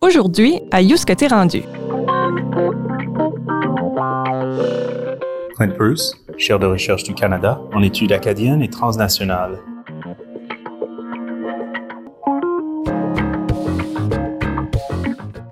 Aujourd'hui, 0.00 0.60
à 0.70 0.82
t'es 0.82 1.26
rendu. 1.26 1.62
Clint 5.56 5.74
Bruce, 5.78 6.14
chaire 6.36 6.58
de 6.58 6.66
recherche 6.66 7.04
du 7.04 7.14
Canada 7.14 7.60
en 7.72 7.82
études 7.82 8.12
acadiennes 8.12 8.62
et 8.62 8.68
transnationales. 8.68 9.58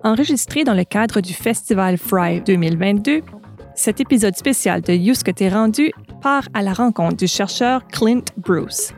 Enregistré 0.03 0.65
dans 0.65 0.75
le 0.75 0.85
cadre 0.85 1.21
du 1.21 1.33
Festival 1.33 1.97
Fry 1.97 2.41
2022, 2.41 3.23
cet 3.75 4.01
épisode 4.01 4.37
spécial 4.37 4.81
de 4.83 4.93
Yousk 4.93 5.33
t'es 5.35 5.49
rendu 5.49 5.93
part 6.21 6.49
à 6.55 6.63
la 6.63 6.73
rencontre 6.73 7.17
du 7.17 7.27
chercheur 7.27 7.87
Clint 7.87 8.25
Bruce. 8.37 8.93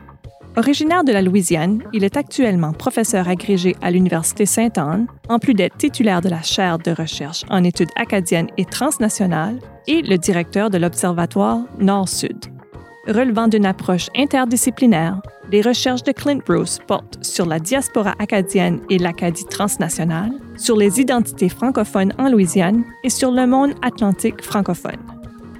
Originaire 0.55 1.03
de 1.03 1.11
la 1.11 1.23
Louisiane, 1.23 1.81
il 1.93 2.03
est 2.03 2.15
actuellement 2.15 2.73
professeur 2.73 3.27
agrégé 3.27 3.75
à 3.81 3.89
l'Université 3.89 4.45
Sainte-Anne, 4.45 5.07
en 5.27 5.39
plus 5.39 5.55
d'être 5.55 5.77
titulaire 5.77 6.21
de 6.21 6.29
la 6.29 6.43
chaire 6.43 6.77
de 6.77 6.91
recherche 6.91 7.43
en 7.49 7.63
études 7.63 7.89
acadiennes 7.95 8.49
et 8.57 8.65
transnationales 8.65 9.57
et 9.87 10.03
le 10.03 10.17
directeur 10.17 10.69
de 10.69 10.77
l'Observatoire 10.77 11.61
Nord-Sud. 11.79 12.37
Relevant 13.07 13.47
d'une 13.47 13.65
approche 13.65 14.09
interdisciplinaire, 14.15 15.21
les 15.51 15.61
recherches 15.61 16.03
de 16.03 16.11
Clint 16.11 16.41
Bruce 16.45 16.77
portent 16.85 17.17
sur 17.23 17.47
la 17.47 17.59
diaspora 17.59 18.13
acadienne 18.19 18.79
et 18.91 18.99
l'Acadie 18.99 19.45
transnationale, 19.45 20.33
sur 20.55 20.77
les 20.77 21.01
identités 21.01 21.49
francophones 21.49 22.13
en 22.19 22.29
Louisiane 22.29 22.83
et 23.03 23.09
sur 23.09 23.31
le 23.31 23.47
monde 23.47 23.73
atlantique 23.81 24.43
francophone. 24.43 25.12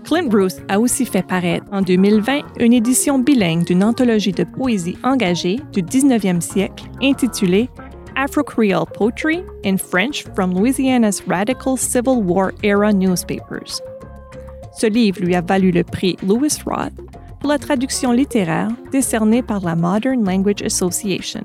Clint 0.04 0.28
Bruce 0.30 0.58
a 0.68 0.80
aussi 0.80 1.06
fait 1.06 1.26
paraître 1.26 1.66
en 1.72 1.82
2020 1.82 2.42
une 2.60 2.74
édition 2.74 3.20
bilingue 3.20 3.64
d'une 3.64 3.84
anthologie 3.84 4.34
de 4.34 4.44
poésie 4.44 4.98
engagée 5.04 5.60
du 5.72 5.82
19e 5.82 6.42
siècle 6.42 6.86
intitulée 7.02 7.70
Afro-Creole 8.16 8.86
Poetry 8.94 9.44
in 9.66 9.78
French 9.78 10.26
from 10.36 10.54
Louisiana's 10.54 11.24
Radical 11.28 11.78
Civil 11.78 12.22
War 12.22 12.52
Era 12.64 12.92
Newspapers. 12.92 13.82
Ce 14.78 14.88
livre 14.88 15.22
lui 15.22 15.36
a 15.36 15.42
valu 15.42 15.72
le 15.72 15.84
prix 15.84 16.18
Lewis 16.22 16.60
Roth 16.66 16.94
pour 17.40 17.50
la 17.50 17.58
traduction 17.58 18.12
littéraire 18.12 18.70
décernée 18.92 19.42
par 19.42 19.62
la 19.62 19.76
Modern 19.76 20.24
Language 20.26 20.62
Association. 20.64 21.44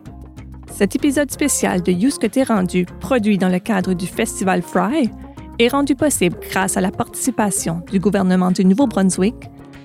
Cet 0.73 0.95
épisode 0.97 1.31
spécial 1.31 1.83
de 1.83 1.93
You's 1.93 2.19
rendu, 2.47 2.87
produit 3.01 3.39
dans 3.39 3.49
le 3.49 3.59
cadre 3.59 3.95
du 3.95 4.07
Festival 4.07 4.63
Fry, 4.63 5.11
est 5.59 5.69
rendu 5.69 5.95
possible 5.95 6.37
grâce 6.51 6.77
à 6.77 6.81
la 6.81 6.91
participation 6.91 7.83
du 7.91 7.99
gouvernement 7.99 8.51
du 8.51 8.65
Nouveau-Brunswick 8.65 9.35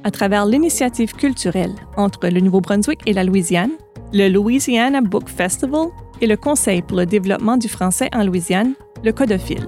à 0.04 0.12
travers 0.12 0.46
l'initiative 0.46 1.14
culturelle 1.14 1.74
entre 1.98 2.28
le 2.28 2.40
Nouveau-Brunswick 2.40 3.00
et 3.06 3.14
la 3.14 3.24
Louisiane, 3.24 3.72
le 4.14 4.30
Louisiana 4.30 5.02
Book 5.02 5.30
Festival 5.30 5.88
et 6.22 6.28
le 6.28 6.38
Conseil 6.38 6.82
pour 6.82 6.98
le 6.98 7.06
développement 7.06 7.58
du 7.58 7.68
français 7.68 8.10
en 8.14 8.24
Louisiane, 8.24 8.74
le 9.04 9.12
Codophile. 9.12 9.68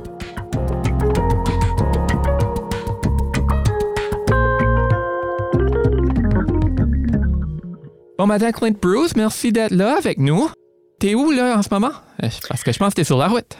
Bon 8.18 8.28
matin, 8.28 8.52
Clint 8.52 8.76
Bruce. 8.82 9.16
Merci 9.16 9.52
d'être 9.52 9.74
là 9.74 9.98
avec 9.98 10.20
nous. 10.20 10.50
T'es 11.00 11.16
où, 11.16 11.32
là, 11.32 11.58
en 11.58 11.62
ce 11.62 11.68
moment? 11.70 11.92
Euh, 12.24 12.30
parce 12.48 12.64
que 12.64 12.72
je 12.72 12.80
pense 12.80 12.92
que 12.92 12.96
t'es 12.96 13.04
sur 13.04 13.18
la 13.18 13.28
route. 13.28 13.58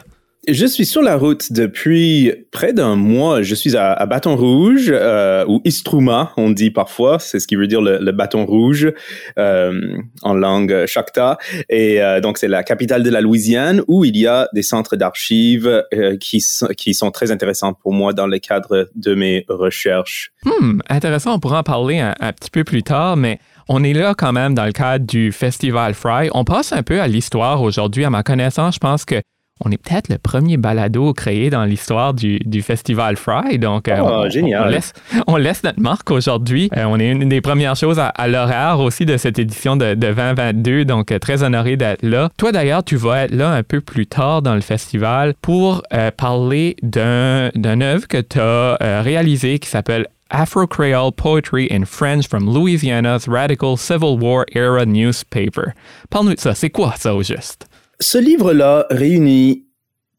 Je 0.48 0.64
suis 0.64 0.86
sur 0.86 1.02
la 1.02 1.16
route 1.16 1.52
depuis 1.52 2.32
près 2.52 2.72
d'un 2.72 2.94
mois. 2.94 3.42
Je 3.42 3.52
suis 3.56 3.76
à, 3.76 4.06
Bâton 4.06 4.36
Rouge 4.36 4.90
euh, 4.92 5.44
ou 5.48 5.60
Istruma, 5.64 6.32
on 6.36 6.50
dit 6.50 6.70
parfois. 6.70 7.18
C'est 7.18 7.40
ce 7.40 7.48
qui 7.48 7.56
veut 7.56 7.66
dire 7.66 7.80
le, 7.80 8.12
bâton 8.12 8.46
rouge 8.46 8.92
euh, 9.40 9.98
en 10.22 10.34
langue 10.34 10.86
Choctaw. 10.86 11.34
Et 11.68 12.00
euh, 12.00 12.20
donc 12.20 12.38
c'est 12.38 12.46
la 12.46 12.62
capitale 12.62 13.02
de 13.02 13.10
la 13.10 13.20
Louisiane 13.20 13.82
où 13.88 14.04
il 14.04 14.16
y 14.16 14.28
a 14.28 14.48
des 14.52 14.62
centres 14.62 14.94
d'archives 14.94 15.84
qui, 16.20 16.44
qui 16.76 16.94
sont 16.94 17.10
très 17.10 17.32
intéressants 17.32 17.72
pour 17.72 17.92
moi 17.92 18.12
dans 18.12 18.28
le 18.28 18.38
cadre 18.38 18.88
de 18.94 19.14
mes 19.16 19.44
recherches. 19.48 20.30
Hmm, 20.44 20.78
intéressant. 20.88 21.34
On 21.34 21.40
pourra 21.40 21.60
en 21.60 21.64
parler 21.64 21.98
un, 21.98 22.14
un 22.20 22.32
petit 22.32 22.52
peu 22.52 22.62
plus 22.62 22.84
tard, 22.84 23.16
mais 23.16 23.40
on 23.68 23.82
est 23.82 23.94
là 23.94 24.14
quand 24.16 24.32
même 24.32 24.54
dans 24.54 24.64
le 24.64 24.72
cadre 24.72 25.06
du 25.06 25.32
Festival 25.32 25.94
Fry. 25.94 26.28
On 26.34 26.44
passe 26.44 26.72
un 26.72 26.84
peu 26.84 27.00
à 27.00 27.08
l'histoire 27.08 27.62
aujourd'hui. 27.62 28.04
À 28.04 28.10
ma 28.10 28.22
connaissance, 28.22 28.74
je 28.74 28.80
pense 28.80 29.04
que 29.04 29.16
on 29.64 29.70
est 29.70 29.78
peut-être 29.78 30.10
le 30.10 30.18
premier 30.18 30.58
balado 30.58 31.14
créé 31.14 31.48
dans 31.48 31.64
l'histoire 31.64 32.12
du, 32.12 32.62
Festival 32.62 33.16
Fry. 33.16 33.58
Donc, 33.58 33.88
euh, 33.88 33.96
oh, 34.00 34.08
on, 34.08 34.30
génial. 34.30 34.80
On 35.26 35.36
laisse, 35.36 35.62
notre 35.62 35.80
marque 35.80 36.10
aujourd'hui. 36.10 36.68
Euh, 36.76 36.84
on 36.84 36.98
est 36.98 37.10
une 37.10 37.28
des 37.28 37.40
premières 37.40 37.76
choses 37.76 37.98
à, 37.98 38.28
l'horaire 38.28 38.80
aussi 38.80 39.06
de 39.06 39.16
cette 39.16 39.38
édition 39.38 39.76
de, 39.76 39.94
2022. 39.94 40.84
Donc, 40.84 41.10
euh, 41.10 41.18
très 41.18 41.42
honoré 41.42 41.76
d'être 41.76 42.02
là. 42.02 42.30
Toi, 42.36 42.52
d'ailleurs, 42.52 42.84
tu 42.84 42.96
vas 42.96 43.24
être 43.24 43.34
là 43.34 43.50
un 43.50 43.62
peu 43.62 43.80
plus 43.80 44.06
tard 44.06 44.42
dans 44.42 44.54
le 44.54 44.60
festival 44.60 45.34
pour 45.40 45.82
parler 46.16 46.76
d'un 46.82 47.50
œuvre 47.80 48.06
que 48.08 48.20
tu 48.20 48.38
as 48.38 49.02
réalisé 49.02 49.58
qui 49.58 49.68
s'appelle 49.68 50.06
Afro-Creole 50.30 51.12
Poetry 51.12 51.68
in 51.70 51.84
French 51.84 52.28
from 52.28 52.46
Louisiana's 52.46 53.28
Radical 53.28 53.76
Civil 53.76 54.18
War 54.18 54.44
Era 54.54 54.84
Newspaper. 54.84 55.72
Parle-nous 56.10 56.34
de 56.34 56.40
ça. 56.40 56.54
C'est 56.54 56.70
quoi 56.70 56.94
ça 56.96 57.14
au 57.14 57.22
juste? 57.22 57.66
Ce 58.00 58.18
livre-là 58.18 58.86
réunit 58.90 59.66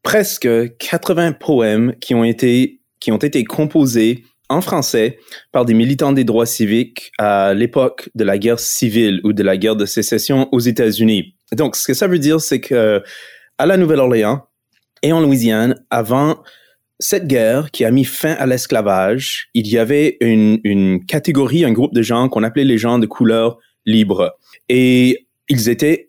presque 0.02 0.48
80 0.78 1.32
poèmes 1.32 1.94
qui 2.00 2.14
ont 2.14 2.24
été, 2.24 2.80
qui 2.98 3.12
ont 3.12 3.18
été 3.18 3.44
composés 3.44 4.24
en 4.48 4.60
français 4.60 5.18
par 5.52 5.64
des 5.64 5.74
militants 5.74 6.12
des 6.12 6.24
droits 6.24 6.46
civiques 6.46 7.12
à 7.18 7.54
l'époque 7.54 8.10
de 8.14 8.24
la 8.24 8.38
guerre 8.38 8.58
civile 8.58 9.20
ou 9.22 9.32
de 9.32 9.42
la 9.42 9.56
guerre 9.56 9.76
de 9.76 9.86
sécession 9.86 10.48
aux 10.52 10.60
États-Unis. 10.60 11.34
Donc, 11.52 11.76
ce 11.76 11.86
que 11.86 11.94
ça 11.94 12.06
veut 12.06 12.18
dire, 12.18 12.40
c'est 12.40 12.60
que 12.60 13.02
à 13.58 13.66
la 13.66 13.76
Nouvelle-Orléans 13.76 14.46
et 15.02 15.12
en 15.12 15.20
Louisiane, 15.20 15.74
avant 15.90 16.42
cette 16.98 17.26
guerre 17.28 17.70
qui 17.70 17.84
a 17.84 17.90
mis 17.90 18.04
fin 18.04 18.32
à 18.32 18.46
l'esclavage, 18.46 19.50
il 19.54 19.68
y 19.68 19.78
avait 19.78 20.16
une, 20.20 20.58
une 20.64 21.04
catégorie, 21.04 21.64
un 21.64 21.72
groupe 21.72 21.94
de 21.94 22.02
gens 22.02 22.28
qu'on 22.28 22.42
appelait 22.42 22.64
les 22.64 22.78
gens 22.78 22.98
de 22.98 23.06
couleur 23.06 23.58
libre. 23.86 24.36
Et 24.68 25.28
ils 25.48 25.68
étaient 25.68 26.07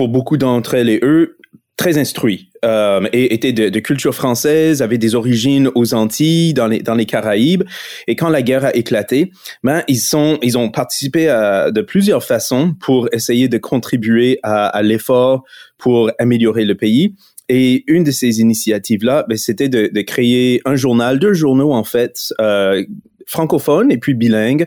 pour 0.00 0.08
beaucoup 0.08 0.38
d'entre 0.38 0.72
elles 0.72 0.88
et 0.88 0.98
eux, 1.02 1.36
très 1.76 1.98
instruits 1.98 2.48
euh, 2.64 3.06
et 3.12 3.34
étaient 3.34 3.52
de, 3.52 3.68
de, 3.68 3.80
culture 3.80 4.14
française, 4.14 4.80
avaient 4.80 4.96
des 4.96 5.14
origines 5.14 5.68
aux 5.74 5.92
Antilles, 5.92 6.54
dans 6.54 6.68
les, 6.68 6.78
dans 6.78 6.94
les 6.94 7.04
Caraïbes. 7.04 7.64
Et 8.06 8.16
quand 8.16 8.30
la 8.30 8.40
guerre 8.40 8.64
a 8.64 8.74
éclaté, 8.74 9.30
ben, 9.62 9.82
ils, 9.88 9.98
sont, 9.98 10.38
ils 10.40 10.56
ont 10.56 10.70
participé 10.70 11.28
à, 11.28 11.70
de 11.70 11.82
plusieurs 11.82 12.24
façons 12.24 12.72
pour 12.80 13.10
essayer 13.12 13.48
de 13.48 13.58
contribuer 13.58 14.38
à, 14.42 14.68
à 14.68 14.80
l'effort 14.80 15.44
pour 15.76 16.10
améliorer 16.18 16.64
le 16.64 16.76
pays. 16.76 17.14
Et 17.50 17.84
une 17.86 18.04
de 18.04 18.10
ces 18.10 18.40
initiatives-là, 18.40 19.26
ben, 19.28 19.36
c'était 19.36 19.68
de, 19.68 19.90
de, 19.92 20.00
créer 20.00 20.62
un 20.64 20.76
journal, 20.76 21.18
deux 21.18 21.34
journaux 21.34 21.74
en 21.74 21.84
fait, 21.84 22.32
euh, 22.40 22.82
francophones 23.30 23.92
et 23.92 23.98
puis 23.98 24.14
bilingues. 24.14 24.66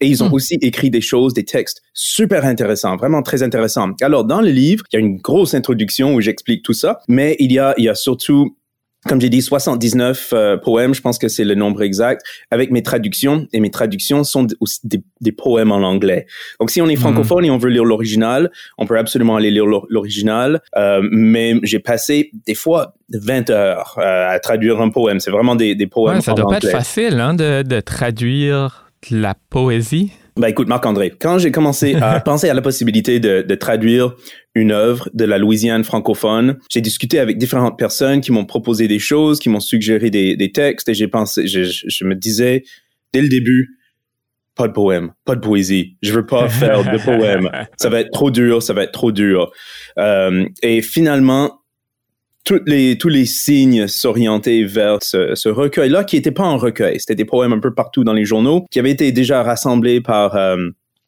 Et 0.00 0.06
ils 0.06 0.22
ont 0.22 0.28
hmm. 0.28 0.34
aussi 0.34 0.58
écrit 0.60 0.90
des 0.90 1.00
choses, 1.00 1.32
des 1.32 1.44
textes 1.44 1.82
super 1.94 2.44
intéressants, 2.44 2.96
vraiment 2.96 3.22
très 3.22 3.42
intéressants. 3.42 3.92
Alors, 4.00 4.24
dans 4.24 4.40
le 4.40 4.50
livre, 4.50 4.84
il 4.92 4.96
y 4.96 5.02
a 5.02 5.04
une 5.04 5.16
grosse 5.16 5.54
introduction 5.54 6.14
où 6.14 6.20
j'explique 6.20 6.62
tout 6.62 6.74
ça, 6.74 7.00
mais 7.08 7.36
il 7.38 7.52
y 7.52 7.58
a, 7.58 7.74
il 7.78 7.84
y 7.84 7.88
a 7.88 7.94
surtout 7.94 8.56
comme 9.08 9.20
j'ai 9.20 9.28
dit, 9.28 9.42
79 9.42 10.30
euh, 10.32 10.56
poèmes, 10.56 10.94
je 10.94 11.00
pense 11.00 11.18
que 11.18 11.28
c'est 11.28 11.44
le 11.44 11.54
nombre 11.54 11.82
exact, 11.82 12.24
avec 12.50 12.70
mes 12.70 12.82
traductions. 12.82 13.48
Et 13.52 13.58
mes 13.58 13.70
traductions 13.70 14.22
sont 14.22 14.46
aussi 14.60 14.80
des, 14.84 15.32
poèmes 15.32 15.72
en 15.72 15.82
anglais. 15.82 16.26
Donc, 16.60 16.70
si 16.70 16.80
on 16.80 16.88
est 16.88 16.94
hmm. 16.94 17.00
francophone 17.00 17.44
et 17.44 17.50
on 17.50 17.58
veut 17.58 17.70
lire 17.70 17.84
l'original, 17.84 18.50
on 18.78 18.86
peut 18.86 18.98
absolument 18.98 19.36
aller 19.36 19.50
lire 19.50 19.66
l'original. 19.66 20.60
Euh, 20.76 21.00
mais 21.10 21.54
j'ai 21.64 21.80
passé 21.80 22.30
des 22.46 22.54
fois 22.54 22.94
20 23.12 23.50
heures 23.50 23.96
euh, 23.98 24.28
à 24.28 24.38
traduire 24.38 24.80
un 24.80 24.90
poème. 24.90 25.18
C'est 25.18 25.30
vraiment 25.30 25.56
des, 25.56 25.74
des 25.74 25.86
poèmes 25.86 26.16
ouais, 26.16 26.20
ça 26.20 26.34
doit 26.34 26.48
pas 26.48 26.58
être 26.58 26.70
facile 26.70 27.18
hein, 27.18 27.34
de, 27.34 27.62
de 27.62 27.80
traduire 27.80 28.91
la 29.10 29.34
poésie? 29.50 30.12
Bah 30.36 30.48
écoute, 30.48 30.68
Marc-André, 30.68 31.10
quand 31.10 31.38
j'ai 31.38 31.50
commencé 31.50 31.94
à 31.96 32.18
penser 32.24 32.48
à 32.48 32.54
la 32.54 32.62
possibilité 32.62 33.20
de, 33.20 33.42
de, 33.42 33.54
traduire 33.54 34.14
une 34.54 34.72
œuvre 34.72 35.10
de 35.12 35.24
la 35.24 35.36
Louisiane 35.36 35.84
francophone, 35.84 36.58
j'ai 36.70 36.80
discuté 36.80 37.18
avec 37.18 37.36
différentes 37.36 37.78
personnes 37.78 38.22
qui 38.22 38.32
m'ont 38.32 38.46
proposé 38.46 38.88
des 38.88 38.98
choses, 38.98 39.38
qui 39.38 39.50
m'ont 39.50 39.60
suggéré 39.60 40.08
des, 40.08 40.36
des, 40.36 40.50
textes, 40.50 40.88
et 40.88 40.94
j'ai 40.94 41.08
pensé, 41.08 41.46
je, 41.46 41.62
je, 41.64 42.04
me 42.04 42.14
disais 42.14 42.62
dès 43.12 43.20
le 43.20 43.28
début, 43.28 43.76
pas 44.54 44.68
de 44.68 44.72
poème, 44.72 45.12
pas 45.24 45.34
de 45.34 45.40
poésie. 45.40 45.96
Je 46.02 46.12
veux 46.12 46.26
pas 46.26 46.48
faire 46.48 46.82
de 46.90 46.98
poème. 47.02 47.50
Ça 47.76 47.90
va 47.90 48.00
être 48.00 48.10
trop 48.10 48.30
dur, 48.30 48.62
ça 48.62 48.72
va 48.72 48.84
être 48.84 48.92
trop 48.92 49.12
dur. 49.12 49.50
Euh, 49.98 50.46
et 50.62 50.80
finalement, 50.80 51.61
les, 52.66 52.98
tous 52.98 53.08
les 53.08 53.26
signes 53.26 53.86
s'orientaient 53.86 54.64
vers 54.64 54.98
ce, 55.02 55.48
recueil-là, 55.48 56.04
qui 56.04 56.16
n'était 56.16 56.30
pas 56.30 56.44
un 56.44 56.56
recueil. 56.56 57.00
C'était 57.00 57.14
des 57.14 57.24
poèmes 57.24 57.52
un 57.52 57.60
peu 57.60 57.74
partout 57.74 58.04
dans 58.04 58.12
les 58.12 58.24
journaux, 58.24 58.64
qui 58.70 58.78
avaient 58.78 58.90
été 58.90 59.12
déjà 59.12 59.42
rassemblés 59.42 60.00
par 60.00 60.36
euh, 60.36 60.56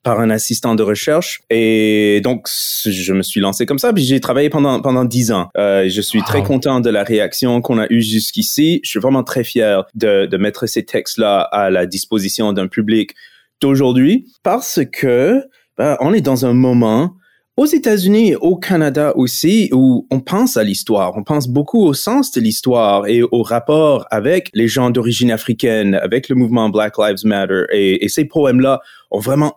par 0.02 0.20
un 0.20 0.29
assistant 0.29 0.75
de 0.75 0.82
recherche. 0.82 1.41
Et 1.49 2.20
donc, 2.23 2.46
je 2.85 3.12
me 3.14 3.23
suis 3.23 3.41
lancé 3.41 3.64
comme 3.64 3.79
ça. 3.79 3.93
Puis 3.93 4.05
j'ai 4.05 4.20
travaillé 4.20 4.50
pendant 4.50 4.81
pendant 4.82 5.05
dix 5.05 5.32
ans. 5.32 5.49
Euh, 5.56 5.88
je 5.88 6.00
suis 6.00 6.23
très 6.23 6.43
content 6.43 6.81
de 6.81 6.91
la 6.91 7.02
réaction 7.02 7.61
qu'on 7.62 7.79
a 7.79 7.87
eue 7.88 8.02
jusqu'ici. 8.02 8.81
Je 8.85 8.90
suis 8.90 9.00
vraiment 9.00 9.25
très 9.25 9.44
fier 9.44 9.85
de, 9.94 10.26
de 10.26 10.37
mettre 10.37 10.67
ces 10.67 10.85
textes-là 10.85 11.40
à 11.40 11.70
la 11.70 11.87
disposition 11.87 12.52
d'un 12.52 12.69
public 12.69 13.14
d'aujourd'hui 13.61 14.26
parce 14.43 14.81
que 14.93 15.43
ben, 15.79 15.97
on 16.00 16.12
est 16.12 16.20
dans 16.20 16.44
un 16.44 16.52
moment 16.52 17.17
aux 17.56 17.67
États-Unis 17.67 18.31
et 18.31 18.37
au 18.37 18.56
Canada 18.56 19.12
aussi, 19.17 19.69
où 19.73 20.06
on 20.11 20.21
pense 20.21 20.56
à 20.56 20.65
l'histoire, 20.65 21.17
on 21.17 21.23
pense 21.23 21.49
beaucoup 21.49 21.85
au 21.85 21.95
sens 21.95 22.33
de 22.33 22.41
l'histoire 22.41 23.06
et 23.06 23.23
au 23.23 23.43
rapport 23.43 24.06
avec 24.11 24.51
les 24.55 24.67
gens 24.67 24.91
d'origine 24.91 25.31
africaine, 25.31 25.95
avec 25.95 26.29
le 26.29 26.35
mouvement 26.35 26.69
Black 26.69 26.99
Lives 26.99 27.25
Matter. 27.25 27.65
Et, 27.73 28.09
ces 28.09 28.25
poèmes-là 28.25 28.81
ont 29.11 29.21
vraiment 29.21 29.56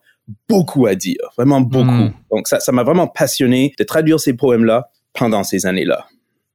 beaucoup 0.50 0.88
à 0.88 0.96
dire, 0.96 1.20
vraiment 1.38 1.62
beaucoup. 1.62 1.90
Hmm. 1.90 2.14
Donc 2.32 2.48
ça, 2.48 2.60
ça 2.60 2.72
m'a 2.72 2.84
vraiment 2.84 3.08
passionné 3.08 3.74
de 3.78 3.84
traduire 3.84 4.20
ces 4.20 4.34
poèmes-là 4.34 4.90
pendant 5.14 5.44
ces 5.44 5.66
années-là. 5.66 6.06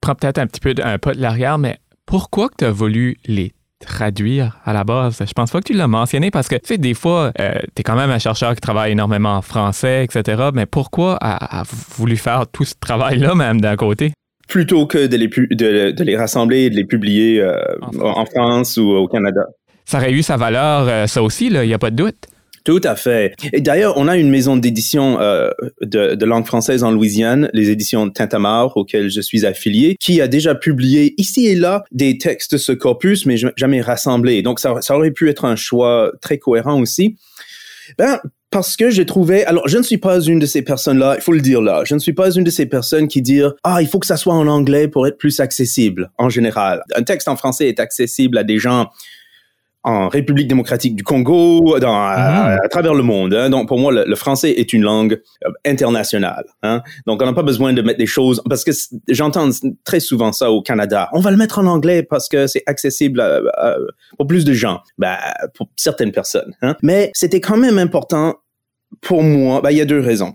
Prends 0.01 0.15
peut-être 0.15 0.39
un 0.39 0.47
petit 0.47 0.61
peu 0.61 0.75
un 0.83 0.99
pas 0.99 1.15
de 1.15 1.21
l'arrière, 1.21 1.59
mais 1.59 1.79
pourquoi 2.07 2.49
que 2.49 2.57
tu 2.59 2.65
as 2.65 2.71
voulu 2.71 3.17
les 3.27 3.53
traduire 3.83 4.59
à 4.65 4.73
la 4.73 4.85
base. 4.85 5.19
Je 5.27 5.33
pense 5.33 5.51
pas 5.51 5.61
que 5.61 5.67
tu 5.67 5.73
l'as 5.75 5.89
mentionné 5.89 6.31
parce 6.31 6.49
que, 6.49 6.57
tu 6.57 6.67
sais, 6.67 6.79
des 6.79 6.95
fois, 6.95 7.33
euh, 7.41 7.53
tu 7.75 7.81
es 7.81 7.83
quand 7.83 7.97
même 7.97 8.11
un 8.11 8.19
chercheur 8.19 8.55
qui 8.55 8.61
travaille 8.61 8.93
énormément 8.93 9.37
en 9.37 9.43
français, 9.43 10.05
etc. 10.05 10.51
Mais 10.55 10.67
pourquoi 10.67 11.17
avoir 11.17 11.65
voulu 11.97 12.17
faire 12.17 12.47
tout 12.51 12.65
ce 12.65 12.75
travail-là, 12.79 13.35
même 13.35 13.61
d'un 13.61 13.77
côté? 13.77 14.13
Plutôt 14.49 14.87
que 14.87 15.07
de 15.07 15.17
les, 15.17 15.29
de, 15.29 16.03
les 16.03 16.17
rassembler 16.17 16.63
et 16.63 16.71
de 16.71 16.77
les 16.77 16.85
publier 16.85 17.41
euh, 17.41 17.57
en, 18.01 18.27
France. 18.27 18.77
ou 18.77 18.91
au 18.91 19.09
Canada. 19.09 19.43
Ça 19.85 19.99
aurait 19.99 20.13
eu 20.13 20.23
sa 20.23 20.37
valeur, 20.37 20.87
euh, 20.89 21.07
ça 21.07 21.23
aussi, 21.23 21.47
il 21.47 21.61
n'y 21.61 21.75
a 21.75 21.79
pas 21.79 21.91
de 21.91 21.97
doute. 21.97 22.27
Tout 22.65 22.81
à 22.85 22.97
fait. 22.97 23.35
Et 23.53 23.61
d'ailleurs, 23.61 23.95
on 23.97 24.09
a 24.09 24.17
une 24.17 24.31
maison 24.31 24.57
d'édition 24.57 25.21
euh, 25.21 25.51
de, 25.81 26.15
de, 26.15 26.25
langue 26.25 26.47
française 26.47 26.85
en 26.85 26.93
Louisiane, 26.93 27.51
les 27.53 27.71
éditions 27.71 28.09
Tintamarre, 28.11 28.77
auxquelles 28.77 29.11
je 29.11 29.21
suis 29.21 29.45
affilié, 29.45 29.97
qui 29.99 30.21
a 30.21 30.29
déjà 30.29 30.55
publié 30.55 31.15
ici 31.19 31.47
et 31.47 31.55
là 31.55 31.85
des 31.91 32.19
textes 32.19 32.53
de 32.53 32.59
ce 32.59 32.73
corpus, 32.73 33.27
mais 33.27 33.37
jamais 33.57 33.81
rassemblés. 33.81 34.43
Donc, 34.43 34.61
ça, 34.61 34.81
ça 34.81 34.97
aurait 34.97 35.11
pu 35.11 35.29
être 35.29 35.45
un 35.45 35.57
choix 35.57 36.13
très 36.21 36.39
cohérent 36.39 36.81
aussi. 36.81 37.17
Ben, 37.99 38.21
parce 38.53 38.77
que 38.77 38.91
j'ai 38.91 39.07
trouvé, 39.07 39.45
alors 39.47 39.67
je 39.67 39.79
ne 39.79 39.83
suis 39.83 39.99
pas 39.99 40.21
une 40.21 40.39
de 40.39 40.47
ces 40.47 40.63
personnes-là, 40.63 41.17
il 41.17 41.23
faut 41.23 41.33
le 41.33 41.41
dire 41.41 41.63
là, 41.63 41.83
je 41.85 41.95
ne 41.95 41.99
suis 41.99 42.13
pas 42.13 42.31
une 42.31 42.45
de 42.45 42.51
ces 42.51 42.67
personnes 42.67 43.09
qui 43.09 43.23
disent 43.23 43.51
ah 43.65 43.81
il 43.81 43.89
faut 43.89 43.99
que 43.99 44.07
ça 44.07 44.19
soit 44.19 44.35
en 44.35 44.47
anglais 44.47 44.89
pour 44.89 45.07
être 45.07 45.17
plus 45.17 45.41
accessible 45.41 46.11
en 46.19 46.29
général. 46.29 46.83
Un 46.95 47.03
texte 47.03 47.29
en 47.29 47.37
français 47.37 47.69
est 47.69 47.81
accessible 47.81 48.37
à 48.37 48.45
des 48.45 48.59
gens 48.59 48.91
en 49.85 50.09
République 50.09 50.49
démocratique 50.49 50.95
du 50.95 51.03
Congo, 51.03 51.79
dans, 51.79 51.95
à, 51.95 52.59
mhm. 52.63 52.69
travers 52.71 52.95
le 52.95 53.03
monde. 53.03 53.35
Hein. 53.35 53.51
Donc, 53.51 53.69
pour 53.69 53.79
moi, 53.79 53.93
le, 53.93 54.15
français 54.17 54.51
est 54.51 54.73
une 54.73 54.83
langue 54.83 55.21
euh, 55.45 55.51
internationale. 55.65 56.45
Hein. 56.63 56.83
Donc, 57.07 57.21
on 57.23 57.27
n'a 57.27 57.33
pas 57.33 57.43
besoin 57.43 57.73
de 57.73 57.83
mettre 57.83 57.99
des 57.99 58.07
choses 58.07 58.43
parce 58.49 58.65
que 58.65 58.71
j'entends 59.09 59.49
très 59.85 60.01
souvent 60.01 60.33
ça 60.33 60.51
au 60.51 60.63
Canada. 60.63 61.09
On 61.13 61.21
va 61.21 61.31
le 61.31 61.37
mettre 61.37 61.59
en 61.59 61.67
anglais 61.67 62.03
parce 62.03 62.29
que 62.29 62.47
c'est 62.47 62.63
accessible 62.67 63.23
pour 64.17 64.27
plus 64.27 64.45
de 64.45 64.53
gens, 64.53 64.81
bah, 64.99 65.19
pour 65.55 65.69
certaines 65.77 66.13
personnes. 66.13 66.55
Hein. 66.63 66.77
Mais 66.83 67.11
c'était 67.15 67.41
quand 67.41 67.57
même 67.57 67.79
important 67.79 68.37
pour 69.01 69.23
moi. 69.23 69.61
Bah, 69.61 69.73
il 69.73 69.79
y 69.79 69.81
a 69.81 69.85
deux 69.85 70.01
raisons. 70.01 70.35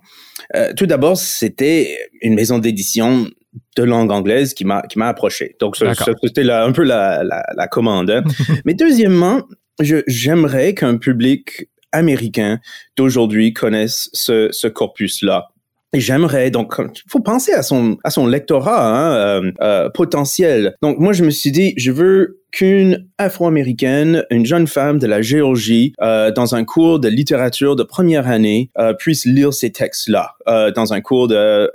Euh, 0.55 0.73
tout 0.75 0.85
d'abord, 0.85 1.17
c'était 1.17 1.97
une 2.21 2.35
maison 2.35 2.59
d'édition 2.59 3.27
de 3.75 3.83
langue 3.83 4.11
anglaise 4.11 4.53
qui 4.53 4.65
m'a 4.65 4.81
qui 4.83 4.99
m'a 4.99 5.07
approché. 5.07 5.55
Donc 5.59 5.77
c'était 5.77 6.49
un 6.49 6.71
peu 6.71 6.83
la, 6.83 7.23
la, 7.23 7.43
la 7.55 7.67
commande. 7.67 8.09
Hein. 8.09 8.23
Mais 8.65 8.73
deuxièmement, 8.73 9.41
j'aimerais 9.79 10.73
qu'un 10.73 10.97
public 10.97 11.69
américain 11.91 12.59
d'aujourd'hui 12.95 13.53
connaisse 13.53 14.09
ce, 14.13 14.49
ce 14.51 14.67
corpus-là. 14.67 15.49
Et 15.93 16.01
j'aimerais 16.01 16.51
donc, 16.51 16.75
il 16.79 17.09
faut 17.09 17.21
penser 17.21 17.53
à 17.53 17.63
son 17.63 17.97
à 18.03 18.09
son 18.09 18.27
lectorat 18.27 18.85
hein, 18.85 19.15
euh, 19.15 19.51
euh, 19.61 19.89
potentiel. 19.89 20.75
Donc 20.81 20.99
moi 20.99 21.13
je 21.13 21.23
me 21.23 21.29
suis 21.29 21.51
dit, 21.51 21.73
je 21.77 21.91
veux 21.91 22.41
qu'une 22.57 23.07
Afro-américaine, 23.19 24.23
une 24.31 24.43
jeune 24.43 24.65
femme 24.65 24.97
de 24.97 25.05
la 25.05 25.21
Géorgie, 25.21 25.93
euh, 26.01 26.31
dans 26.31 26.55
un 26.55 26.65
cours 26.65 26.99
de 26.99 27.07
littérature 27.07 27.75
de 27.75 27.83
première 27.83 28.27
année, 28.27 28.71
euh, 28.79 28.95
puisse 28.95 29.27
lire 29.27 29.53
ces 29.53 29.71
textes-là 29.71 30.31
euh, 30.47 30.71
dans 30.71 30.91
un 30.91 31.01
cours 31.01 31.27
de 31.27 31.69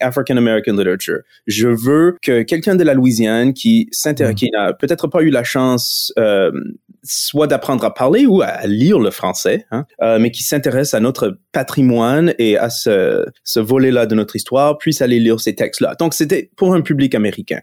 African 0.00 0.36
American 0.36 0.74
Literature. 0.74 1.22
Je 1.48 1.66
veux 1.66 2.16
que 2.22 2.42
quelqu'un 2.42 2.76
de 2.76 2.84
la 2.84 2.94
Louisiane 2.94 3.52
qui 3.52 3.88
s'intéresse, 3.90 4.34
mm. 4.34 4.36
qui 4.36 4.50
n'a 4.52 4.72
peut-être 4.74 5.08
pas 5.08 5.22
eu 5.22 5.30
la 5.30 5.42
chance 5.42 6.12
soit 7.02 7.46
d'apprendre 7.46 7.84
à 7.84 7.92
parler 7.92 8.26
ou 8.26 8.42
à 8.42 8.66
lire 8.66 8.98
le 8.98 9.10
français, 9.10 9.66
hein, 9.70 9.86
euh, 10.02 10.18
mais 10.20 10.30
qui 10.30 10.42
s'intéresse 10.42 10.94
à 10.94 11.00
notre 11.00 11.38
patrimoine 11.52 12.34
et 12.38 12.56
à 12.56 12.70
ce, 12.70 13.24
ce 13.44 13.60
volet-là 13.60 14.06
de 14.06 14.14
notre 14.14 14.36
histoire, 14.36 14.78
puisse 14.78 15.00
aller 15.02 15.18
lire 15.18 15.40
ces 15.40 15.54
textes-là. 15.54 15.94
Donc 15.98 16.14
c'était 16.14 16.50
pour 16.56 16.74
un 16.74 16.80
public 16.80 17.14
américain 17.14 17.60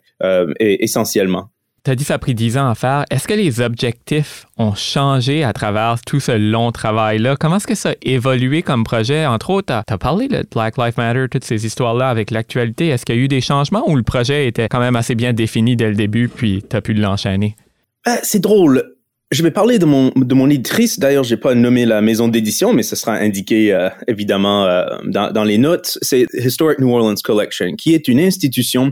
et, 0.59 0.83
essentiellement. 0.83 1.49
Tu 1.85 1.91
as 1.91 1.95
dit 1.95 2.03
que 2.03 2.07
ça 2.07 2.15
a 2.15 2.17
pris 2.17 2.33
10 2.33 2.57
ans 2.57 2.67
à 2.67 2.73
faire. 2.73 3.05
Est-ce 3.11 3.27
que 3.27 3.35
les 3.35 3.61
objectifs 3.61 4.47
ont 4.57 4.73
changé 4.73 5.43
à 5.43 5.53
travers 5.53 5.97
tout 6.03 6.19
ce 6.19 6.31
long 6.31 6.71
travail-là? 6.71 7.35
Comment 7.39 7.57
est-ce 7.57 7.67
que 7.67 7.75
ça 7.75 7.91
a 7.91 7.93
évolué 8.01 8.63
comme 8.63 8.83
projet? 8.83 9.27
Entre 9.27 9.51
autres, 9.51 9.67
tu 9.67 9.93
as, 9.93 9.97
parlé 9.99 10.27
de 10.27 10.43
Black 10.51 10.79
Lives 10.79 10.95
Matter, 10.97 11.27
toutes 11.29 11.43
ces 11.43 11.63
histoires-là 11.63 12.09
avec 12.09 12.31
l'actualité. 12.31 12.87
Est-ce 12.87 13.05
qu'il 13.05 13.15
y 13.15 13.19
a 13.19 13.21
eu 13.21 13.27
des 13.27 13.39
changements 13.39 13.87
ou 13.87 13.95
le 13.95 14.01
projet 14.01 14.47
était 14.47 14.67
quand 14.67 14.79
même 14.79 14.95
assez 14.95 15.13
bien 15.13 15.31
défini 15.31 15.75
dès 15.75 15.89
le 15.89 15.93
début 15.93 16.27
puis 16.27 16.63
tu 16.67 16.75
as 16.75 16.81
pu 16.81 16.95
l'enchaîner? 16.95 17.55
Ben, 18.03 18.17
c'est 18.23 18.39
drôle. 18.39 18.95
Je 19.29 19.43
vais 19.43 19.51
parler 19.51 19.77
de 19.77 19.85
mon, 19.85 20.11
de 20.15 20.33
mon 20.33 20.49
éditrice. 20.49 20.97
D'ailleurs, 20.97 21.23
j'ai 21.23 21.37
pas 21.37 21.53
nommé 21.53 21.85
la 21.85 22.01
maison 22.01 22.27
d'édition, 22.27 22.73
mais 22.73 22.81
ce 22.81 22.95
sera 22.95 23.13
indiqué 23.13 23.71
euh, 23.71 23.89
évidemment 24.07 24.65
euh, 24.65 24.85
dans, 25.05 25.31
dans 25.31 25.43
les 25.43 25.59
notes. 25.59 25.99
C'est 26.01 26.25
Historic 26.33 26.79
New 26.79 26.91
Orleans 26.91 27.13
Collection, 27.23 27.75
qui 27.75 27.93
est 27.93 28.07
une 28.07 28.19
institution 28.19 28.91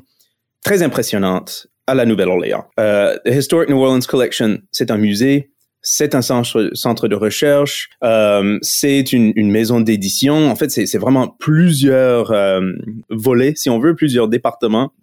très 0.63 0.83
impressionnante 0.83 1.69
à 1.87 1.93
la 1.93 2.05
Nouvelle-Orléans. 2.05 2.65
Euh, 2.79 3.17
The 3.25 3.35
Historic 3.35 3.69
New 3.69 3.77
Orleans 3.77 3.99
Collection, 4.07 4.59
c'est 4.71 4.91
un 4.91 4.97
musée, 4.97 5.51
c'est 5.81 6.15
un 6.15 6.21
centre, 6.21 7.07
de 7.07 7.15
recherche, 7.15 7.89
euh, 8.03 8.57
c'est 8.61 9.11
une, 9.11 9.33
une, 9.35 9.51
maison 9.51 9.81
d'édition. 9.81 10.49
En 10.49 10.55
fait, 10.55 10.69
c'est 10.69 10.97
vraiment 10.97 11.27
plusieurs 11.27 12.31
euh, 12.31 12.61
volets, 13.09 13.53
si 13.55 13.69
on 13.69 13.79
veut, 13.79 13.95
plusieurs 13.95 14.29
départements 14.29 14.93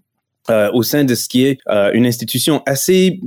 euh, 0.49 0.71
au 0.73 0.82
sein 0.82 1.05
de 1.05 1.15
ce 1.15 1.29
qui 1.29 1.44
est 1.44 1.59
euh, 1.69 1.91
une 1.93 2.06
institution 2.06 2.62
assez, 2.67 3.21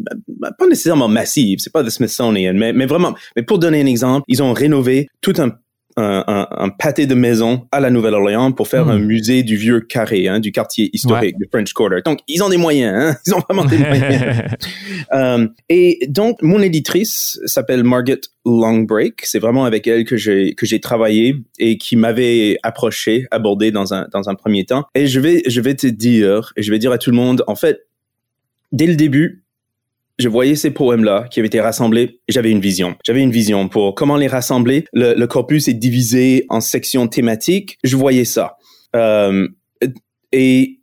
pas 0.58 0.68
nécessairement 0.68 1.08
massive, 1.08 1.60
c'est 1.60 1.72
pas 1.72 1.84
le 1.84 1.90
Smithsonian, 1.90 2.54
mais, 2.56 2.74
mais 2.74 2.86
vraiment, 2.86 3.14
mais 3.36 3.44
pour 3.44 3.60
donner 3.60 3.82
un 3.82 3.86
exemple, 3.86 4.26
ils 4.28 4.42
ont 4.42 4.52
rénové 4.52 5.08
tout 5.22 5.34
un 5.38 5.52
un, 5.98 6.48
un, 6.50 6.70
pâté 6.70 7.06
de 7.06 7.16
maison 7.16 7.68
à 7.72 7.80
la 7.80 7.90
Nouvelle-Orléans 7.90 8.52
pour 8.52 8.68
faire 8.68 8.88
un 8.90 8.98
hmm. 8.98 9.04
musée 9.04 9.44
du 9.44 9.58
vieux 9.58 9.82
carré, 9.82 10.28
hein, 10.28 10.40
du 10.40 10.52
quartier 10.52 10.90
historique 10.94 11.38
du 11.38 11.48
French 11.52 11.74
Quarter. 11.74 12.02
Donc, 12.06 12.20
ils 12.28 12.44
ont 12.44 12.50
des 12.50 12.58
moyens, 12.58 12.94
hein? 12.96 13.18
ils 13.26 13.34
ont 13.34 13.40
vraiment 13.40 13.66
des 13.66 13.78
moyens. 13.78 14.42
euh, 15.14 15.48
et 15.70 16.00
donc, 16.08 16.42
mon 16.42 16.62
éditrice 16.62 17.40
s'appelle 17.46 17.84
Margaret 17.84 18.22
Longbreak. 18.46 19.26
C'est 19.26 19.40
vraiment 19.40 19.66
avec 19.66 19.88
elle 19.88 20.06
que 20.06 20.18
j'ai 20.18 20.54
que 20.56 20.66
j'ai 20.66 20.80
travaillé 20.80 21.36
et 21.60 21.78
qui 21.78 21.96
m'avait 21.96 22.58
approché, 22.64 23.26
abordé 23.32 23.72
dans 23.72 23.94
un 23.94 24.08
dans 24.12 24.30
un 24.30 24.36
premier 24.36 24.66
temps. 24.66 24.86
Et 24.96 25.08
je 25.08 25.20
vais 25.20 25.44
je 25.48 25.62
vais 25.62 25.76
te 25.76 25.88
dire 25.88 26.54
et 26.56 26.64
je 26.64 26.72
vais 26.72 26.80
dire 26.80 26.92
à 26.92 26.98
tout 26.98 27.12
le 27.12 27.16
monde, 27.16 27.44
en 27.48 27.56
fait, 27.56 27.88
dès 28.72 28.88
le 28.88 28.96
début, 28.96 29.43
je 30.20 30.30
voyais 30.30 30.56
ces 30.56 30.72
poèmes-là 30.72 31.26
qui 31.30 31.40
avaient 31.40 31.48
été 31.48 31.60
rassemblés, 31.60 32.20
j'avais 32.28 32.52
une 32.52 32.60
vision. 32.60 32.96
J'avais 33.04 33.22
une 33.22 33.32
vision 33.32 33.68
pour 33.68 33.96
comment 33.96 34.18
les 34.18 34.28
rassembler. 34.28 34.86
Le, 34.94 35.26
corpus 35.26 35.68
est 35.68 35.74
divisé 35.74 36.46
en 36.50 36.62
sections 36.62 37.08
thématiques. 37.08 37.78
Je 37.84 37.96
voyais 37.96 38.26
ça. 38.26 38.58
Euh, 38.96 39.48
et 40.32 40.80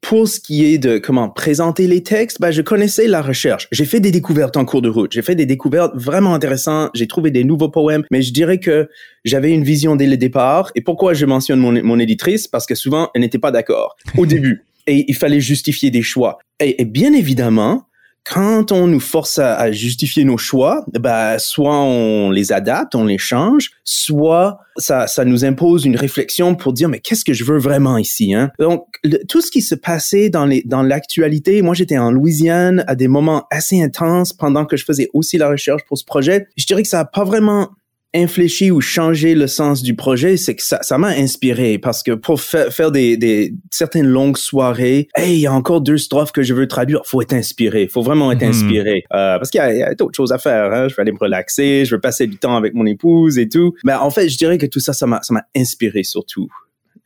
pour 0.00 0.28
ce 0.28 0.38
qui 0.38 0.66
est 0.66 0.78
de 0.78 0.98
comment 0.98 1.30
présenter 1.30 1.86
les 1.86 2.02
textes, 2.02 2.40
bah, 2.40 2.50
je 2.50 2.62
connaissais 2.62 3.06
la 3.06 3.22
recherche. 3.22 3.68
J'ai 3.72 3.84
fait 3.84 4.00
des 4.00 4.10
découvertes 4.10 4.56
en 4.56 4.64
cours 4.64 4.82
de 4.82 4.88
route. 4.88 5.12
J'ai 5.12 5.22
fait 5.22 5.34
des 5.34 5.46
découvertes 5.46 5.92
vraiment 5.94 6.34
intéressantes. 6.34 6.90
J'ai 6.94 7.06
trouvé 7.06 7.30
des 7.30 7.44
nouveaux 7.44 7.70
poèmes, 7.70 8.04
mais 8.10 8.20
je 8.22 8.32
dirais 8.32 8.58
que 8.58 8.88
j'avais 9.24 9.52
une 9.52 9.64
vision 9.64 9.96
dès 9.96 10.06
le 10.06 10.16
départ. 10.16 10.72
Et 10.74 10.82
pourquoi 10.82 11.14
je 11.14 11.24
mentionne 11.24 11.60
mon, 11.60 11.72
mon 11.82 11.98
éditrice? 11.98 12.48
Parce 12.48 12.66
que 12.66 12.74
souvent, 12.74 13.10
elle 13.14 13.22
n'était 13.22 13.38
pas 13.38 13.52
d'accord 13.52 13.96
au 14.18 14.26
début. 14.26 14.64
Et 14.86 15.06
il 15.08 15.14
fallait 15.14 15.40
justifier 15.40 15.90
des 15.90 16.02
choix. 16.02 16.38
et 16.60 16.84
bien 16.84 17.14
évidemment, 17.14 17.86
quand 18.24 18.72
on 18.72 18.86
nous 18.86 19.00
force 19.00 19.38
à, 19.38 19.70
justifier 19.70 20.24
nos 20.24 20.38
choix, 20.38 20.84
bah, 20.98 21.38
soit 21.38 21.78
on 21.78 22.30
les 22.30 22.52
adapte, 22.52 22.94
on 22.94 23.04
les 23.04 23.18
change, 23.18 23.70
soit 23.84 24.58
ça, 24.76 25.06
ça 25.06 25.24
nous 25.24 25.44
impose 25.44 25.84
une 25.84 25.96
réflexion 25.96 26.54
pour 26.54 26.72
dire 26.72 26.88
mais 26.88 27.00
qu'est-ce 27.00 27.24
que 27.24 27.34
je 27.34 27.44
veux 27.44 27.58
vraiment 27.58 27.98
ici 27.98 28.34
hein? 28.34 28.50
Donc 28.58 28.86
tout 29.28 29.40
ce 29.40 29.50
qui 29.50 29.62
se 29.62 29.74
passait 29.74 30.30
dans 30.30 30.46
les 30.46 30.62
dans 30.64 30.82
l'actualité, 30.82 31.60
moi 31.62 31.74
j'étais 31.74 31.98
en 31.98 32.10
Louisiane 32.10 32.84
à 32.86 32.94
des 32.94 33.08
moments 33.08 33.44
assez 33.50 33.80
intenses 33.80 34.32
pendant 34.32 34.64
que 34.64 34.76
je 34.76 34.84
faisais 34.84 35.10
aussi 35.12 35.38
la 35.38 35.48
recherche 35.48 35.82
pour 35.86 35.98
ce 35.98 36.04
projet. 36.04 36.46
Je 36.56 36.66
dirais 36.66 36.82
que 36.82 36.88
ça 36.88 37.00
a 37.00 37.04
pas 37.04 37.24
vraiment 37.24 37.70
infléchi 38.14 38.70
ou 38.70 38.80
changer 38.80 39.34
le 39.34 39.46
sens 39.46 39.82
du 39.82 39.94
projet, 39.94 40.36
c'est 40.36 40.54
que 40.54 40.62
ça, 40.62 40.78
ça 40.82 40.98
m'a 40.98 41.08
inspiré 41.08 41.78
parce 41.78 42.02
que 42.02 42.12
pour 42.12 42.40
faire 42.40 42.92
des, 42.92 43.16
des 43.16 43.54
certaines 43.70 44.06
longues 44.06 44.36
soirées, 44.36 45.08
hey, 45.16 45.34
il 45.34 45.40
y 45.40 45.46
a 45.46 45.52
encore 45.52 45.80
deux 45.80 45.98
strophes 45.98 46.32
que 46.32 46.42
je 46.42 46.54
veux 46.54 46.68
traduire, 46.68 47.02
faut 47.04 47.20
être 47.20 47.32
inspiré, 47.32 47.88
faut 47.88 48.02
vraiment 48.02 48.30
être 48.30 48.42
mhm. 48.42 48.50
inspiré 48.50 49.04
euh, 49.12 49.38
parce 49.38 49.50
qu'il 49.50 49.58
y 49.58 49.82
a, 49.82 49.94
d'autres 49.94 50.16
choses 50.16 50.32
à 50.32 50.38
faire. 50.38 50.72
Hein? 50.72 50.88
Je 50.88 50.94
veux 50.94 51.00
aller 51.00 51.12
me 51.12 51.18
relaxer, 51.18 51.84
je 51.84 51.94
veux 51.94 52.00
passer 52.00 52.26
du 52.26 52.36
temps 52.36 52.56
avec 52.56 52.74
mon 52.74 52.86
épouse 52.86 53.38
et 53.38 53.48
tout. 53.48 53.74
Mais 53.84 53.94
en 53.94 54.10
fait, 54.10 54.28
je 54.28 54.38
dirais 54.38 54.58
que 54.58 54.66
tout 54.66 54.80
ça, 54.80 54.92
ça 54.92 55.06
m'a, 55.06 55.20
ça 55.22 55.34
m'a 55.34 55.42
inspiré 55.56 56.04
surtout. 56.04 56.48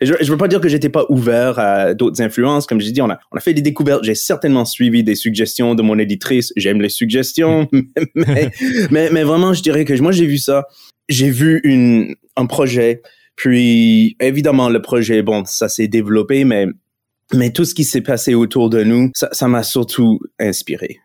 je, 0.03 0.13
je 0.21 0.31
veux 0.31 0.37
pas 0.39 0.49
dire 0.49 0.61
que 0.61 0.69
j'étais 0.69 0.91
pas 0.91 1.07
ouvert 1.09 1.59
à 1.59 1.95
d'autres 1.95 2.21
influences. 2.21 2.67
Comme 2.67 2.81
j'ai 2.81 2.93
dit, 2.93 3.01
on 3.01 3.09
a, 3.09 3.19
on 3.33 3.37
a 3.39 3.41
fait 3.41 3.55
des 3.55 3.63
découvertes. 3.63 4.05
J'ai 4.05 4.15
certainement 4.15 4.67
suivi 4.67 5.03
des 5.03 5.15
suggestions 5.15 5.75
de 5.75 5.83
mon 5.83 5.99
éditrice. 5.99 6.53
J'aime 6.57 6.83
les 6.83 6.91
suggestions. 6.91 7.67
mais, 8.15 8.51
mais, 8.91 9.09
mais, 9.11 9.23
vraiment, 9.25 9.55
je 9.55 9.63
dirais 9.63 9.87
que 9.87 9.99
moi, 10.03 10.13
j'ai 10.13 10.27
vu 10.27 10.37
ça 10.37 10.67
j'ai 11.09 11.31
vu 11.31 11.61
une, 11.65 12.15
un 12.37 12.47
projet, 12.47 13.03
Puis, 13.39 14.17
évidemment, 14.19 14.69
le 14.69 14.83
projet, 14.83 15.23
bon, 15.23 15.45
ça 15.45 15.69
s'est 15.69 15.87
développé, 15.87 16.45
mais, 16.45 16.67
mais 17.33 17.51
tout 17.53 17.65
ce 17.65 17.73
qui 17.73 17.85
s'est 17.85 18.01
passé 18.01 18.35
autour 18.35 18.69
de 18.69 18.83
nous, 18.83 19.13
ça 19.15 19.49
m'a 19.49 19.63
surtout 19.63 20.19
inspiré. 20.41 20.99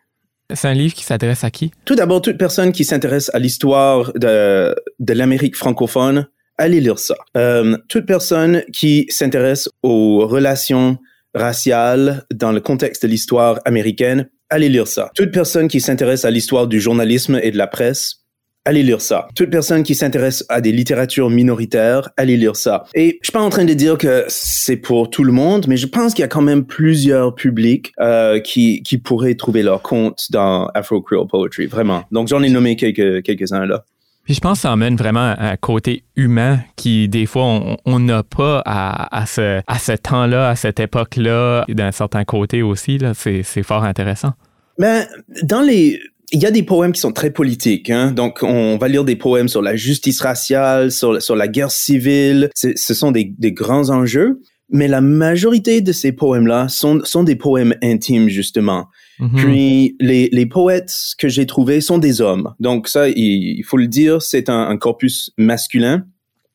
C'est 0.52 0.68
un 0.68 0.74
livre 0.74 0.94
qui 0.94 1.04
s'adresse 1.04 1.44
à 1.44 1.50
qui? 1.50 1.70
Tout 1.84 1.94
d'abord, 1.94 2.20
toute 2.20 2.36
personne 2.36 2.72
qui 2.72 2.84
s'intéresse 2.84 3.30
à 3.34 3.38
l'histoire 3.38 4.12
de, 4.14 4.74
de 4.98 5.12
l'Amérique 5.12 5.56
francophone, 5.56 6.26
allez 6.58 6.80
lire 6.80 6.98
ça. 6.98 7.14
Euh, 7.36 7.78
toute 7.88 8.04
personne 8.04 8.62
qui 8.72 9.06
s'intéresse 9.10 9.68
aux 9.84 10.26
relations 10.26 10.98
raciales 11.34 12.24
dans 12.34 12.50
le 12.50 12.60
contexte 12.60 13.04
de 13.04 13.08
l'histoire 13.08 13.60
américaine, 13.64 14.28
allez 14.50 14.68
lire 14.68 14.88
ça. 14.88 15.10
Toute 15.14 15.30
personne 15.30 15.68
qui 15.68 15.80
s'intéresse 15.80 16.24
à 16.24 16.32
l'histoire 16.32 16.66
du 16.66 16.80
journalisme 16.80 17.38
et 17.42 17.52
de 17.52 17.58
la 17.58 17.68
presse, 17.68 18.23
allez 18.64 18.82
lire 18.82 19.00
ça. 19.00 19.28
Toute 19.34 19.50
personne 19.50 19.82
qui 19.82 19.94
s'intéresse 19.94 20.44
à 20.48 20.60
des 20.60 20.72
littératures 20.72 21.30
minoritaires, 21.30 22.10
allez 22.16 22.36
lire 22.36 22.56
ça. 22.56 22.84
Et 22.94 23.18
je 23.20 23.26
suis 23.26 23.32
pas 23.32 23.42
en 23.42 23.50
train 23.50 23.64
de 23.64 23.74
dire 23.74 23.98
que 23.98 24.24
c'est 24.28 24.76
pour 24.76 25.10
tout 25.10 25.24
le 25.24 25.32
monde, 25.32 25.66
mais 25.68 25.76
je 25.76 25.86
pense 25.86 26.14
qu'il 26.14 26.22
y 26.22 26.24
a 26.24 26.28
quand 26.28 26.42
même 26.42 26.64
plusieurs 26.64 27.34
publics 27.34 27.92
euh, 28.00 28.40
qui, 28.40 28.82
qui 28.82 28.98
pourraient 28.98 29.34
trouver 29.34 29.62
leur 29.62 29.82
compte 29.82 30.26
dans 30.30 30.66
Afro-Creole 30.74 31.28
Poetry, 31.28 31.66
vraiment. 31.66 32.04
Donc 32.10 32.28
j'en 32.28 32.42
ai 32.42 32.48
nommé 32.48 32.76
quelques, 32.76 33.22
quelques-uns 33.22 33.66
là. 33.66 33.84
Puis 34.24 34.32
je 34.32 34.40
pense 34.40 34.58
que 34.58 34.62
ça 34.62 34.72
amène 34.72 34.96
vraiment 34.96 35.34
un 35.38 35.56
côté 35.56 36.04
humain 36.16 36.60
qui, 36.76 37.10
des 37.10 37.26
fois, 37.26 37.76
on 37.84 38.00
n'a 38.00 38.22
pas 38.22 38.62
à, 38.64 39.14
à, 39.14 39.26
ce, 39.26 39.60
à 39.66 39.78
ce 39.78 39.92
temps-là, 39.92 40.48
à 40.48 40.56
cette 40.56 40.80
époque-là, 40.80 41.66
d'un 41.68 41.92
certain 41.92 42.24
côté 42.24 42.62
aussi. 42.62 42.96
Là, 42.96 43.12
c'est, 43.12 43.42
c'est 43.42 43.62
fort 43.62 43.84
intéressant. 43.84 44.32
Ben, 44.78 45.06
dans 45.42 45.60
les 45.60 46.00
il 46.32 46.42
y 46.42 46.46
a 46.46 46.50
des 46.50 46.62
poèmes 46.62 46.92
qui 46.92 47.00
sont 47.00 47.12
très 47.12 47.30
politiques. 47.30 47.90
Hein? 47.90 48.12
Donc, 48.12 48.42
on 48.42 48.76
va 48.76 48.88
lire 48.88 49.04
des 49.04 49.16
poèmes 49.16 49.48
sur 49.48 49.62
la 49.62 49.76
justice 49.76 50.20
raciale, 50.20 50.90
sur, 50.90 51.20
sur 51.22 51.36
la 51.36 51.48
guerre 51.48 51.70
civile. 51.70 52.50
Ce 52.54 52.94
sont 52.94 53.12
des, 53.12 53.32
des, 53.38 53.52
grands 53.52 53.90
enjeux. 53.90 54.40
Mais 54.70 54.88
la 54.88 55.00
majorité 55.00 55.82
de 55.82 55.92
ces 55.92 56.12
poèmes-là 56.12 56.68
sont, 56.68 57.00
sont 57.04 57.22
des 57.22 57.36
poèmes 57.36 57.74
intimes, 57.82 58.28
justement. 58.28 58.86
Mm-hmm. 59.20 59.36
Puis, 59.36 59.96
les, 60.00 60.28
les 60.32 60.46
poètes 60.46 60.94
que 61.18 61.28
j'ai 61.28 61.46
trouvés 61.46 61.80
sont 61.80 61.98
des 61.98 62.20
hommes. 62.20 62.54
Donc, 62.58 62.88
ça, 62.88 63.08
il, 63.08 63.62
faut 63.62 63.76
le 63.76 63.86
dire, 63.86 64.22
c'est 64.22 64.48
un, 64.48 64.68
un, 64.68 64.76
corpus 64.78 65.30
masculin. 65.36 66.04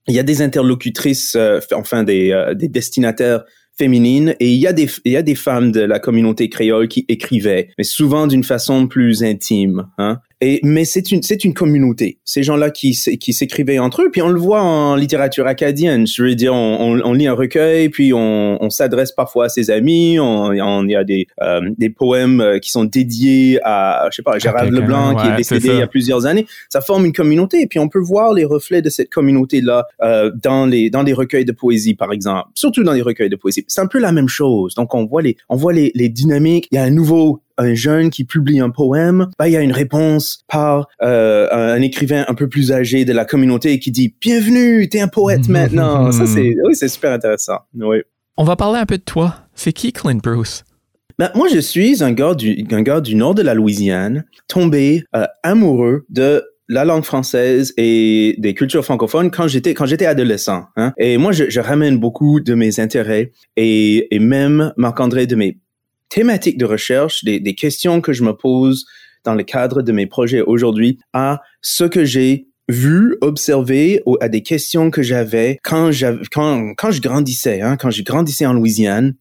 Il 0.07 0.15
y 0.15 0.19
a 0.19 0.23
des 0.23 0.41
interlocutrices, 0.41 1.35
euh, 1.35 1.59
enfin, 1.75 2.03
des, 2.03 2.31
euh, 2.31 2.55
des 2.55 2.67
destinataires 2.67 3.43
féminine 3.79 4.36
et 4.41 4.51
il 4.51 4.59
y 4.59 4.67
a 4.67 4.74
des 4.74 4.89
il 5.05 5.13
y 5.13 5.17
a 5.17 5.21
des 5.21 5.36
femmes 5.36 5.71
de 5.71 5.79
la 5.79 6.00
communauté 6.00 6.50
créole 6.50 6.89
qui 6.89 7.05
écrivaient 7.07 7.69
mais 7.77 7.86
souvent 7.86 8.27
d'une 8.27 8.43
façon 8.43 8.88
plus 8.88 9.24
intime 9.24 9.88
hein 9.98 10.19
et 10.41 10.62
mais 10.63 10.86
c'est 10.86 11.12
une 11.12 11.22
c'est 11.22 11.43
une 11.43 11.53
communauté. 11.53 12.19
Ces 12.24 12.43
gens-là 12.43 12.69
qui 12.69 12.98
qui 13.19 13.34
s'écrivaient 13.34 13.79
entre 13.79 14.03
eux, 14.03 14.10
puis 14.12 14.22
on 14.22 14.29
le 14.29 14.39
voit 14.39 14.62
en 14.62 14.96
littérature 14.96 15.48
acadienne. 15.48 16.08
Je 16.08 16.24
veux 16.24 16.36
dire, 16.36 16.53
on, 16.53 17.01
on, 17.03 17.13
lit 17.13 17.27
un 17.27 17.34
recueil, 17.34 17.89
puis 17.89 18.13
on, 18.13 18.58
on 18.63 18.69
s'adresse 18.69 19.12
parfois 19.12 19.46
à 19.46 19.50
ses 19.50 19.69
amis. 19.69 20.17
On, 20.17 20.53
il 20.53 20.91
y 20.91 20.96
a 20.96 21.03
des 21.03 21.27
euh, 21.41 21.62
des 21.77 21.89
poèmes 21.89 22.39
euh, 22.39 22.60
qui 22.60 22.72
sont 22.72 22.86
dédiés 22.86 23.60
à 23.63 24.08
je 24.12 24.15
sais 24.15 24.24
pas 24.24 24.39
Gérald 24.39 24.72
Leblanc 24.72 25.15
qui 25.15 25.27
est 25.27 25.36
décédé 25.36 25.69
il 25.74 25.79
y 25.79 25.81
a 25.81 25.88
plusieurs 25.88 26.25
années. 26.25 26.46
Ça 26.69 26.79
forme 26.79 27.05
une 27.05 27.13
communauté, 27.13 27.62
et 27.62 27.67
puis 27.67 27.79
on 27.79 27.89
peut 27.89 28.00
voir 28.00 28.34
les 28.34 28.46
reflets 28.46 28.81
de 28.81 28.89
cette 28.89 29.10
communauté 29.10 29.60
là 29.60 29.88
euh, 30.01 30.31
dans 30.41 30.65
les 30.65 30.89
dans 30.89 31.03
les 31.03 31.13
recueils 31.13 31.46
de 31.46 31.51
poésie 31.51 31.96
par 31.96 32.13
exemple, 32.13 32.50
surtout 32.53 32.84
dans 32.84 32.93
les 32.93 33.01
recueils 33.01 33.29
de 33.29 33.36
poésie. 33.36 33.65
C'est 33.67 33.81
un 33.81 33.88
peu 33.88 34.00
la 34.00 34.13
même 34.13 34.29
chose. 34.29 34.74
Donc 34.75 34.96
on 34.96 35.05
voit 35.05 35.22
les 35.22 35.36
on 35.50 35.58
voit 35.58 35.74
les 35.74 35.91
les 35.96 36.08
dynamiques. 36.08 36.69
Il 36.72 36.75
y 36.75 36.77
a 36.77 36.84
un 36.84 36.91
nouveau 36.91 37.41
un 37.59 37.75
jeune 37.75 38.09
qui 38.09 38.23
publie 38.23 38.59
un 38.59 38.71
poème, 38.71 39.27
bah, 39.37 39.47
il 39.47 39.51
y 39.51 39.57
a 39.57 39.61
une 39.61 39.73
réponse 39.73 40.43
par 40.47 40.87
euh, 41.03 41.47
un 41.51 41.81
écrivain 41.81 42.25
un 42.27 42.33
peu 42.33 42.47
plus 42.47 42.71
âgé 42.71 43.05
de 43.05 43.13
la 43.13 43.25
communauté 43.25 43.77
qui 43.79 43.91
dit 43.91 44.15
Bienvenue, 44.19 44.87
t'es 44.89 45.01
un 45.01 45.07
poète 45.07 45.47
maintenant. 45.49 46.11
Ça, 46.11 46.25
c'est 46.25 46.55
oui, 46.65 46.73
c'est 46.73 46.87
super 46.87 47.11
intéressant. 47.11 47.59
Oui. 47.75 47.97
On 48.37 48.45
va 48.45 48.55
parler 48.55 48.79
un 48.79 48.85
peu 48.85 48.97
de 48.97 49.03
toi. 49.03 49.35
C'est 49.53 49.73
qui 49.73 49.91
Clint 49.91 50.19
Bruce? 50.23 50.63
Ben, 51.19 51.29
moi, 51.35 51.49
je 51.53 51.59
suis 51.59 52.01
un 52.01 52.13
gars, 52.13 52.33
du, 52.33 52.65
un 52.71 52.81
gars 52.81 53.01
du 53.01 53.15
nord 53.15 53.35
de 53.35 53.41
la 53.41 53.53
Louisiane, 53.53 54.23
tombé 54.47 55.03
euh, 55.13 55.25
amoureux 55.43 56.05
de 56.09 56.41
la 56.69 56.85
langue 56.85 57.03
française 57.03 57.73
et 57.75 58.35
des 58.37 58.53
cultures 58.53 58.85
francophones 58.85 59.31
quand 59.31 59.49
j'étais 59.49 59.73
quand 59.73 59.85
j'étais 59.85 60.05
adolescent. 60.05 60.63
Hein. 60.77 60.93
Et 60.97 61.17
moi, 61.17 61.33
je, 61.33 61.49
je, 61.49 61.59
ramène 61.59 61.97
beaucoup 61.97 62.39
de 62.39 62.53
mes 62.53 62.79
intérêts 62.79 63.31
et, 63.57 64.15
et 64.15 64.19
même 64.19 64.71
Marc-André 64.77 65.27
de 65.27 65.35
mes 65.35 65.57
thématiques 66.09 66.57
de 66.57 66.65
recherche, 66.65 67.23
des, 67.23 67.39
des 67.39 67.55
questions 67.55 68.01
que 68.01 68.13
je 68.13 68.23
me 68.23 68.33
pose 68.33 68.85
dans 69.23 69.35
le 69.35 69.43
cadre 69.43 69.81
de 69.81 69.91
mes 69.91 70.07
projets 70.07 70.41
aujourd'hui 70.41 70.99
à 71.13 71.41
ce 71.61 71.83
que 71.83 72.05
j'ai 72.05 72.47
vu, 72.67 73.17
observé 73.21 74.01
ou 74.05 74.17
à 74.21 74.29
des 74.29 74.41
questions 74.41 74.91
que 74.91 75.01
j'avais 75.01 75.59
quand, 75.63 75.89
quand, 76.31 76.73
quand 76.75 76.91
je 76.91 77.01
grandissais, 77.01 77.61
hein, 77.61 77.77
quand 77.77 77.89
je 77.89 78.03
grandissais 78.03 78.45
en 78.45 78.53
Louisiane 78.53 79.15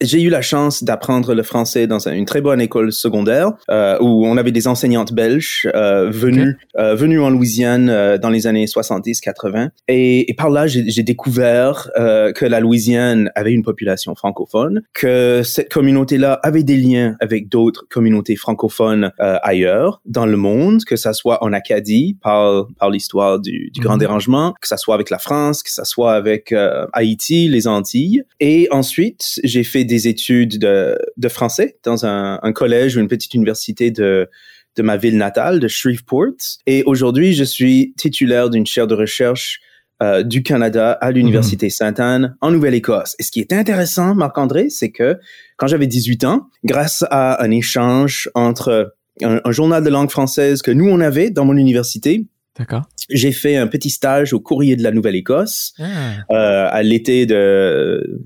j'ai 0.00 0.22
eu 0.22 0.30
la 0.30 0.42
chance 0.42 0.82
d'apprendre 0.82 1.34
le 1.34 1.42
français 1.42 1.86
dans 1.86 2.08
une 2.08 2.24
très 2.24 2.40
bonne 2.40 2.60
école 2.60 2.92
secondaire 2.92 3.52
euh, 3.70 3.98
où 4.00 4.26
on 4.26 4.36
avait 4.36 4.52
des 4.52 4.66
enseignantes 4.66 5.12
belges 5.12 5.68
euh, 5.74 6.10
venues 6.10 6.56
euh, 6.78 6.94
venues 6.94 7.20
en 7.20 7.30
Louisiane 7.30 8.16
dans 8.20 8.30
les 8.30 8.46
années 8.46 8.64
70-80 8.64 9.70
et, 9.88 10.30
et, 10.30 10.34
par 10.34 10.50
là 10.50 10.66
j'ai 10.66 11.02
découvert 11.02 11.90
que 11.96 12.44
la 12.44 12.60
Louisiane 12.60 13.30
avait 13.34 13.52
une 13.52 13.62
population 13.62 14.14
francophone, 14.14 14.82
que 14.94 15.42
cette 15.44 15.72
communauté-là 15.72 16.38
avait 16.42 16.62
des 16.62 16.76
liens 16.76 17.16
avec 17.20 17.48
d'autres 17.48 17.86
communautés 17.90 18.36
francophones 18.36 19.12
ailleurs 19.18 20.00
dans 20.06 20.26
le 20.26 20.36
monde, 20.36 20.84
que 20.84 20.96
ça 20.96 21.12
soit 21.12 21.42
en 21.44 21.52
Acadie 21.52 22.16
par 22.22 22.66
par 22.78 22.90
l'histoire 22.90 23.40
du, 23.40 23.70
du 23.72 23.80
Grand 23.80 23.94
mhm. 23.94 24.00
Dérangement, 24.00 24.54
que 24.60 24.68
ça 24.68 24.76
soit 24.76 24.94
avec 24.94 25.10
la 25.10 25.18
France, 25.18 25.62
que 25.62 25.70
ça 25.70 25.84
soit 25.84 26.14
avec 26.14 26.54
Haïti, 26.92 27.48
les 27.48 27.66
Antilles. 27.66 28.24
Et 28.38 28.68
ensuite 28.70 29.40
j'ai 29.44 29.64
fait 29.64 29.84
des 29.90 30.06
études 30.06 30.58
de, 30.58 30.96
de 31.16 31.28
français 31.28 31.76
dans 31.82 32.06
un, 32.06 32.38
un, 32.42 32.52
collège 32.52 32.96
ou 32.96 33.00
une 33.00 33.08
petite 33.08 33.34
université 33.34 33.90
de, 33.90 34.28
de 34.76 34.82
ma 34.82 34.96
ville 34.96 35.16
natale, 35.16 35.58
de 35.58 35.66
Shreveport. 35.66 36.36
Et 36.66 36.84
aujourd'hui, 36.84 37.34
je 37.34 37.42
suis 37.42 37.92
titulaire 37.96 38.50
d'une 38.50 38.66
chaire 38.66 38.86
de 38.86 38.94
recherche 38.94 39.58
euh, 40.00 40.22
du 40.22 40.44
Canada 40.44 40.92
à 40.92 41.10
l'Université 41.10 41.66
mm 41.66 41.70
Sainte-Anne 41.70 42.36
en 42.40 42.52
Nouvelle-Écosse. 42.52 43.16
Et 43.18 43.24
ce 43.24 43.32
qui 43.32 43.40
est 43.40 43.52
intéressant, 43.52 44.14
Marc-André, 44.14 44.70
c'est 44.70 44.92
que 44.92 45.18
quand 45.56 45.66
j'avais 45.66 45.88
18 45.88 46.24
ans, 46.24 46.46
grâce 46.64 47.04
à 47.10 47.42
un 47.42 47.50
échange 47.50 48.30
entre 48.36 48.94
un, 49.22 49.40
un, 49.44 49.50
journal 49.50 49.82
de 49.82 49.90
langue 49.90 50.10
française 50.10 50.62
que 50.62 50.70
nous, 50.70 50.88
on 50.88 51.00
avait 51.00 51.30
dans 51.30 51.44
mon 51.44 51.56
université, 51.56 52.24
D'accord. 52.58 52.82
J'ai 53.08 53.32
fait 53.32 53.56
un 53.56 53.66
petit 53.66 53.90
stage 53.90 54.32
au 54.32 54.40
Courrier 54.40 54.76
de 54.76 54.82
la 54.82 54.90
Nouvelle-Écosse 54.90 55.72
ah. 55.78 55.84
euh, 56.30 56.68
à 56.70 56.82
l'été 56.82 57.24
de 57.24 58.20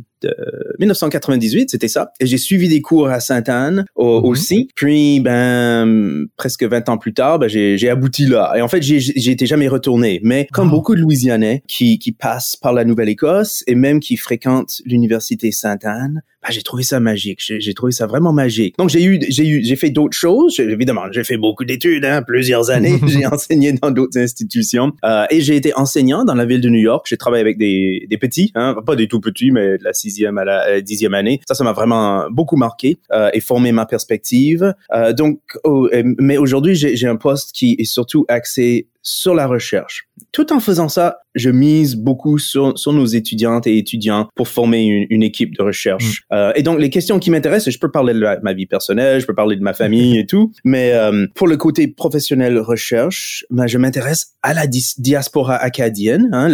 1998, 0.79 1.71
c'était 1.71 1.89
ça. 1.89 2.13
Et 2.21 2.27
j'ai 2.27 2.39
suivi 2.39 2.69
des 2.69 2.81
cours 2.81 3.09
à 3.09 3.21
Sainte-Anne 3.21 3.85
mhm. 3.97 4.05
aussi. 4.25 4.69
Puis, 4.75 5.21
ben, 5.21 6.27
presque 6.37 6.65
20 6.65 6.89
ans 6.89 6.99
plus 6.99 7.15
tard, 7.15 7.39
ben, 7.39 7.49
j'ai 7.49 7.89
abouti 7.89 8.27
là. 8.27 8.53
Et 8.57 8.63
en 8.63 8.69
fait, 8.69 8.83
j'ai 8.83 9.31
été 9.31 9.47
jamais 9.47 9.69
retourné. 9.69 10.21
Mais 10.23 10.47
comme 10.53 10.71
beaucoup 10.71 10.95
de 10.95 11.01
Louisianais 11.01 11.63
qui, 11.69 11.99
qui 11.99 12.13
passent 12.13 12.57
par 12.57 12.73
la 12.73 12.85
Nouvelle-Écosse 12.85 13.65
et 13.67 13.75
même 13.75 14.01
qui 14.01 14.17
fréquentent 14.17 14.81
l'université 14.85 15.53
Sainte-Anne, 15.53 16.23
ben, 16.45 16.53
j'ai 16.53 16.63
trouvé 16.63 16.83
ça 16.83 17.01
magique. 17.01 17.39
J'ai 17.41 17.75
trouvé 17.75 17.93
ça 17.93 18.07
vraiment 18.07 18.33
magique. 18.33 18.77
Donc, 18.79 18.91
j'ai 18.91 19.03
eu, 19.03 19.19
j'ai 19.29 19.47
eu, 19.47 19.65
j'ai 19.65 19.77
fait 19.77 19.91
d'autres 19.91 20.17
choses. 20.17 20.59
Évidemment, 20.59 21.05
j'ai 21.11 21.25
fait 21.25 21.37
beaucoup 21.37 21.65
d'études, 21.65 22.05
hein, 22.05 22.23
plusieurs 22.23 22.71
années. 22.71 22.99
j'ai 23.07 23.27
enseigné 23.27 23.73
dans 23.73 23.91
d'autres 23.91 24.19
institutions. 24.19 24.93
Euh, 25.05 25.25
et 25.31 25.41
j'ai 25.41 25.57
été 25.57 25.75
enseignant 25.75 26.25
dans 26.25 26.35
la 26.35 26.45
ville 26.45 26.61
de 26.61 26.69
New 26.69 26.81
York. 26.81 27.07
J'ai 27.09 27.17
travaillé 27.17 27.41
avec 27.41 27.59
des, 27.59 28.07
des 28.09 28.19
petits, 28.19 28.53
hein, 28.55 28.77
pas 28.85 28.97
des 28.97 29.09
tout 29.09 29.21
petits, 29.21 29.51
mais 29.51 29.79
de 29.79 29.85
la 29.85 29.93
sixième 29.93 30.39
à 30.39 30.45
la 30.45 30.69
euh, 30.69 30.81
dixième 30.81 31.15
année. 31.15 31.41
Ça, 31.49 31.55
ça 31.55 31.65
m'a 31.65 31.73
vraiment 31.73 32.27
beaucoup 32.31 32.57
marqué 32.57 32.99
euh, 33.13 33.31
et 33.33 33.41
formé 33.41 33.73
ma 33.73 33.87
perspective. 33.87 34.75
Euh, 34.93 35.13
donc, 35.13 35.41
oh, 35.65 35.89
mais 36.19 36.37
aujourd'hui, 36.37 36.75
j'ai 36.75 37.07
un 37.07 37.17
poste 37.17 37.53
qui 37.53 37.77
est 37.79 37.85
surtout 37.85 38.25
axé 38.29 38.89
sur 39.05 39.35
la 39.35 39.47
recherche. 39.47 40.09
Tout 40.33 40.53
en 40.53 40.61
faisant 40.61 40.89
ça, 40.89 41.19
je 41.35 41.51
mise 41.51 41.95
beaucoup 41.97 42.39
sur, 42.39 42.79
sur 42.79 42.93
nos 42.93 43.05
étudiantes 43.05 43.67
et 43.67 43.77
étudiants 43.77 44.29
pour 44.35 44.49
former 44.49 44.83
une, 44.85 45.07
une 45.11 45.23
équipe 45.23 45.57
de 45.57 45.63
recherche. 45.63 46.23
Mm. 46.31 46.35
Euh, 46.35 46.53
et 46.57 46.63
donc, 46.63 46.81
les 46.81 46.91
questions 46.91 47.19
qui 47.19 47.31
m'intéressent, 47.31 47.73
je 47.73 47.79
peux 47.79 47.91
parler 47.91 48.15
de 48.15 48.43
ma 48.43 48.53
vie 48.53 48.67
personnelle, 48.67 49.21
je 49.21 49.27
peux 49.27 49.35
parler 49.35 49.57
de 49.57 49.63
ma 49.63 49.75
famille 49.75 50.19
et 50.19 50.27
tout, 50.27 50.53
mais 50.65 50.93
euh, 50.93 51.27
pour 51.35 51.47
le 51.47 51.57
côté 51.57 51.87
professionnel 51.87 52.59
recherche, 52.59 53.45
ben, 53.51 53.67
je 53.67 53.79
m'intéresse 53.79 54.35
à 54.43 54.55
la 54.55 54.67
diaspora 54.67 55.57
acadienne, 55.57 56.31
hein, 56.33 56.49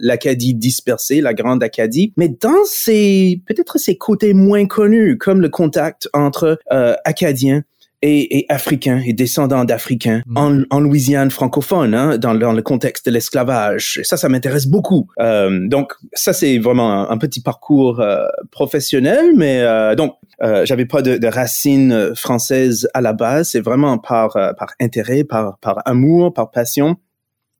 l'Acadie 0.00 0.54
dispersée, 0.54 1.20
la 1.20 1.34
grande 1.34 1.62
Acadie, 1.62 2.12
mais 2.16 2.28
dans 2.28 2.64
ces, 2.64 3.40
peut-être 3.46 3.78
ces 3.78 3.96
côtés 3.96 4.34
moins 4.34 4.66
connus, 4.66 5.16
comme 5.18 5.40
le 5.40 5.48
contact 5.48 6.08
entre 6.12 6.58
euh, 6.72 6.94
Acadiens 7.04 7.62
et, 8.02 8.38
et 8.38 8.46
africains 8.48 9.00
et 9.06 9.12
descendants 9.12 9.64
d'Africains 9.64 10.22
mm. 10.26 10.36
en, 10.36 10.62
en, 10.70 10.80
Louisiane 10.80 11.30
francophone, 11.30 11.94
hein, 11.94 12.18
dans, 12.18 12.34
dans, 12.34 12.52
le 12.52 12.62
contexte 12.62 13.06
de 13.06 13.12
l'esclavage. 13.12 14.00
Ça, 14.02 14.16
ça 14.16 14.28
m'intéresse 14.28 14.66
beaucoup. 14.66 15.08
Euh, 15.20 15.66
donc, 15.68 15.92
ça, 16.12 16.32
c'est 16.32 16.58
vraiment 16.58 17.08
un, 17.08 17.18
petit 17.18 17.40
parcours 17.40 18.00
euh, 18.00 18.26
professionnel, 18.50 19.32
mais 19.36 19.60
euh, 19.60 19.94
donc, 19.94 20.16
euh, 20.42 20.64
j'avais 20.64 20.86
pas 20.86 21.02
de, 21.02 21.16
de, 21.16 21.26
racines 21.28 22.14
françaises 22.16 22.88
à 22.94 23.00
la 23.00 23.12
base. 23.12 23.50
C'est 23.50 23.60
vraiment 23.60 23.98
par, 23.98 24.36
euh, 24.36 24.52
par 24.54 24.72
intérêt, 24.80 25.24
par, 25.24 25.58
par 25.58 25.78
amour, 25.84 26.34
par 26.34 26.50
passion. 26.50 26.96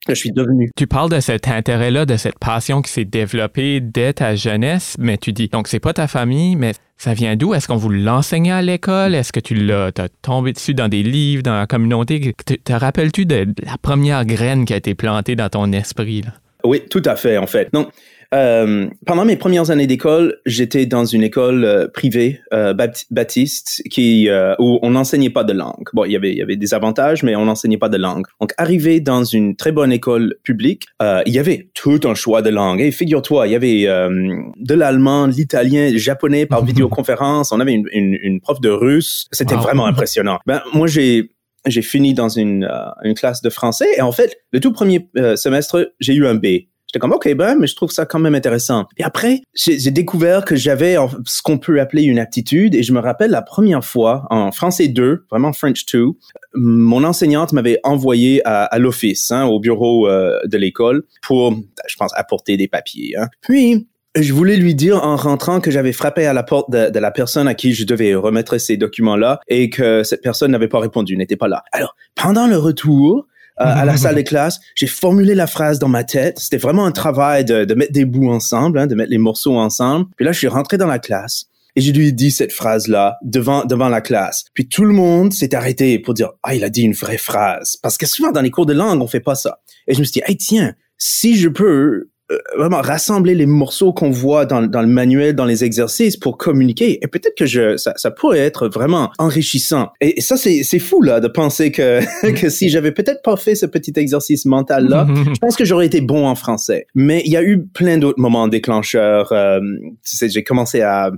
Que 0.06 0.14
je 0.14 0.20
suis 0.20 0.32
devenu. 0.32 0.70
Tu 0.76 0.86
parles 0.86 1.10
de 1.10 1.20
cet 1.20 1.48
intérêt-là, 1.48 2.06
de 2.06 2.16
cette 2.16 2.38
passion 2.38 2.82
qui 2.82 2.90
s'est 2.90 3.04
développée 3.04 3.80
dès 3.80 4.12
ta 4.12 4.34
jeunesse, 4.34 4.96
mais 4.98 5.16
tu 5.16 5.32
dis, 5.32 5.48
donc 5.48 5.68
c'est 5.68 5.80
pas 5.80 5.92
ta 5.92 6.08
famille, 6.08 6.56
mais 6.56 6.72
ça 6.96 7.14
vient 7.14 7.36
d'où? 7.36 7.54
Est-ce 7.54 7.68
qu'on 7.68 7.76
vous 7.76 7.90
l'enseignait 7.90 8.52
à 8.52 8.62
l'école? 8.62 9.14
Est-ce 9.14 9.32
que 9.32 9.40
tu 9.40 9.54
l'as 9.54 9.90
tombé 10.22 10.52
dessus 10.52 10.74
dans 10.74 10.88
des 10.88 11.02
livres, 11.02 11.42
dans 11.42 11.56
la 11.56 11.66
communauté? 11.66 12.34
Te, 12.44 12.54
te 12.54 12.72
rappelles-tu 12.72 13.26
de 13.26 13.46
la 13.64 13.76
première 13.80 14.24
graine 14.24 14.64
qui 14.64 14.72
a 14.72 14.76
été 14.76 14.94
plantée 14.94 15.36
dans 15.36 15.48
ton 15.48 15.72
esprit? 15.72 16.22
Là? 16.22 16.32
Oui, 16.64 16.82
tout 16.88 17.02
à 17.04 17.16
fait, 17.16 17.38
en 17.38 17.46
fait. 17.46 17.68
Donc, 17.72 17.88
euh, 18.32 18.88
pendant 19.06 19.24
mes 19.24 19.36
premières 19.36 19.70
années 19.70 19.86
d'école, 19.86 20.38
j'étais 20.46 20.86
dans 20.86 21.04
une 21.04 21.22
école 21.22 21.64
euh, 21.64 21.88
privée 21.88 22.40
euh, 22.52 22.74
baptiste 23.10 23.82
qui 23.90 24.28
euh, 24.28 24.54
où 24.58 24.78
on 24.82 24.90
n'enseignait 24.90 25.30
pas 25.30 25.44
de 25.44 25.52
langue. 25.52 25.88
Bon, 25.92 26.04
il 26.04 26.12
y 26.12 26.16
avait 26.16 26.32
il 26.32 26.38
y 26.38 26.42
avait 26.42 26.56
des 26.56 26.72
avantages, 26.72 27.22
mais 27.22 27.36
on 27.36 27.44
n'enseignait 27.44 27.78
pas 27.78 27.88
de 27.88 27.98
langue. 27.98 28.24
Donc, 28.40 28.52
arrivé 28.56 29.00
dans 29.00 29.24
une 29.24 29.54
très 29.54 29.72
bonne 29.72 29.92
école 29.92 30.36
publique, 30.44 30.84
euh, 31.02 31.22
il 31.26 31.34
y 31.34 31.38
avait 31.38 31.70
tout 31.74 32.00
un 32.04 32.14
choix 32.14 32.42
de 32.42 32.50
langue. 32.50 32.80
Et 32.80 32.90
figure-toi, 32.90 33.46
il 33.48 33.52
y 33.52 33.56
avait 33.56 33.82
de 33.82 34.74
l'allemand, 34.74 35.26
l'italien, 35.26 35.90
le 35.90 35.98
japonais 35.98 36.46
par 36.46 36.64
vidéoconférence. 36.64 37.52
On 37.52 37.60
avait 37.60 37.72
une, 37.72 37.88
une, 37.92 38.16
une 38.22 38.40
prof 38.40 38.60
de 38.60 38.70
russe. 38.70 39.26
C'était 39.32 39.54
wow. 39.54 39.60
vraiment 39.60 39.86
impressionnant. 39.86 40.38
Ben, 40.46 40.62
moi, 40.72 40.86
j'ai 40.86 41.30
j'ai 41.64 41.82
fini 41.82 42.12
dans 42.12 42.28
une, 42.28 42.68
une 43.04 43.14
classe 43.14 43.40
de 43.40 43.48
français 43.48 43.86
et 43.96 44.00
en 44.00 44.10
fait, 44.10 44.36
le 44.50 44.58
tout 44.58 44.72
premier 44.72 45.08
semestre, 45.36 45.92
j'ai 46.00 46.12
eu 46.14 46.26
un 46.26 46.34
B. 46.34 46.46
J'étais 46.92 47.00
comme, 47.00 47.12
OK, 47.12 47.32
ben, 47.34 47.56
mais 47.58 47.66
je 47.66 47.74
trouve 47.74 47.90
ça 47.90 48.04
quand 48.04 48.18
même 48.18 48.34
intéressant. 48.34 48.84
Et 48.98 49.02
après, 49.02 49.40
j'ai 49.54 49.90
découvert 49.90 50.44
que 50.44 50.56
j'avais 50.56 50.96
ce 51.24 51.40
qu'on 51.40 51.56
peut 51.56 51.80
appeler 51.80 52.02
une 52.02 52.18
aptitude. 52.18 52.74
Et 52.74 52.82
je 52.82 52.92
me 52.92 53.00
rappelle 53.00 53.30
la 53.30 53.40
première 53.40 53.82
fois, 53.82 54.26
en 54.28 54.52
français 54.52 54.88
2, 54.88 55.24
vraiment 55.30 55.54
French 55.54 55.86
2, 55.86 56.04
mon 56.52 57.02
enseignante 57.04 57.54
m'avait 57.54 57.80
envoyé 57.82 58.46
à, 58.46 58.78
l'office, 58.78 59.30
hein, 59.30 59.46
au 59.46 59.58
bureau 59.58 60.06
euh, 60.06 60.38
de 60.44 60.58
l'école, 60.58 61.04
pour, 61.22 61.54
je 61.88 61.96
pense, 61.96 62.12
apporter 62.14 62.58
des 62.58 62.68
papiers. 62.68 63.16
Hein. 63.16 63.28
Puis, 63.40 63.88
je 64.14 64.34
voulais 64.34 64.56
lui 64.56 64.74
dire 64.74 65.02
en 65.02 65.16
rentrant 65.16 65.62
que 65.62 65.70
j'avais 65.70 65.94
frappé 65.94 66.26
à 66.26 66.34
la 66.34 66.42
porte 66.42 66.70
de, 66.70 66.98
la 66.98 67.10
personne 67.10 67.48
à 67.48 67.54
qui 67.54 67.72
je 67.72 67.86
devais 67.86 68.14
remettre 68.14 68.58
ces 68.58 68.76
documents-là 68.76 69.40
et 69.48 69.70
que 69.70 70.02
cette 70.02 70.20
personne 70.20 70.50
n'avait 70.50 70.68
pas 70.68 70.80
répondu, 70.80 71.16
n'était 71.16 71.36
pas 71.36 71.48
là. 71.48 71.64
Alors, 71.72 71.96
pendant 72.14 72.46
le 72.46 72.58
retour, 72.58 73.26
euh, 73.60 73.64
à 73.64 73.84
la 73.84 73.96
salle 73.96 74.16
de 74.16 74.20
classe, 74.22 74.60
j'ai 74.74 74.86
formulé 74.86 75.34
la 75.34 75.46
phrase 75.46 75.78
dans 75.78 75.88
ma 75.88 76.04
tête. 76.04 76.38
C'était 76.38 76.58
vraiment 76.58 76.84
un 76.84 76.92
travail 76.92 77.44
de, 77.44 77.64
de 77.64 77.74
mettre 77.74 77.92
des 77.92 78.04
bouts 78.04 78.30
ensemble, 78.30 78.78
hein, 78.78 78.86
de 78.86 78.94
mettre 78.94 79.10
les 79.10 79.18
morceaux 79.18 79.56
ensemble. 79.56 80.06
Puis 80.16 80.24
là, 80.24 80.32
je 80.32 80.38
suis 80.38 80.48
rentré 80.48 80.78
dans 80.78 80.86
la 80.86 80.98
classe 80.98 81.46
et 81.76 81.80
je 81.80 81.92
lui 81.92 82.08
ai 82.08 82.12
dit 82.12 82.30
cette 82.30 82.52
phrase-là 82.52 83.18
devant 83.22 83.64
devant 83.64 83.88
la 83.88 84.00
classe. 84.00 84.44
Puis 84.54 84.68
tout 84.68 84.84
le 84.84 84.92
monde 84.92 85.32
s'est 85.32 85.54
arrêté 85.54 85.98
pour 85.98 86.14
dire 86.14 86.30
ah 86.42 86.54
il 86.54 86.64
a 86.64 86.70
dit 86.70 86.82
une 86.82 86.92
vraie 86.92 87.18
phrase 87.18 87.76
parce 87.82 87.98
que 87.98 88.06
souvent 88.06 88.30
dans 88.30 88.42
les 88.42 88.50
cours 88.50 88.66
de 88.66 88.72
langue 88.72 89.00
on 89.00 89.06
fait 89.06 89.20
pas 89.20 89.34
ça. 89.34 89.60
Et 89.86 89.94
je 89.94 90.00
me 90.00 90.04
suis 90.04 90.20
dit 90.20 90.22
hey 90.26 90.36
tiens 90.36 90.74
si 90.98 91.36
je 91.36 91.48
peux 91.48 92.10
vraiment 92.56 92.80
rassembler 92.80 93.34
les 93.34 93.46
morceaux 93.46 93.92
qu'on 93.92 94.10
voit 94.10 94.46
dans, 94.46 94.62
dans, 94.62 94.82
le 94.82 94.88
manuel, 94.88 95.34
dans 95.34 95.44
les 95.44 95.64
exercices 95.64 96.16
pour 96.16 96.38
communiquer. 96.38 96.98
Et 97.02 97.08
peut-être 97.08 97.36
que 97.36 97.46
je, 97.46 97.76
ça, 97.76 97.92
ça, 97.96 98.10
pourrait 98.10 98.40
être 98.40 98.68
vraiment 98.68 99.10
enrichissant. 99.18 99.88
Et, 100.00 100.20
ça, 100.20 100.36
c'est, 100.36 100.62
c'est 100.62 100.78
fou, 100.78 101.02
là, 101.02 101.20
de 101.20 101.28
penser 101.28 101.72
que, 101.72 102.00
que 102.40 102.48
si 102.48 102.68
j'avais 102.68 102.92
peut-être 102.92 103.22
pas 103.22 103.36
fait 103.36 103.54
ce 103.54 103.66
petit 103.66 103.92
exercice 103.96 104.44
mental-là, 104.44 105.06
je 105.34 105.38
pense 105.38 105.56
que 105.56 105.64
j'aurais 105.64 105.86
été 105.86 106.00
bon 106.00 106.26
en 106.26 106.34
français. 106.34 106.86
Mais 106.94 107.22
il 107.24 107.32
y 107.32 107.36
a 107.36 107.42
eu 107.42 107.64
plein 107.64 107.98
d'autres 107.98 108.20
moments 108.20 108.48
déclencheurs. 108.48 109.32
Euh, 109.32 109.60
tu 110.04 110.16
sais, 110.16 110.28
j'ai 110.28 110.42
commencé 110.44 110.80
à 110.80 111.10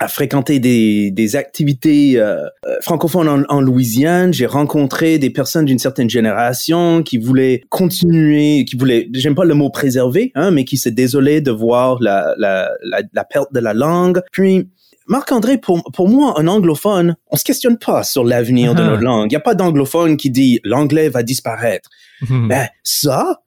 à 0.00 0.08
fréquenter 0.08 0.60
des, 0.60 1.10
des 1.10 1.34
activités 1.34 2.20
euh, 2.20 2.46
francophones 2.82 3.28
en, 3.28 3.42
en 3.48 3.60
Louisiane. 3.60 4.32
J'ai 4.32 4.46
rencontré 4.46 5.18
des 5.18 5.30
personnes 5.30 5.64
d'une 5.64 5.78
certaine 5.80 6.08
génération 6.08 7.02
qui 7.02 7.18
voulaient 7.18 7.62
continuer, 7.68 8.64
qui 8.64 8.76
voulaient, 8.76 9.08
j'aime 9.12 9.34
pas 9.34 9.44
le 9.44 9.54
mot 9.54 9.70
préserver, 9.70 10.30
hein, 10.34 10.50
mais 10.52 10.64
qui 10.64 10.76
se 10.76 10.88
désolaient 10.88 11.40
de 11.40 11.50
voir 11.50 11.98
la, 12.00 12.34
la, 12.38 12.70
la, 12.84 13.02
la 13.12 13.24
perte 13.24 13.52
de 13.52 13.60
la 13.60 13.74
langue. 13.74 14.20
Puis, 14.30 14.68
Marc-André, 15.08 15.58
pour, 15.58 15.82
pour 15.92 16.08
moi, 16.08 16.34
un 16.38 16.46
anglophone, 16.46 17.16
on 17.30 17.36
se 17.36 17.44
questionne 17.44 17.78
pas 17.78 18.04
sur 18.04 18.24
l'avenir 18.24 18.72
uh 18.72 18.74
-huh. 18.74 18.78
de 18.78 18.82
notre 18.84 19.02
langue. 19.02 19.26
Il 19.32 19.34
n'y 19.34 19.36
a 19.36 19.40
pas 19.40 19.54
d'anglophone 19.54 20.16
qui 20.16 20.30
dit 20.30 20.60
l'anglais 20.64 21.08
va 21.08 21.22
disparaître. 21.22 21.88
Mm 22.28 22.48
Ben, 22.48 22.68
ça, 22.84 23.40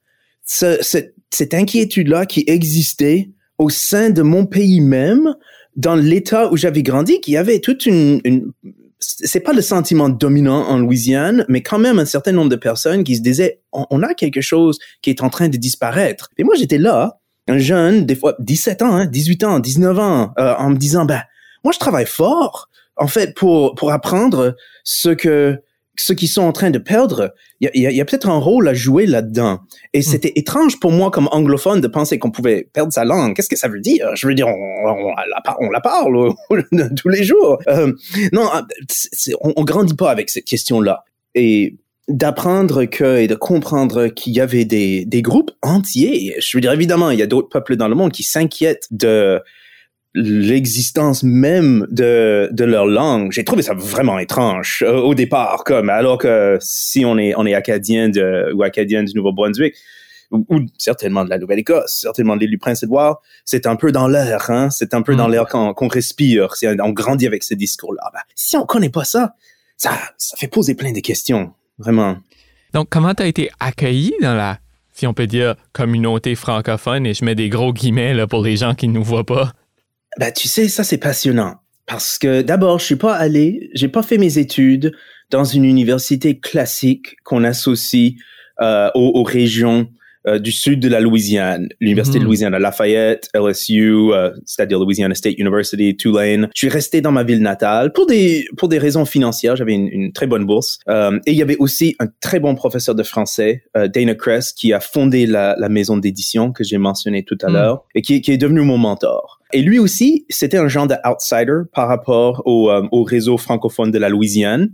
ce, 0.44 0.78
cette, 0.82 1.14
cette 1.30 1.54
inquiétude-là 1.54 2.26
qui 2.26 2.44
existait 2.46 3.30
au 3.58 3.70
sein 3.70 4.10
de 4.10 4.22
mon 4.22 4.44
pays 4.44 4.80
même, 4.80 5.34
dans 5.76 5.94
l'État 5.94 6.52
où 6.52 6.56
j'avais 6.56 6.82
grandi, 6.82 7.20
qu'il 7.20 7.34
y 7.34 7.36
avait 7.36 7.60
toute 7.60 7.86
une, 7.86 8.20
une 8.24 8.52
c'est 9.02 9.40
pas 9.40 9.52
le 9.52 9.62
sentiment 9.62 10.08
dominant 10.08 10.68
en 10.68 10.78
Louisiane, 10.78 11.44
mais 11.48 11.60
quand 11.60 11.78
même 11.78 11.98
un 11.98 12.04
certain 12.04 12.32
nombre 12.32 12.50
de 12.50 12.56
personnes 12.56 13.04
qui 13.04 13.16
se 13.16 13.20
disaient 13.20 13.60
on, 13.72 14.02
a 14.02 14.14
quelque 14.14 14.40
chose 14.40 14.78
qui 15.02 15.10
est 15.10 15.22
en 15.22 15.28
train 15.28 15.48
de 15.48 15.56
disparaître. 15.56 16.28
Et 16.38 16.44
moi 16.44 16.54
j'étais 16.54 16.78
là, 16.78 17.18
un 17.48 17.58
jeune, 17.58 18.06
des 18.06 18.14
fois 18.14 18.36
17 18.38 18.82
ans, 18.82 18.94
hein, 18.94 19.06
18 19.06 19.44
ans, 19.44 19.58
19 19.58 19.98
ans, 19.98 20.32
euh, 20.38 20.54
en 20.56 20.70
me 20.70 20.76
disant 20.76 21.04
ben 21.04 21.22
moi 21.64 21.72
je 21.72 21.78
travaille 21.78 22.06
fort 22.06 22.68
en 22.96 23.08
fait 23.08 23.34
pour 23.34 23.74
pour 23.74 23.90
apprendre 23.90 24.54
ce 24.84 25.10
que 25.10 25.58
ceux 25.96 26.14
qui 26.14 26.26
sont 26.26 26.42
en 26.42 26.52
train 26.52 26.70
de 26.70 26.78
perdre, 26.78 27.34
il 27.60 27.70
y 27.74 27.86
a, 27.86 27.90
y 27.90 28.00
a 28.00 28.04
peut-être 28.04 28.28
un 28.28 28.38
rôle 28.38 28.66
à 28.68 28.74
jouer 28.74 29.06
là-dedans. 29.06 29.60
Et 29.92 30.00
mm. 30.00 30.02
c'était 30.02 30.32
étrange 30.36 30.80
pour 30.80 30.90
moi 30.90 31.10
comme 31.10 31.28
anglophone 31.32 31.80
de 31.80 31.88
penser 31.88 32.18
qu'on 32.18 32.30
pouvait 32.30 32.68
perdre 32.72 32.92
sa 32.92 33.04
langue. 33.04 33.34
Qu'est-ce 33.34 33.48
que 33.48 33.58
ça 33.58 33.68
veut 33.68 33.80
dire? 33.80 34.08
Je 34.14 34.26
veux 34.26 34.34
dire, 34.34 34.48
on, 34.48 34.52
on, 34.52 35.14
la, 35.14 35.42
on 35.60 35.70
la, 35.70 35.80
parle 35.80 36.32
tous 36.96 37.08
les 37.08 37.24
jours. 37.24 37.58
Euh, 37.68 37.92
non, 38.32 38.48
ah, 38.52 38.66
on, 39.42 39.52
on 39.56 39.64
grandit 39.64 39.94
pas 39.94 40.10
avec 40.10 40.30
cette 40.30 40.46
question-là. 40.46 41.04
Et 41.34 41.76
d'apprendre 42.08 42.84
que 42.84 43.18
et 43.18 43.26
de 43.28 43.34
comprendre 43.34 44.08
qu'il 44.08 44.32
y 44.32 44.40
avait 44.40 44.64
des, 44.64 45.04
des 45.04 45.22
groupes 45.22 45.52
entiers. 45.62 46.34
Je 46.40 46.56
veux 46.56 46.60
dire, 46.60 46.72
évidemment, 46.72 47.10
il 47.10 47.18
y 47.18 47.22
a 47.22 47.26
d'autres 47.26 47.48
peuples 47.48 47.76
dans 47.76 47.88
le 47.88 47.94
monde 47.94 48.12
qui 48.12 48.22
s'inquiètent 48.22 48.88
de 48.90 49.40
l'existence 50.14 51.22
même 51.22 51.86
de, 51.90 52.48
de 52.52 52.64
leur 52.64 52.86
langue. 52.86 53.32
J'ai 53.32 53.44
trouvé 53.44 53.62
ça 53.62 53.74
vraiment 53.74 54.18
étrange 54.18 54.84
euh, 54.86 54.96
au 54.96 55.14
départ, 55.14 55.64
comme 55.64 55.88
alors 55.88 56.18
que 56.18 56.58
si 56.60 57.04
on 57.04 57.16
est 57.18 57.34
on 57.36 57.46
est 57.46 57.54
acadien 57.54 58.08
de, 58.08 58.52
ou 58.54 58.62
acadien 58.62 59.04
du 59.04 59.14
Nouveau-Brunswick 59.14 59.74
ou, 60.30 60.44
ou, 60.48 60.60
certainement 60.78 61.24
de 61.24 61.30
la 61.30 61.38
Nouvelle-Écosse, 61.38 62.00
certainement 62.02 62.36
de 62.36 62.40
l'île 62.40 62.50
du 62.50 62.58
Prince-Édouard, 62.58 63.20
c'est 63.44 63.66
un 63.66 63.76
peu 63.76 63.92
dans 63.92 64.08
l'air, 64.08 64.50
hein. 64.50 64.70
C'est 64.70 64.94
un 64.94 65.02
peu 65.02 65.14
dans 65.14 65.28
l'air 65.28 65.46
qu'on 65.46 65.74
qu 65.74 65.86
respire. 65.88 66.54
Si 66.56 66.66
on 66.66 66.90
grandit 66.90 67.26
avec 67.26 67.42
ce 67.42 67.54
discours-là. 67.54 68.10
Ben, 68.12 68.20
si 68.34 68.56
on 68.56 68.64
connaît 68.64 68.90
pas 68.90 69.04
ça, 69.04 69.34
ça 69.76 69.92
ça 70.16 70.36
fait 70.36 70.48
poser 70.48 70.74
plein 70.74 70.92
de 70.92 71.00
questions, 71.00 71.52
vraiment. 71.78 72.16
Donc, 72.72 72.88
comment 72.88 73.14
tu 73.14 73.22
as 73.22 73.26
été 73.26 73.50
accueilli 73.60 74.14
dans 74.22 74.34
la 74.34 74.58
si 74.94 75.06
on 75.06 75.14
peut 75.14 75.26
dire 75.26 75.54
communauté 75.72 76.34
francophone 76.34 77.06
et 77.06 77.14
je 77.14 77.24
mets 77.24 77.34
des 77.34 77.48
gros 77.48 77.72
guillemets 77.72 78.12
là 78.12 78.26
pour 78.26 78.42
les 78.42 78.56
gens 78.56 78.74
qui 78.74 78.88
ne 78.88 78.94
nous 78.94 79.04
voient 79.04 79.24
pas? 79.24 79.52
Bah, 80.18 80.30
tu 80.30 80.48
sais, 80.48 80.68
ça, 80.68 80.84
c'est 80.84 80.98
passionnant. 80.98 81.56
Parce 81.86 82.18
que 82.18 82.42
d'abord, 82.42 82.78
je 82.78 82.84
suis 82.84 82.96
pas 82.96 83.14
allé, 83.14 83.70
j'ai 83.74 83.88
pas 83.88 84.02
fait 84.02 84.18
mes 84.18 84.38
études 84.38 84.92
dans 85.30 85.44
une 85.44 85.64
université 85.64 86.38
classique 86.38 87.16
qu'on 87.24 87.44
associe 87.44 88.14
euh, 88.60 88.90
aux, 88.94 89.20
aux, 89.20 89.24
régions 89.24 89.88
euh, 90.28 90.38
du 90.38 90.52
sud 90.52 90.78
de 90.78 90.88
la 90.88 91.00
Louisiane, 91.00 91.68
l'Université 91.80 92.18
mmh. 92.18 92.22
de 92.22 92.26
Louisiane 92.26 92.54
à 92.54 92.60
Lafayette, 92.60 93.28
LSU, 93.34 94.12
euh, 94.12 94.30
c'est-à-dire 94.46 94.78
Louisiana 94.78 95.14
State 95.14 95.34
University, 95.38 95.96
Tulane. 95.96 96.48
Je 96.54 96.58
suis 96.58 96.68
resté 96.68 97.00
dans 97.00 97.10
ma 97.10 97.24
ville 97.24 97.42
natale 97.42 97.92
pour 97.92 98.06
des 98.06 98.46
pour 98.56 98.68
des 98.68 98.78
raisons 98.78 99.04
financières. 99.04 99.56
J'avais 99.56 99.72
une, 99.72 99.88
une, 99.88 100.12
très 100.12 100.28
bonne 100.28 100.44
bourse 100.44 100.78
euh, 100.88 101.18
et 101.26 101.32
il 101.32 101.36
y 101.36 101.42
avait 101.42 101.56
aussi 101.56 101.96
un 101.98 102.06
très 102.20 102.38
bon 102.38 102.54
professeur 102.54 102.94
de 102.94 103.02
français, 103.02 103.64
euh, 103.76 103.88
Dana 103.88 104.14
Kress, 104.14 104.52
qui 104.52 104.72
a 104.72 104.78
fondé 104.78 105.26
la, 105.26 105.56
la 105.58 105.68
maison 105.68 105.96
d'édition 105.96 106.52
que 106.52 106.62
j'ai 106.62 106.78
mentionné 106.78 107.24
tout 107.24 107.38
à 107.42 107.48
mmh. 107.48 107.52
l'heure 107.52 107.84
et 107.96 108.02
qui, 108.02 108.20
qui 108.20 108.30
est 108.30 108.38
devenu 108.38 108.60
mon 108.60 108.78
mentor. 108.78 109.40
Et 109.52 109.62
lui 109.62 109.78
aussi, 109.78 110.24
c'était 110.28 110.58
un 110.58 110.68
genre 110.68 110.86
d'outsider 110.86 111.62
par 111.74 111.88
rapport 111.88 112.42
au, 112.46 112.70
euh, 112.70 112.86
au 112.90 113.04
réseau 113.04 113.36
francophone 113.36 113.90
de 113.90 113.98
la 113.98 114.08
Louisiane. 114.08 114.70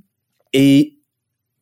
Et 0.52 0.98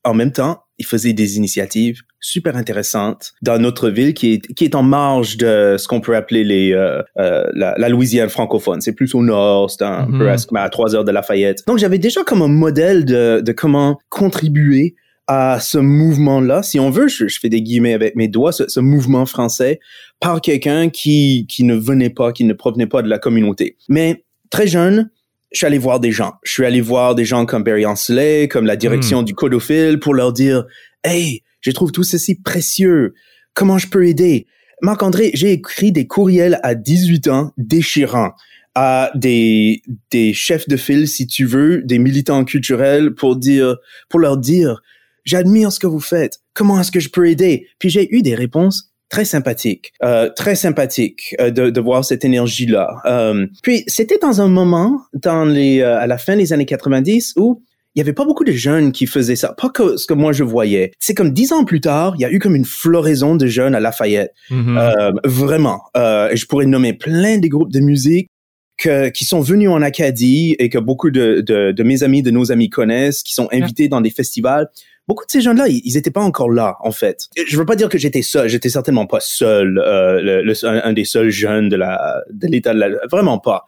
en 0.04 0.14
même 0.14 0.32
temps, 0.32 0.62
il 0.78 0.86
faisait 0.86 1.12
des 1.12 1.36
initiatives 1.36 2.02
super 2.20 2.56
intéressantes 2.56 3.32
dans 3.42 3.58
notre 3.60 3.88
ville 3.88 4.12
qui 4.14 4.34
est, 4.34 4.54
qui 4.54 4.64
est 4.64 4.74
en 4.74 4.82
marge 4.82 5.36
de 5.36 5.76
ce 5.78 5.88
qu'on 5.88 6.00
peut 6.00 6.16
appeler 6.16 6.44
les, 6.44 6.72
euh, 6.72 7.02
euh, 7.18 7.46
la, 7.54 7.74
la, 7.78 7.88
Louisiane 7.88 8.28
francophone. 8.28 8.80
C'est 8.80 8.92
plus 8.92 9.14
au 9.14 9.22
nord, 9.22 9.70
c'est 9.70 9.84
un 9.84 10.06
-hmm. 10.06 10.48
peu 10.48 10.58
à 10.58 10.68
trois 10.68 10.94
heures 10.94 11.04
de 11.04 11.12
Lafayette. 11.12 11.64
Donc 11.66 11.78
j'avais 11.78 11.98
déjà 11.98 12.24
comme 12.24 12.42
un 12.42 12.48
modèle 12.48 13.04
de, 13.04 13.40
de 13.40 13.52
comment 13.52 13.98
contribuer 14.08 14.96
à 15.26 15.58
ce 15.60 15.78
mouvement-là, 15.78 16.62
si 16.62 16.78
on 16.78 16.90
veut, 16.90 17.08
je, 17.08 17.26
je, 17.26 17.40
fais 17.40 17.48
des 17.48 17.62
guillemets 17.62 17.94
avec 17.94 18.14
mes 18.14 18.28
doigts, 18.28 18.52
ce, 18.52 18.68
ce 18.68 18.80
mouvement 18.80 19.26
français 19.26 19.80
par 20.20 20.40
quelqu'un 20.40 20.88
qui, 20.88 21.46
qui 21.48 21.64
ne 21.64 21.74
venait 21.74 22.10
pas, 22.10 22.32
qui 22.32 22.44
ne 22.44 22.52
provenait 22.52 22.86
pas 22.86 23.02
de 23.02 23.08
la 23.08 23.18
communauté. 23.18 23.76
Mais 23.88 24.24
très 24.50 24.66
jeune, 24.66 25.10
je 25.52 25.58
suis 25.58 25.66
allé 25.66 25.78
voir 25.78 26.00
des 26.00 26.12
gens. 26.12 26.34
Je 26.42 26.52
suis 26.52 26.64
allé 26.64 26.80
voir 26.80 27.14
des 27.14 27.24
gens 27.24 27.46
comme 27.46 27.64
Barry 27.64 27.86
Ancelet, 27.86 28.48
comme 28.48 28.66
la 28.66 28.76
direction 28.76 29.22
mm. 29.22 29.24
du 29.24 29.34
Codophile 29.34 29.98
pour 29.98 30.14
leur 30.14 30.32
dire, 30.32 30.64
hey, 31.04 31.42
je 31.60 31.70
trouve 31.70 31.92
tout 31.92 32.04
ceci 32.04 32.40
précieux. 32.40 33.14
Comment 33.54 33.78
je 33.78 33.88
peux 33.88 34.06
aider? 34.06 34.46
Marc-André, 34.82 35.30
j'ai 35.34 35.52
écrit 35.52 35.90
des 35.90 36.06
courriels 36.06 36.60
à 36.62 36.74
18 36.74 37.28
ans 37.28 37.52
déchirants 37.56 38.32
à 38.74 39.10
des, 39.14 39.80
des 40.10 40.34
chefs 40.34 40.68
de 40.68 40.76
file, 40.76 41.08
si 41.08 41.26
tu 41.26 41.46
veux, 41.46 41.82
des 41.82 41.98
militants 41.98 42.44
culturels 42.44 43.14
pour 43.14 43.36
dire, 43.36 43.76
pour 44.10 44.20
leur 44.20 44.36
dire, 44.36 44.82
j'admire 45.26 45.70
ce 45.70 45.78
que 45.78 45.86
vous 45.86 46.00
faites. 46.00 46.38
Comment 46.54 46.80
est-ce 46.80 46.90
que 46.90 47.00
je 47.00 47.10
peux 47.10 47.28
aider? 47.28 47.68
Puis 47.78 47.90
j'ai 47.90 48.14
eu 48.14 48.22
des 48.22 48.34
réponses 48.34 48.90
très 49.08 49.24
sympathiques, 49.24 49.92
euh, 50.02 50.30
très 50.34 50.54
sympathiques 50.54 51.36
euh, 51.40 51.50
de, 51.50 51.70
de 51.70 51.80
voir 51.80 52.04
cette 52.04 52.24
énergie-là. 52.24 53.02
Euh, 53.04 53.46
puis 53.62 53.84
c'était 53.86 54.18
dans 54.18 54.40
un 54.40 54.48
moment, 54.48 55.02
dans 55.12 55.44
les, 55.44 55.80
euh, 55.80 55.98
à 55.98 56.06
la 56.06 56.18
fin 56.18 56.36
des 56.36 56.52
années 56.52 56.66
90, 56.66 57.34
où 57.36 57.62
il 57.94 58.00
y 58.00 58.02
avait 58.02 58.12
pas 58.12 58.26
beaucoup 58.26 58.44
de 58.44 58.52
jeunes 58.52 58.92
qui 58.92 59.06
faisaient 59.06 59.36
ça, 59.36 59.54
pas 59.54 59.70
que 59.70 59.96
ce 59.96 60.06
que 60.06 60.12
moi 60.12 60.32
je 60.32 60.44
voyais. 60.44 60.92
C'est 60.98 61.14
comme 61.14 61.32
dix 61.32 61.52
ans 61.52 61.64
plus 61.64 61.80
tard, 61.80 62.14
il 62.18 62.22
y 62.22 62.24
a 62.26 62.30
eu 62.30 62.38
comme 62.38 62.54
une 62.54 62.66
floraison 62.66 63.36
de 63.36 63.46
jeunes 63.46 63.74
à 63.74 63.80
Lafayette. 63.80 64.32
Euh, 64.50 65.12
vraiment. 65.24 65.80
Euh, 65.96 66.28
et 66.28 66.36
je 66.36 66.46
pourrais 66.46 66.66
nommer 66.66 66.92
plein 66.92 67.38
des 67.38 67.48
groupes 67.48 67.72
de 67.72 67.80
musique 67.80 68.28
que, 68.76 69.08
qui 69.08 69.24
sont 69.24 69.40
venus 69.40 69.70
en 69.70 69.80
Acadie 69.80 70.56
et 70.58 70.68
que 70.68 70.76
beaucoup 70.76 71.10
de, 71.10 71.40
de, 71.40 71.72
de 71.72 71.82
mes 71.82 72.02
amis, 72.02 72.22
de 72.22 72.30
nos 72.30 72.52
amis 72.52 72.68
connaissent, 72.68 73.22
qui 73.22 73.32
sont 73.32 73.48
invités 73.50 73.88
dans 73.88 74.02
des 74.02 74.10
festivals. 74.10 74.68
Beaucoup 75.08 75.24
de 75.24 75.30
ces 75.30 75.40
jeunes-là, 75.40 75.68
ils 75.68 75.94
n'étaient 75.94 76.10
pas 76.10 76.22
encore 76.22 76.50
là, 76.50 76.76
en 76.80 76.90
fait. 76.90 77.28
Je 77.46 77.56
veux 77.56 77.64
pas 77.64 77.76
dire 77.76 77.88
que 77.88 77.98
j'étais 77.98 78.22
seul. 78.22 78.48
J'étais 78.48 78.68
certainement 78.68 79.06
pas 79.06 79.20
seul, 79.20 79.78
euh, 79.78 80.54
un, 80.64 80.92
des 80.92 81.04
seuls 81.04 81.30
jeunes 81.30 81.68
de 81.68 81.76
la 81.76 82.22
de 82.30 82.48
l'État 82.48 82.74
vraiment 83.10 83.38
pas. 83.38 83.64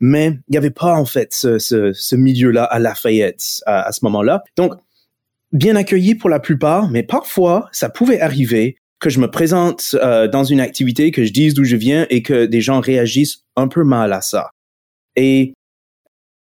Mais 0.00 0.26
il 0.48 0.50
n'y 0.50 0.56
avait 0.56 0.70
pas 0.70 0.94
en 0.94 1.04
fait 1.04 1.32
ce 1.32 2.16
milieu-là 2.16 2.64
à 2.64 2.80
Lafayette 2.80 3.60
à, 3.66 3.86
à 3.86 3.92
ce 3.92 4.04
moment-là. 4.04 4.42
Donc 4.56 4.74
bien 5.52 5.76
accueilli 5.76 6.14
pour 6.14 6.30
la 6.30 6.40
plupart, 6.40 6.90
mais 6.90 7.02
parfois 7.02 7.68
ça 7.72 7.88
pouvait 7.88 8.20
arriver 8.20 8.76
que 8.98 9.10
je 9.10 9.20
me 9.20 9.30
présente 9.30 9.94
euh, 9.94 10.28
dans 10.28 10.44
une 10.44 10.60
activité, 10.60 11.10
que 11.10 11.24
je 11.24 11.32
dise 11.32 11.54
d'où 11.54 11.64
je 11.64 11.76
viens 11.76 12.06
et 12.08 12.22
que 12.22 12.46
des 12.46 12.60
gens 12.60 12.80
réagissent 12.80 13.42
un 13.56 13.68
peu 13.68 13.84
mal 13.84 14.12
à 14.12 14.20
ça. 14.20 14.50
Et 15.16 15.54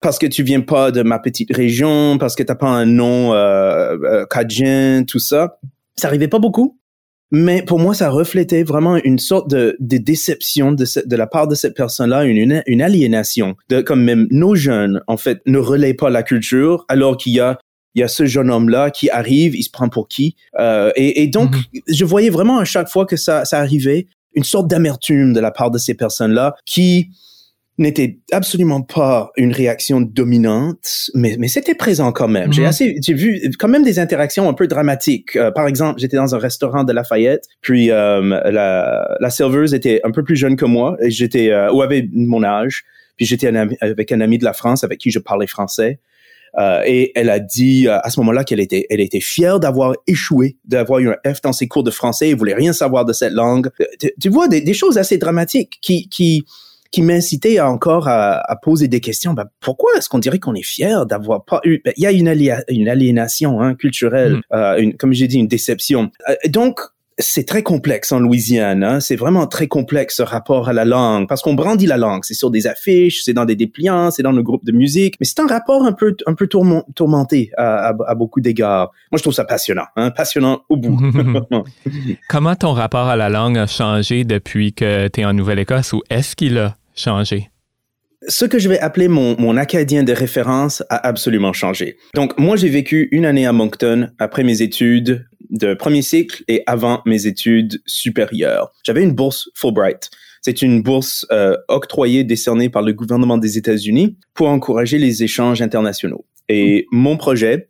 parce 0.01 0.19
que 0.19 0.27
tu 0.27 0.43
viens 0.43 0.61
pas 0.61 0.91
de 0.91 1.01
ma 1.03 1.19
petite 1.19 1.55
région, 1.55 2.17
parce 2.17 2.35
que 2.35 2.43
t'as 2.43 2.55
pas 2.55 2.67
un 2.69 2.85
nom 2.85 3.33
euh, 3.33 3.97
euh, 4.03 4.25
cadien, 4.29 5.03
tout 5.07 5.19
ça, 5.19 5.59
ça 5.95 6.07
arrivait 6.07 6.27
pas 6.27 6.39
beaucoup. 6.39 6.77
Mais 7.31 7.61
pour 7.61 7.77
moi, 7.79 7.93
ça 7.93 8.09
reflétait 8.09 8.63
vraiment 8.63 8.95
une 9.03 9.19
sorte 9.19 9.49
de, 9.49 9.75
de 9.81 9.97
déception 9.97 10.71
de, 10.71 10.85
ce- 10.85 11.05
de 11.05 11.15
la 11.17 11.27
part 11.27 11.47
de 11.49 11.55
cette 11.55 11.75
personne-là, 11.75 12.23
une, 12.23 12.37
une, 12.37 12.63
une 12.67 12.81
aliénation. 12.81 13.55
De, 13.69 13.81
comme 13.81 14.01
même 14.03 14.27
nos 14.31 14.55
jeunes, 14.55 15.01
en 15.07 15.17
fait, 15.17 15.41
ne 15.45 15.57
relaient 15.57 15.93
pas 15.93 16.09
la 16.09 16.23
culture, 16.23 16.85
alors 16.87 17.17
qu'il 17.17 17.33
y 17.33 17.39
a 17.39 17.59
il 17.95 18.01
y 18.01 18.03
a 18.03 18.07
ce 18.07 18.27
jeune 18.27 18.51
homme-là 18.51 18.91
qui 18.91 19.09
arrive, 19.09 19.55
il 19.55 19.63
se 19.63 19.71
prend 19.71 19.89
pour 19.89 20.07
qui. 20.07 20.35
Euh, 20.59 20.91
et, 20.95 21.23
et 21.23 21.27
donc, 21.27 21.55
je 21.87 22.05
voyais 22.05 22.29
vraiment 22.29 22.59
à 22.59 22.63
chaque 22.63 22.89
fois 22.89 23.07
que 23.07 23.15
ça, 23.17 23.43
ça 23.43 23.57
arrivait, 23.57 24.05
une 24.35 24.43
sorte 24.43 24.67
d'amertume 24.67 25.33
de 25.33 25.39
la 25.39 25.49
part 25.49 25.71
de 25.71 25.79
ces 25.79 25.95
personnes-là 25.95 26.53
qui 26.63 27.09
n'était 27.77 28.17
absolument 28.31 28.81
pas 28.81 29.31
une 29.37 29.51
réaction 29.51 30.01
dominante, 30.01 31.09
mais, 31.13 31.35
mais 31.37 31.47
c'était 31.47 31.75
présent 31.75 32.11
quand 32.11 32.27
même. 32.27 32.51
J'ai 32.51 32.63
Mhm. 32.63 32.67
assez, 32.67 32.95
j'ai 33.03 33.13
vu 33.13 33.39
quand 33.59 33.67
même 33.67 33.83
des 33.83 33.99
interactions 33.99 34.49
un 34.49 34.53
peu 34.53 34.67
dramatiques. 34.67 35.35
Euh, 35.35 35.51
par 35.51 35.67
exemple, 35.67 35.99
j'étais 35.99 36.17
dans 36.17 36.33
un 36.33 36.39
restaurant 36.39 36.83
de 36.83 36.91
Lafayette, 36.93 37.43
puis 37.61 37.91
euh, 37.91 38.21
la, 38.51 39.15
la 39.19 39.29
serveuse 39.29 39.73
était 39.75 40.01
un 40.03 40.11
peu 40.11 40.23
plus 40.23 40.35
jeune 40.35 40.55
que 40.55 40.65
moi, 40.65 40.97
et 41.01 41.11
j'étais 41.11 41.51
euh, 41.51 41.71
ou 41.71 41.81
avait 41.83 42.09
mon 42.13 42.43
âge, 42.43 42.83
puis 43.15 43.25
j'étais 43.25 43.51
avec 43.81 44.11
un 44.11 44.21
ami 44.21 44.37
de 44.39 44.45
la 44.45 44.53
France 44.53 44.83
avec 44.83 44.99
qui 44.99 45.11
je 45.11 45.19
parlais 45.19 45.47
français. 45.47 45.99
Euh, 46.57 46.81
et 46.87 47.11
elle 47.13 47.29
a 47.29 47.39
dit 47.39 47.87
euh, 47.87 47.99
à 47.99 48.09
ce 48.09 48.19
moment-là 48.21 48.43
qu'elle 48.43 48.59
était, 48.61 48.87
elle 48.89 49.01
était 49.01 49.19
fière 49.19 49.59
d'avoir 49.59 49.93
échoué, 50.07 50.57
d'avoir 50.65 50.99
eu 50.99 51.09
un 51.09 51.33
F 51.33 51.41
dans 51.41 51.53
ses 51.53 51.67
cours 51.67 51.83
de 51.83 51.91
français. 51.91 52.29
Elle 52.29 52.37
voulait 52.37 52.55
rien 52.55 52.73
savoir 52.73 53.05
de 53.05 53.13
cette 53.13 53.33
langue. 53.33 53.67
Euh, 53.81 53.85
Tu, 53.99 54.11
tu 54.19 54.29
vois 54.29 54.47
des, 54.47 54.61
des 54.61 54.73
choses 54.73 54.97
assez 54.97 55.17
dramatiques 55.19 55.77
qui, 55.81 56.07
qui, 56.09 56.45
qui 56.91 57.01
m'incitaient 57.01 57.57
à 57.57 57.69
encore 57.69 58.07
à, 58.07 58.39
à 58.51 58.55
poser 58.55 58.87
des 58.87 58.99
questions. 58.99 59.33
Ben, 59.33 59.45
pourquoi 59.59 59.91
est-ce 59.97 60.09
qu'on 60.09 60.19
dirait 60.19 60.39
qu'on 60.39 60.55
est 60.55 60.61
fier 60.65 61.05
d'avoir 61.05 61.43
pas 61.45 61.59
eu 61.63 61.81
ben, 61.83 61.93
Il 61.97 62.03
y 62.03 62.07
a 62.07 62.11
une, 62.11 62.27
alia- 62.27 62.63
une 62.69 62.87
aliénation 62.89 63.61
hein, 63.61 63.75
culturelle, 63.75 64.37
Mm. 64.37 64.41
euh, 64.53 64.77
une, 64.77 64.97
comme 64.97 65.13
j'ai 65.13 65.27
dit, 65.27 65.37
une 65.37 65.47
déception. 65.47 66.11
Euh, 66.29 66.35
donc 66.49 66.79
c'est 67.19 67.45
très 67.47 67.63
complexe 67.63 68.11
en 68.11 68.19
Louisiane. 68.19 68.83
Hein? 68.83 68.99
C'est 68.99 69.15
vraiment 69.15 69.47
très 69.47 69.67
complexe 69.67 70.17
ce 70.17 70.21
rapport 70.21 70.69
à 70.69 70.73
la 70.73 70.85
langue 70.85 71.27
parce 71.27 71.41
qu'on 71.41 71.55
brandit 71.55 71.87
la 71.87 71.97
langue. 71.97 72.23
C'est 72.23 72.33
sur 72.35 72.51
des 72.51 72.67
affiches, 72.67 73.23
c'est 73.23 73.33
dans 73.33 73.45
des 73.45 73.55
dépliants, 73.55 74.11
c'est 74.11 74.23
dans 74.23 74.31
le 74.31 74.43
groupe 74.43 74.65
de 74.65 74.71
musique, 74.71 75.15
mais 75.19 75.25
c'est 75.25 75.39
un 75.39 75.47
rapport 75.47 75.83
un 75.83 75.93
peu 75.93 76.15
un 76.27 76.33
peu 76.33 76.45
tourmen- 76.45 76.83
tourmenté 76.95 77.51
à, 77.57 77.87
à, 77.89 77.95
à 78.07 78.15
beaucoup 78.15 78.39
d'égards. 78.39 78.91
Moi, 79.11 79.17
je 79.17 79.23
trouve 79.23 79.33
ça 79.33 79.45
passionnant, 79.45 79.85
hein? 79.95 80.11
passionnant 80.11 80.61
au 80.69 80.77
bout. 80.77 80.99
Comment 82.29 82.55
ton 82.55 82.73
rapport 82.73 83.07
à 83.07 83.15
la 83.15 83.29
langue 83.29 83.57
a 83.57 83.67
changé 83.67 84.23
depuis 84.23 84.73
que 84.73 85.07
tu 85.07 85.21
es 85.21 85.25
en 85.25 85.33
Nouvelle-Écosse 85.33 85.93
ou 85.93 86.03
est-ce 86.09 86.35
qu'il 86.35 86.57
a 86.57 86.75
changé? 86.95 87.49
ce 88.27 88.45
que 88.45 88.57
je 88.59 88.67
vais 88.67 88.79
appeler 88.79 89.07
mon, 89.07 89.39
mon 89.39 89.57
acadien 89.57 90.03
de 90.03 90.11
référence 90.11 90.83
a 90.89 91.07
absolument 91.07 91.53
changé. 91.53 91.97
Donc, 92.15 92.37
moi, 92.39 92.55
j'ai 92.55 92.67
vécu 92.67 93.07
une 93.11 93.25
année 93.25 93.45
à 93.45 93.53
Moncton 93.53 94.09
après 94.17 94.43
mes 94.43 94.61
études 94.61 95.26
de 95.49 95.73
premier 95.73 96.01
cycle 96.01 96.43
et 96.47 96.63
avant 96.67 97.01
mes 97.05 97.27
études 97.27 97.81
supérieures. 97.85 98.71
J'avais 98.83 99.03
une 99.03 99.13
bourse 99.13 99.49
Fulbright. 99.55 100.09
C'est 100.41 100.61
une 100.61 100.81
bourse 100.81 101.25
euh, 101.31 101.57
octroyée, 101.67 102.23
décernée 102.23 102.69
par 102.69 102.81
le 102.81 102.93
gouvernement 102.93 103.37
des 103.37 103.57
États-Unis 103.57 104.17
pour 104.33 104.47
encourager 104.47 104.97
les 104.97 105.23
échanges 105.23 105.61
internationaux. 105.61 106.25
Et 106.47 106.85
mon 106.91 107.17
projet, 107.17 107.69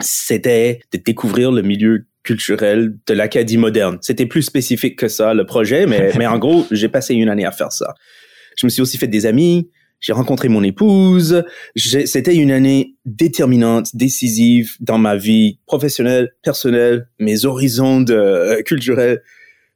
c'était 0.00 0.80
de 0.92 0.98
découvrir 0.98 1.52
le 1.52 1.62
milieu 1.62 2.06
culturel 2.22 2.96
de 3.06 3.14
l'Acadie 3.14 3.58
moderne. 3.58 3.98
C'était 4.00 4.26
plus 4.26 4.42
spécifique 4.42 4.98
que 4.98 5.08
ça, 5.08 5.34
le 5.34 5.44
projet, 5.44 5.86
mais, 5.86 6.12
mais 6.18 6.26
en 6.26 6.38
gros, 6.38 6.66
j'ai 6.70 6.88
passé 6.88 7.14
une 7.14 7.28
année 7.28 7.44
à 7.44 7.52
faire 7.52 7.72
ça. 7.72 7.94
Je 8.56 8.66
me 8.66 8.70
suis 8.70 8.82
aussi 8.82 8.96
fait 8.96 9.08
des 9.08 9.26
amis, 9.26 9.68
j'ai 10.04 10.12
rencontré 10.12 10.48
mon 10.48 10.62
épouse. 10.62 11.42
C'était 11.76 12.36
une 12.36 12.50
année 12.50 12.94
déterminante, 13.06 13.96
décisive 13.96 14.76
dans 14.80 14.98
ma 14.98 15.16
vie 15.16 15.60
professionnelle, 15.64 16.34
personnelle, 16.42 17.08
mes 17.18 17.46
horizons 17.46 18.02
de, 18.02 18.12
euh, 18.12 18.62
culturels, 18.62 19.22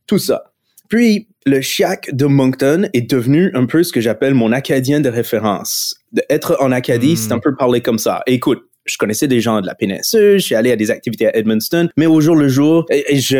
tout 0.06 0.18
ça. 0.18 0.52
Puis, 0.90 1.28
le 1.46 1.62
chiac 1.62 2.10
de 2.12 2.26
Moncton 2.26 2.90
est 2.92 3.10
devenu 3.10 3.50
un 3.54 3.64
peu 3.64 3.82
ce 3.82 3.90
que 3.90 4.02
j'appelle 4.02 4.34
mon 4.34 4.52
acadien 4.52 5.00
de 5.00 5.08
référence. 5.08 5.96
De 6.12 6.22
être 6.28 6.58
en 6.60 6.72
Acadie, 6.72 7.16
c'est 7.16 7.32
un 7.32 7.38
peu 7.38 7.54
parler 7.56 7.80
comme 7.80 7.98
ça. 7.98 8.22
Écoute, 8.26 8.64
je 8.88 8.96
connaissais 8.98 9.28
des 9.28 9.40
gens 9.40 9.60
de 9.60 9.66
la 9.66 9.74
péninsule, 9.74 10.38
je 10.38 10.44
suis 10.44 10.54
allé 10.54 10.72
à 10.72 10.76
des 10.76 10.90
activités 10.90 11.26
à 11.26 11.36
Edmundston, 11.36 11.88
mais 11.96 12.06
au 12.06 12.20
jour 12.20 12.34
le 12.34 12.48
jour, 12.48 12.86
et, 12.90 13.04
et 13.14 13.20
je, 13.20 13.38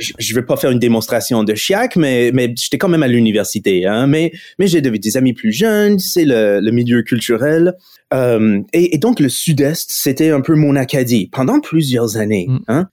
je, 0.00 0.12
je 0.18 0.34
vais 0.34 0.42
pas 0.42 0.56
faire 0.56 0.70
une 0.70 0.78
démonstration 0.78 1.44
de 1.44 1.54
chiac, 1.54 1.96
mais, 1.96 2.30
mais 2.32 2.54
j'étais 2.56 2.78
quand 2.78 2.88
même 2.88 3.02
à 3.02 3.08
l'université, 3.08 3.86
hein, 3.86 4.06
mais, 4.06 4.32
mais 4.58 4.66
j'ai 4.66 4.80
des 4.80 5.16
amis 5.16 5.32
plus 5.32 5.52
jeunes, 5.52 5.98
c'est 5.98 6.24
le, 6.24 6.60
le 6.60 6.70
milieu 6.70 7.02
culturel, 7.02 7.74
euh, 8.12 8.60
et, 8.72 8.94
et 8.94 8.98
donc 8.98 9.20
le 9.20 9.28
sud-est, 9.28 9.90
c'était 9.90 10.30
un 10.30 10.40
peu 10.40 10.54
mon 10.54 10.76
Acadie 10.76 11.28
pendant 11.32 11.60
plusieurs 11.60 12.16
années, 12.16 12.46
Mm. 12.48 12.58
hein. 12.68 12.88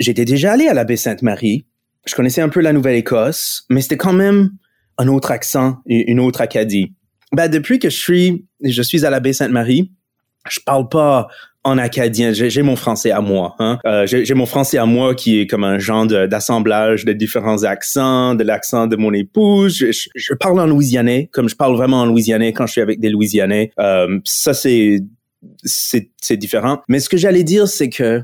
J'étais 0.00 0.24
déjà 0.24 0.52
allé 0.52 0.68
à 0.68 0.74
la 0.74 0.84
baie 0.84 0.96
Sainte-Marie, 0.96 1.66
je 2.06 2.14
connaissais 2.14 2.40
un 2.40 2.48
peu 2.48 2.60
la 2.60 2.72
Nouvelle-Écosse, 2.72 3.64
mais 3.68 3.80
c'était 3.80 3.96
quand 3.96 4.12
même 4.12 4.50
un 4.96 5.08
autre 5.08 5.30
accent, 5.30 5.78
une 5.86 6.20
autre 6.20 6.40
Acadie. 6.40 6.92
Ben, 7.32 7.48
depuis 7.48 7.78
que 7.78 7.90
je 7.90 7.96
suis, 7.96 8.46
je 8.62 8.80
suis 8.82 9.04
à 9.04 9.10
la 9.10 9.20
baie 9.20 9.32
Sainte-Marie, 9.32 9.92
je 10.50 10.60
parle 10.64 10.88
pas 10.88 11.28
en 11.64 11.76
acadien. 11.76 12.32
J'ai 12.32 12.62
mon 12.62 12.76
français 12.76 13.10
à 13.10 13.20
moi. 13.20 13.54
Hein? 13.58 13.78
Euh, 13.84 14.06
J'ai 14.06 14.32
mon 14.34 14.46
français 14.46 14.78
à 14.78 14.86
moi 14.86 15.14
qui 15.14 15.40
est 15.40 15.46
comme 15.46 15.64
un 15.64 15.78
genre 15.78 16.06
d'assemblage 16.06 17.04
de, 17.04 17.12
différents 17.12 17.64
accents, 17.64 18.34
de 18.34 18.44
l'accent 18.44 18.86
de 18.86 18.96
mon 18.96 19.12
épouse. 19.12 19.76
Je, 19.76 20.08
je- 20.14 20.34
parle 20.34 20.60
en 20.60 20.66
louisianais, 20.66 21.28
comme 21.32 21.48
je 21.48 21.56
parle 21.56 21.76
vraiment 21.76 22.00
en 22.00 22.06
louisianais 22.06 22.52
quand 22.52 22.66
je 22.66 22.72
suis 22.72 22.80
avec 22.80 23.00
des 23.00 23.10
louisianais. 23.10 23.70
Euh, 23.80 24.18
ça, 24.24 24.54
c'est 24.54 25.00
c'est 25.64 26.36
différent. 26.36 26.80
Mais 26.88 27.00
ce 27.00 27.08
que 27.08 27.16
j'allais 27.16 27.44
dire, 27.44 27.68
c'est 27.68 27.90
que 27.90 28.22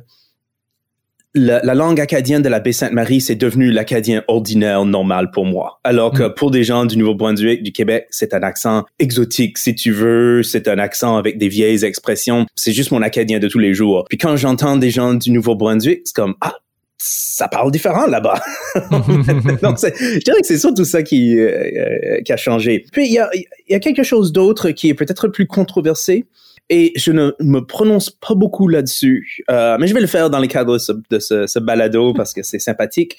la, 1.35 1.61
la 1.62 1.75
langue 1.75 2.01
acadienne 2.01 2.42
de 2.42 2.49
la 2.49 2.61
baie 2.61 2.73
Sainte-Marie, 2.73 3.20
c'est 3.20 3.35
devenu 3.35 3.70
l'acadien 3.70 4.23
ordinaire 4.29 4.85
normal 4.85 5.31
pour 5.33 5.44
moi. 5.44 5.81
Alors 5.83 6.12
que 6.12 6.29
pour 6.29 6.51
des 6.51 6.62
gens 6.62 6.87
du 6.87 6.97
Nouveau-Brunswick, 6.97 7.62
du 7.62 7.73
Québec, 7.73 8.07
c'est 8.11 8.35
un 8.35 8.42
accent 8.42 8.85
exotique, 8.99 9.59
si 9.59 9.75
tu 9.75 9.90
veux. 9.90 10.42
C'est 10.42 10.68
un 10.68 10.79
accent 10.79 11.16
avec 11.16 11.38
des 11.38 11.49
vieilles 11.49 11.85
expressions. 11.85 12.47
C'est 12.55 12.73
juste 12.73 12.92
mon 12.92 13.03
acadien 13.03 13.40
de 13.40 13.49
tous 13.49 13.59
les 13.59 13.75
jours. 13.75 14.05
Puis 14.09 14.18
quand 14.18 14.37
j'entends 14.37 14.77
des 14.77 14.90
gens 14.90 15.14
du 15.14 15.31
Nouveau-Brunswick, 15.33 16.03
c'est 16.05 16.14
comme, 16.14 16.35
ah, 16.40 16.55
ça 16.99 17.49
parle 17.49 17.73
différent 17.73 18.07
là-bas. 18.07 18.40
Donc, 19.62 19.79
je 19.81 20.18
dirais 20.20 20.40
que 20.40 20.47
c'est 20.47 20.59
surtout 20.59 20.85
ça 20.85 21.03
qui, 21.03 21.38
euh, 21.38 21.49
euh, 21.49 22.23
qui 22.23 22.33
a 22.33 22.37
changé. 22.37 22.85
Puis, 22.92 23.07
il 23.07 23.12
y 23.12 23.18
a, 23.18 23.29
il 23.35 23.73
y 23.73 23.75
a 23.75 23.81
quelque 23.81 24.05
chose 24.05 24.33
d'autre 24.33 24.70
qui 24.70 24.88
est 24.88 24.94
peut-être 24.94 25.29
plus 25.29 25.47
controversé. 25.47 26.27
Et 26.70 26.92
je 26.96 27.12
ne 27.12 27.33
me 27.40 27.61
prononce 27.61 28.09
pas 28.11 28.35
beaucoup 28.35 28.68
là-dessus, 28.68 29.44
euh, 29.50 29.77
mais 29.79 29.87
je 29.87 29.92
vais 29.94 30.00
le 30.00 30.07
faire 30.07 30.31
dans 30.31 30.38
le 30.38 30.46
cadre 30.46 30.74
de 30.74 30.79
ce, 30.79 30.92
de 31.11 31.18
ce, 31.18 31.46
ce 31.46 31.59
balado 31.59 32.14
parce 32.16 32.33
que 32.33 32.42
c'est 32.42 32.59
sympathique. 32.59 33.16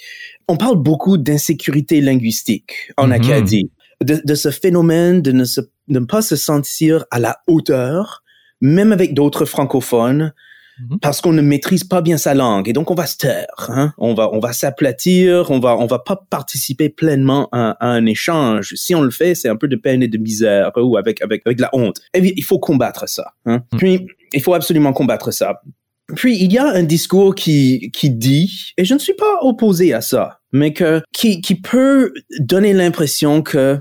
On 0.48 0.58
parle 0.58 0.78
beaucoup 0.78 1.18
d'insécurité 1.18 2.02
linguistique 2.02 2.92
en 2.98 3.08
Mhm. 3.08 3.12
Acadie, 3.14 3.72
de, 4.04 4.20
de 4.24 4.36
ce 4.36 4.50
phénomène 4.50 5.22
de 5.22 5.32
ne, 5.32 5.46
se, 5.46 5.62
de 5.62 6.00
ne 6.00 6.06
pas 6.06 6.22
se 6.22 6.36
sentir 6.36 7.06
à 7.12 7.20
la 7.20 7.38
hauteur, 7.48 8.24
même 8.62 8.92
avec 8.92 9.14
d'autres 9.14 9.46
francophones, 9.46 10.34
Mhm. 10.80 11.00
parce 11.02 11.22
qu'on 11.22 11.32
ne 11.32 11.42
maîtrise 11.42 11.84
pas 11.84 12.02
bien 12.02 12.18
sa 12.18 12.34
langue 12.34 12.68
et 12.68 12.74
donc 12.74 12.92
on 12.92 12.96
va 12.96 13.06
se 13.06 13.18
taire, 13.18 13.70
hein? 13.70 13.94
on 13.98 14.14
va 14.14 14.30
on 14.34 14.40
va 14.40 14.52
s'aplatir, 14.52 15.50
on 15.50 15.60
va 15.60 15.78
on 15.78 15.86
va 15.86 16.00
pas 16.00 16.26
participer 16.30 16.90
pleinement 16.90 17.48
à, 17.52 17.78
à 17.80 17.88
un 17.88 18.06
échange. 18.06 18.74
Si 18.76 18.94
on 18.94 19.02
le 19.02 19.12
fait, 19.12 19.36
c'est 19.36 19.48
un 19.48 19.56
peu 19.56 19.68
de 19.68 19.78
peine 19.78 20.04
et 20.04 20.08
de 20.08 20.18
misère 20.18 20.72
ou 20.76 20.98
avec 20.98 21.22
avec 21.22 21.44
avec 21.46 21.58
de 21.58 21.62
la 21.62 21.70
honte. 21.74 22.02
Et 22.14 22.22
puis, 22.22 22.34
il 22.36 22.44
faut 22.44 22.60
combattre 22.60 23.08
ça. 23.08 23.34
Hein? 23.46 23.64
Mm. 23.72 23.78
Puis 23.78 24.08
il 24.34 24.42
faut 24.42 24.54
absolument 24.54 24.92
combattre 24.92 25.32
ça. 25.32 25.62
Puis 26.16 26.38
il 26.38 26.52
y 26.52 26.58
a 26.58 26.68
un 26.68 26.84
discours 26.84 27.36
qui 27.36 27.90
qui 27.92 28.10
dit, 28.10 28.74
et 28.78 28.86
je 28.86 28.94
ne 28.94 29.00
suis 29.00 29.14
pas 29.14 29.40
opposé 29.42 29.94
à 29.94 30.02
ça, 30.02 30.40
mais 30.52 30.74
que 30.74 31.02
qui 31.14 31.42
qui 31.42 31.56
peut 31.56 32.14
donner 32.40 32.74
l'impression 32.74 33.42
que 33.42 33.80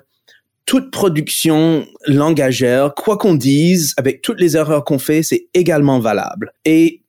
toute 0.66 0.90
production 0.90 1.86
langagère, 2.06 2.94
quoi 2.94 3.16
qu'on 3.16 3.34
dise, 3.34 3.94
avec 3.96 4.22
toutes 4.22 4.40
les 4.40 4.56
erreurs 4.56 4.84
qu'on 4.84 4.98
fait, 4.98 5.22
c'est 5.22 5.46
également 5.54 6.00
valable. 6.00 6.52
Et 6.64 7.02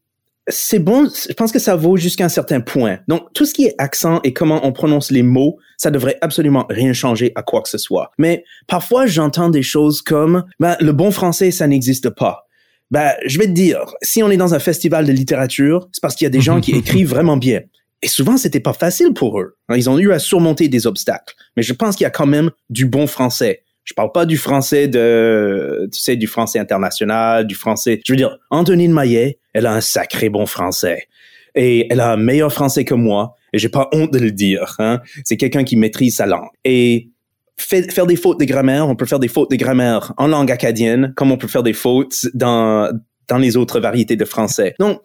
c'est 0.48 0.80
bon, 0.80 1.08
je 1.08 1.34
pense 1.34 1.52
que 1.52 1.60
ça 1.60 1.76
vaut 1.76 1.98
jusqu'à 1.98 2.26
un 2.26 2.30
certain 2.30 2.62
point. 2.62 3.00
Donc, 3.08 3.34
tout 3.34 3.46
ce 3.46 3.54
qui 3.54 3.66
est 3.66 3.76
accent 3.78 4.20
et 4.24 4.34
comment 4.34 4.66
on 4.66 4.72
prononce 4.72 5.10
les 5.10 5.24
mots, 5.24 5.58
ça 5.78 5.90
devrait 5.90 6.18
absolument 6.22 6.66
rien 6.70 6.94
changer 6.94 7.32
à 7.36 7.42
quoi 7.42 7.62
que 7.62 7.70
ce 7.70 7.78
soit. 7.78 8.12
Mais 8.20 8.44
parfois, 8.68 9.08
j'entends 9.08 9.50
des 9.50 9.64
choses 9.64 10.02
comme, 10.02 10.44
ben, 10.60 10.76
le 10.80 10.92
bon 10.92 11.12
français, 11.12 11.50
ça 11.50 11.66
n'existe 11.66 12.10
pas. 12.12 12.48
Ben, 12.92 13.14
je 13.26 13.40
vais 13.40 13.48
te 13.48 13.52
dire, 13.52 13.80
si 14.04 14.22
on 14.22 14.30
est 14.30 14.38
dans 14.38 14.54
un 14.54 14.60
festival 14.60 15.06
de 15.08 15.12
littérature, 15.12 15.88
c'est 15.92 16.02
parce 16.02 16.16
qu'il 16.16 16.26
y 16.26 16.28
a 16.28 16.32
des 16.32 16.42
gens 16.42 16.62
qui 16.62 16.72
écrivent 16.76 17.10
vraiment 17.10 17.38
bien. 17.38 17.62
Et 18.06 18.08
souvent, 18.08 18.38
c'était 18.38 18.60
pas 18.60 18.74
facile 18.74 19.14
pour 19.16 19.42
eux. 19.42 19.58
Ils 19.76 19.90
ont 19.90 19.98
eu 19.98 20.12
à 20.12 20.20
surmonter 20.20 20.68
des 20.68 20.86
obstacles. 20.86 21.34
Mais 21.58 21.64
je 21.64 21.74
pense 21.74 21.96
qu'il 21.96 22.04
y 22.04 22.08
a 22.08 22.12
quand 22.12 22.28
même 22.28 22.52
du 22.70 22.86
bon 22.86 23.08
français. 23.08 23.64
Je 23.84 23.96
parle 23.96 24.12
pas 24.12 24.28
du 24.28 24.38
français 24.38 24.88
de, 24.88 25.90
tu 25.92 26.00
sais, 26.00 26.16
du 26.16 26.28
français 26.28 26.60
international, 26.60 27.48
du 27.48 27.56
français. 27.56 28.00
Je 28.06 28.14
veux 28.14 28.18
dire, 28.18 28.38
Antonine 28.52 28.94
Maillet, 28.94 29.40
elle 29.54 29.66
a 29.66 29.74
un 29.74 29.82
sacré 29.82 30.30
bon 30.30 30.46
français. 30.46 31.08
Et 31.56 31.92
elle 31.92 32.00
a 32.00 32.12
un 32.12 32.18
meilleur 32.18 32.54
français 32.54 32.86
que 32.86 32.94
moi. 32.94 33.34
Et 33.54 33.58
j'ai 33.58 33.70
pas 33.70 33.90
honte 33.92 34.14
de 34.14 34.20
le 34.20 34.32
dire. 34.32 34.76
Hein. 34.78 35.02
C'est 35.24 35.38
quelqu'un 35.38 35.64
qui 35.64 35.76
maîtrise 35.76 36.18
sa 36.18 36.28
langue. 36.28 36.50
Et 36.64 37.10
faire 37.58 38.06
des 38.06 38.18
fautes 38.18 38.40
de 38.40 38.46
grammaire, 38.46 38.88
on 38.88 38.96
peut 38.96 39.08
faire 39.08 39.18
des 39.18 39.30
fautes 39.30 39.50
de 39.50 39.56
grammaire 39.56 40.14
en 40.18 40.28
langue 40.28 40.52
acadienne, 40.52 41.12
comme 41.16 41.32
on 41.32 41.38
peut 41.38 41.48
faire 41.48 41.64
des 41.64 41.74
fautes 41.74 42.28
dans 42.36 42.92
dans 43.28 43.38
les 43.40 43.58
autres 43.58 43.80
variétés 43.80 44.16
de 44.16 44.26
français. 44.26 44.76
Donc, 44.80 45.02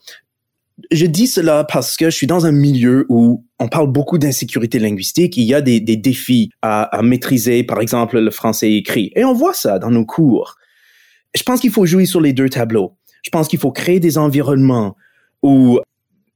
je 0.90 1.06
dis 1.06 1.26
cela 1.26 1.64
parce 1.64 1.96
que 1.96 2.06
je 2.06 2.16
suis 2.16 2.26
dans 2.26 2.46
un 2.46 2.52
milieu 2.52 3.06
où 3.08 3.44
on 3.58 3.68
parle 3.68 3.90
beaucoup 3.90 4.18
d'insécurité 4.18 4.78
linguistique. 4.78 5.36
Il 5.36 5.44
y 5.44 5.54
a 5.54 5.60
des, 5.60 5.80
défis 5.80 6.50
à, 6.62 7.00
maîtriser, 7.02 7.64
par 7.64 7.80
exemple, 7.80 8.18
le 8.18 8.30
français 8.30 8.72
écrit. 8.72 9.12
Et 9.16 9.24
on 9.24 9.32
voit 9.32 9.54
ça 9.54 9.78
dans 9.78 9.90
nos 9.90 10.04
cours. 10.04 10.56
Je 11.34 11.42
pense 11.42 11.60
qu'il 11.60 11.70
faut 11.70 11.86
jouer 11.86 12.06
sur 12.06 12.20
les 12.20 12.32
deux 12.32 12.48
tableaux. 12.48 12.96
Je 13.22 13.30
pense 13.30 13.48
qu'il 13.48 13.58
faut 13.58 13.72
créer 13.72 14.00
des 14.00 14.18
environnements 14.18 14.96
où 15.42 15.78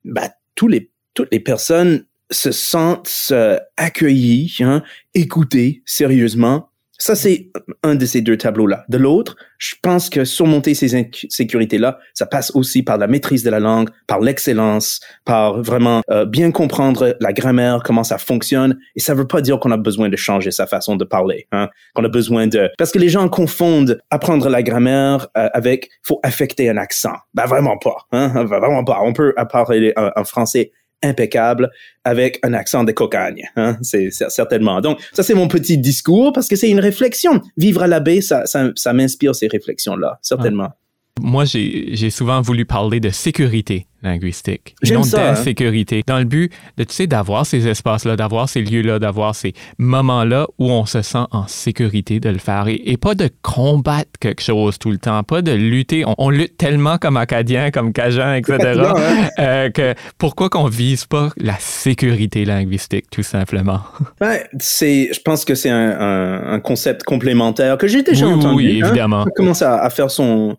bah, 0.04 0.30
tous 0.54 0.68
les, 0.68 0.90
toutes 1.14 1.32
les 1.32 1.40
personnes 1.40 2.06
se 2.30 2.52
sentent 2.52 3.28
euh, 3.30 3.58
accueillies, 3.76 4.56
hein, 4.60 4.82
écoutées 5.14 5.82
sérieusement 5.84 6.70
ça, 6.98 7.16
c'est 7.16 7.48
un 7.82 7.96
de 7.96 8.06
ces 8.06 8.20
deux 8.20 8.36
tableaux-là. 8.36 8.84
De 8.88 8.98
l'autre, 8.98 9.36
je 9.58 9.74
pense 9.82 10.08
que 10.08 10.24
surmonter 10.24 10.74
ces 10.74 10.94
insécurités-là, 10.94 11.98
ça 12.12 12.26
passe 12.26 12.52
aussi 12.54 12.82
par 12.82 12.98
la 12.98 13.08
maîtrise 13.08 13.42
de 13.42 13.50
la 13.50 13.58
langue, 13.58 13.90
par 14.06 14.20
l'excellence, 14.20 15.00
par 15.24 15.60
vraiment 15.60 16.02
euh, 16.10 16.24
bien 16.24 16.52
comprendre 16.52 17.16
la 17.18 17.32
grammaire, 17.32 17.82
comment 17.84 18.04
ça 18.04 18.18
fonctionne. 18.18 18.78
Et 18.94 19.00
ça 19.00 19.14
veut 19.14 19.26
pas 19.26 19.40
dire 19.40 19.58
qu'on 19.58 19.72
a 19.72 19.76
besoin 19.76 20.08
de 20.08 20.16
changer 20.16 20.52
sa 20.52 20.66
façon 20.66 20.94
de 20.94 21.04
parler, 21.04 21.46
hein? 21.50 21.68
qu'on 21.94 22.04
a 22.04 22.08
besoin 22.08 22.46
de... 22.46 22.70
Parce 22.78 22.92
que 22.92 22.98
les 22.98 23.08
gens 23.08 23.28
confondent 23.28 24.00
apprendre 24.10 24.48
la 24.48 24.62
grammaire 24.62 25.26
euh, 25.36 25.48
avec 25.52 25.90
faut 26.02 26.20
affecter 26.22 26.70
un 26.70 26.76
accent. 26.76 27.14
Ben 27.34 27.46
vraiment 27.46 27.76
pas, 27.76 28.06
hein? 28.12 28.44
vraiment 28.44 28.84
pas. 28.84 29.00
On 29.02 29.12
peut 29.12 29.34
parler 29.50 29.92
un 29.96 30.24
français 30.24 30.72
impeccable 31.04 31.70
avec 32.04 32.38
un 32.42 32.52
accent 32.52 32.84
de 32.84 32.92
cocagne. 32.92 33.48
Hein? 33.56 33.76
C'est 33.82 34.10
certainement. 34.10 34.80
Donc, 34.80 34.98
ça, 35.12 35.22
c'est 35.22 35.34
mon 35.34 35.48
petit 35.48 35.78
discours 35.78 36.32
parce 36.32 36.48
que 36.48 36.56
c'est 36.56 36.70
une 36.70 36.80
réflexion. 36.80 37.40
Vivre 37.56 37.82
à 37.82 37.86
la 37.86 38.02
ça, 38.20 38.46
ça, 38.46 38.70
ça 38.74 38.92
m'inspire 38.92 39.34
ces 39.34 39.46
réflexions-là, 39.46 40.18
certainement. 40.22 40.72
Moi, 41.20 41.44
j'ai 41.44 42.10
souvent 42.10 42.40
voulu 42.40 42.64
parler 42.64 42.98
de 42.98 43.10
sécurité 43.10 43.86
linguistique, 44.02 44.74
non 44.90 45.02
hein. 45.02 45.10
d'insécurité, 45.12 46.02
dans 46.06 46.18
le 46.18 46.24
but 46.24 46.52
de, 46.76 46.84
tu 46.84 46.92
sais, 46.92 47.06
d'avoir 47.06 47.46
ces 47.46 47.68
espaces-là, 47.68 48.16
d'avoir 48.16 48.48
ces 48.48 48.60
lieux-là, 48.60 48.98
d'avoir 48.98 49.34
ces 49.34 49.54
moments-là 49.78 50.46
où 50.58 50.70
on 50.70 50.84
se 50.86 51.02
sent 51.02 51.24
en 51.30 51.46
sécurité 51.46 52.20
de 52.20 52.28
le 52.28 52.38
faire 52.38 52.66
et, 52.68 52.96
pas 52.96 53.14
de 53.14 53.30
combattre 53.42 54.10
quelque 54.20 54.42
chose 54.42 54.78
tout 54.78 54.90
le 54.90 54.98
temps, 54.98 55.22
pas 55.22 55.40
de 55.40 55.52
lutter. 55.52 56.04
On, 56.18 56.30
lutte 56.30 56.56
tellement 56.58 56.98
comme 56.98 57.16
Acadiens, 57.16 57.70
comme 57.70 57.92
Cajun, 57.92 58.34
etc., 58.34 58.58
hein. 58.60 59.28
euh, 59.38 59.70
que 59.70 59.94
pourquoi 60.18 60.50
qu'on 60.50 60.66
vise 60.66 61.06
pas 61.06 61.30
la 61.36 61.56
sécurité 61.58 62.44
linguistique, 62.44 63.06
tout 63.10 63.22
simplement? 63.22 63.80
Ben, 64.20 64.38
c'est, 64.58 65.10
je 65.12 65.20
pense 65.20 65.44
que 65.44 65.54
c'est 65.54 65.70
un, 65.70 66.60
concept 66.62 67.04
complémentaire 67.04 67.78
que 67.78 67.86
j'ai 67.86 68.02
déjà 68.02 68.26
entendu. 68.26 68.56
Oui, 68.56 68.80
hein. 68.82 68.86
évidemment. 68.86 69.24
On 69.26 69.30
commence 69.30 69.62
à 69.62 69.88
faire 69.90 70.10
son 70.10 70.56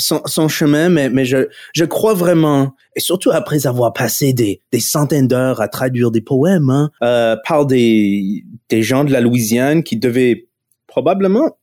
son, 0.00 0.48
chemin, 0.48 0.88
mais, 0.88 1.24
je, 1.24 1.84
crois 1.84 2.14
vraiment, 2.14 2.74
et 2.96 3.00
surtout 3.00 3.30
après 3.30 3.66
avoir 3.66 3.92
passé 3.92 4.32
des, 4.32 4.60
centaines 4.80 5.28
d'heures 5.28 5.60
à 5.60 5.68
traduire 5.68 6.10
des 6.10 6.20
poèmes 6.20 6.70
hein, 6.70 6.90
euh, 7.02 7.36
par 7.46 7.66
des, 7.66 8.44
gens 8.72 9.04
de 9.04 9.12
la 9.12 9.20
Louisiane 9.20 9.82
qui 9.82 9.96
devaient 9.96 10.48
probablement 10.86 11.56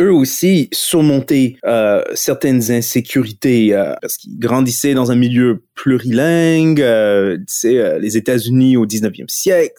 eux 0.00 0.12
aussi 0.12 0.68
surmonter 0.72 1.58
euh, 1.64 2.02
certaines 2.14 2.70
insécurités 2.70 3.74
euh, 3.74 3.94
parce 4.00 4.16
qu'ils 4.16 4.38
grandissaient 4.38 4.94
dans 4.94 5.10
un 5.10 5.16
milieu 5.16 5.64
plurilingue. 5.74 6.80
Euh, 6.80 7.36
les 7.62 8.16
États-Unis 8.16 8.76
au 8.76 8.86
19e 8.86 9.28
siècle, 9.28 9.74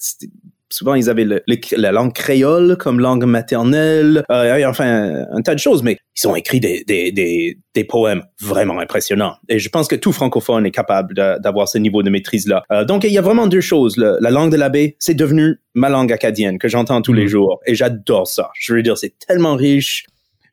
souvent 0.74 0.96
ils 0.96 1.10
avaient 1.10 1.26
la 1.26 1.92
langue 1.92 2.14
créole 2.14 2.78
comme 2.78 3.00
langue 3.00 3.26
maternelle, 3.26 4.24
euh, 4.32 4.66
enfin 4.68 5.26
un, 5.32 5.42
tas 5.42 5.54
de 5.54 5.60
choses, 5.60 5.84
mais 5.84 5.98
ils 6.18 6.28
ont 6.28 6.36
écrit 6.36 6.60
des, 6.60 6.84
des, 6.86 7.12
des, 7.12 7.58
des, 7.74 7.84
poèmes 7.84 8.24
vraiment 8.42 8.80
impressionnants. 8.80 9.36
Et 9.50 9.60
je 9.60 9.70
pense 9.70 9.88
que 9.88 9.96
tout 9.96 10.12
francophone 10.12 10.66
est 10.66 10.72
capable 10.72 11.14
d'avoir 11.14 11.68
ce 11.68 11.78
niveau 11.78 12.04
de 12.04 12.10
maîtrise-là. 12.10 12.64
Euh, 12.72 12.86
donc 12.86 13.04
il 13.04 13.12
y 13.12 13.18
a 13.18 13.22
vraiment 13.22 13.48
deux 13.48 13.62
choses. 13.62 13.98
la 13.98 14.30
langue 14.30 14.52
de 14.52 14.58
l'abbé, 14.58 14.96
c'est 15.00 15.14
devenu 15.14 15.60
ma 15.74 15.90
langue 15.90 16.12
acadienne 16.12 16.58
que 16.58 16.68
j'entends 16.68 17.02
tous 17.02 17.14
les 17.14 17.26
mm. 17.26 17.30
jours, 17.30 17.60
et 17.66 17.76
j'adore 17.76 18.28
ça. 18.28 18.50
Je 18.60 18.74
veux 18.74 18.84
dire, 18.84 18.98
c'est 18.98 19.14
tellement 19.20 19.56
riche. 19.56 20.06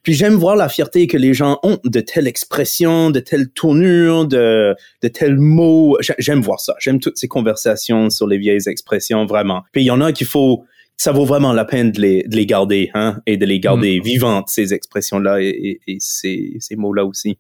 Puis 0.03 0.15
j'aime 0.15 0.35
voir 0.35 0.57
la 0.57 0.69
fierté 0.69 1.07
que 1.07 1.17
les 1.17 1.35
gens 1.35 1.59
ont 1.63 1.79
de 1.85 2.01
telles 2.01 2.27
expressions, 2.27 3.11
de 3.11 3.21
telles 3.21 3.51
tournures, 3.51 4.27
de, 4.27 4.75
de 5.03 5.09
tels 5.09 5.39
mots. 5.39 5.99
J'aime 6.19 6.41
voir 6.41 6.61
ça. 6.61 6.75
J'aime 6.79 7.01
toutes 7.01 7.19
ces 7.19 7.29
conversations 7.29 8.11
sur 8.11 8.27
les 8.27 8.39
vieilles 8.39 8.69
expressions, 8.69 9.27
vraiment. 9.27 9.63
Puis 9.73 9.83
il 9.83 9.87
y 9.87 9.91
en 9.91 10.01
a 10.01 10.13
qu'il 10.13 10.27
faut, 10.27 10.65
ça 10.97 11.13
vaut 11.13 11.25
vraiment 11.25 11.53
la 11.53 11.65
peine 11.65 11.93
de 11.93 12.01
les, 12.01 12.23
de 12.25 12.37
les 12.37 12.47
garder, 12.47 12.91
hein, 12.95 13.21
et 13.27 13.37
de 13.37 13.45
les 13.45 13.61
garder 13.61 14.01
mm. 14.01 14.03
vivantes, 14.03 14.49
ces 14.49 14.73
expressions-là 14.73 15.41
et, 15.41 15.81
et, 15.87 15.97
ces, 16.01 16.57
ces 16.61 16.77
mots-là 16.77 17.05
aussi. 17.05 17.39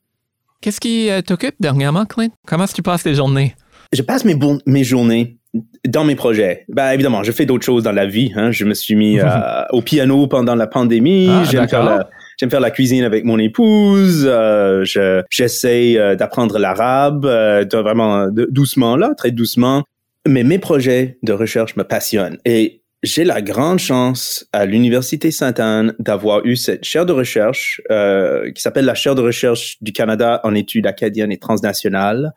Qu'est-ce 0.60 0.80
qui 0.80 1.08
euh, 1.10 1.22
t'occupe 1.22 1.54
dernièrement, 1.60 2.04
Clint? 2.04 2.30
Comment 2.46 2.64
est-ce 2.64 2.72
que 2.72 2.76
tu 2.76 2.82
passes 2.82 3.04
tes 3.04 3.14
journées? 3.14 3.54
Je 3.92 4.02
passe 4.02 4.24
mes, 4.24 4.36
mes 4.66 4.84
journées 4.84 5.38
dans 5.86 6.04
mes 6.04 6.16
projets. 6.16 6.64
Ben 6.68 6.90
évidemment, 6.90 7.22
je 7.22 7.32
fais 7.32 7.46
d'autres 7.46 7.64
choses 7.64 7.82
dans 7.82 7.92
la 7.92 8.06
vie. 8.06 8.32
Hein. 8.36 8.50
Je 8.50 8.64
me 8.64 8.74
suis 8.74 8.94
mis 8.94 9.18
euh, 9.20 9.62
au 9.70 9.82
piano 9.82 10.26
pendant 10.26 10.54
la 10.54 10.66
pandémie. 10.66 11.28
Ah, 11.30 11.44
J'aime 11.44 11.68
faire 11.68 11.84
la, 11.84 12.08
J'aime 12.38 12.50
faire 12.50 12.60
la 12.60 12.70
cuisine 12.70 13.04
avec 13.04 13.24
mon 13.24 13.38
épouse. 13.38 14.24
Euh, 14.26 14.84
je 14.84 15.22
j'essaie 15.28 15.98
euh, 15.98 16.14
d'apprendre 16.14 16.58
l'arabe, 16.58 17.24
euh, 17.24 17.64
vraiment 17.72 18.28
doucement 18.30 18.96
là, 18.96 19.14
très 19.16 19.32
doucement. 19.32 19.84
Mais 20.26 20.44
mes 20.44 20.58
projets 20.58 21.18
de 21.22 21.32
recherche 21.32 21.76
me 21.76 21.84
passionnent 21.84 22.38
et 22.44 22.82
j'ai 23.02 23.24
la 23.24 23.42
grande 23.42 23.78
chance 23.78 24.46
à 24.52 24.66
l'université 24.66 25.30
Sainte-Anne 25.30 25.94
d'avoir 25.98 26.44
eu 26.44 26.56
cette 26.56 26.84
chaire 26.84 27.06
de 27.06 27.12
recherche 27.12 27.80
euh, 27.90 28.50
qui 28.50 28.60
s'appelle 28.60 28.84
la 28.84 28.94
chaire 28.94 29.14
de 29.14 29.22
recherche 29.22 29.76
du 29.80 29.92
Canada 29.92 30.40
en 30.42 30.54
études 30.54 30.86
acadiennes 30.86 31.30
et 31.30 31.38
transnationales, 31.38 32.32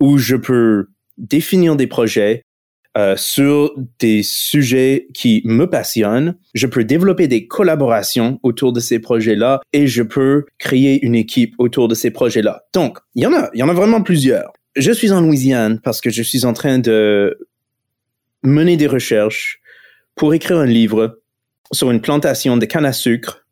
où 0.00 0.18
je 0.18 0.36
peux 0.36 0.88
définir 1.16 1.74
des 1.76 1.86
projets 1.86 2.44
euh, 2.98 3.14
sur 3.16 3.72
des 4.00 4.24
sujets 4.24 5.06
qui 5.14 5.40
me 5.44 5.70
passionnent. 5.70 6.36
Je 6.54 6.66
peux 6.66 6.82
développer 6.82 7.28
des 7.28 7.46
collaborations 7.46 8.40
autour 8.42 8.72
de 8.72 8.80
ces 8.80 8.98
projets-là 8.98 9.60
et 9.72 9.86
je 9.86 10.02
peux 10.02 10.46
créer 10.58 11.04
une 11.04 11.14
équipe 11.14 11.54
autour 11.58 11.86
de 11.86 11.94
ces 11.94 12.10
projets-là. 12.10 12.64
Donc, 12.74 12.98
il 13.14 13.22
y 13.22 13.26
en 13.26 13.32
a, 13.32 13.50
il 13.54 13.60
y 13.60 13.62
en 13.62 13.68
a 13.68 13.72
vraiment 13.72 14.02
plusieurs. 14.02 14.52
Je 14.74 14.90
suis 14.90 15.12
en 15.12 15.20
Louisiane 15.20 15.80
parce 15.80 16.00
que 16.00 16.10
je 16.10 16.22
suis 16.24 16.44
en 16.44 16.52
train 16.52 16.80
de 16.80 17.38
mener 18.42 18.76
des 18.76 18.88
recherches 18.88 19.60
pour 20.16 20.34
écrire 20.34 20.58
un 20.58 20.66
livre 20.66 21.20
sur 21.70 21.92
une 21.92 22.00
plantation 22.00 22.56
de 22.56 22.66
canne 22.66 22.84
à 22.84 22.92
sucre 22.92 23.46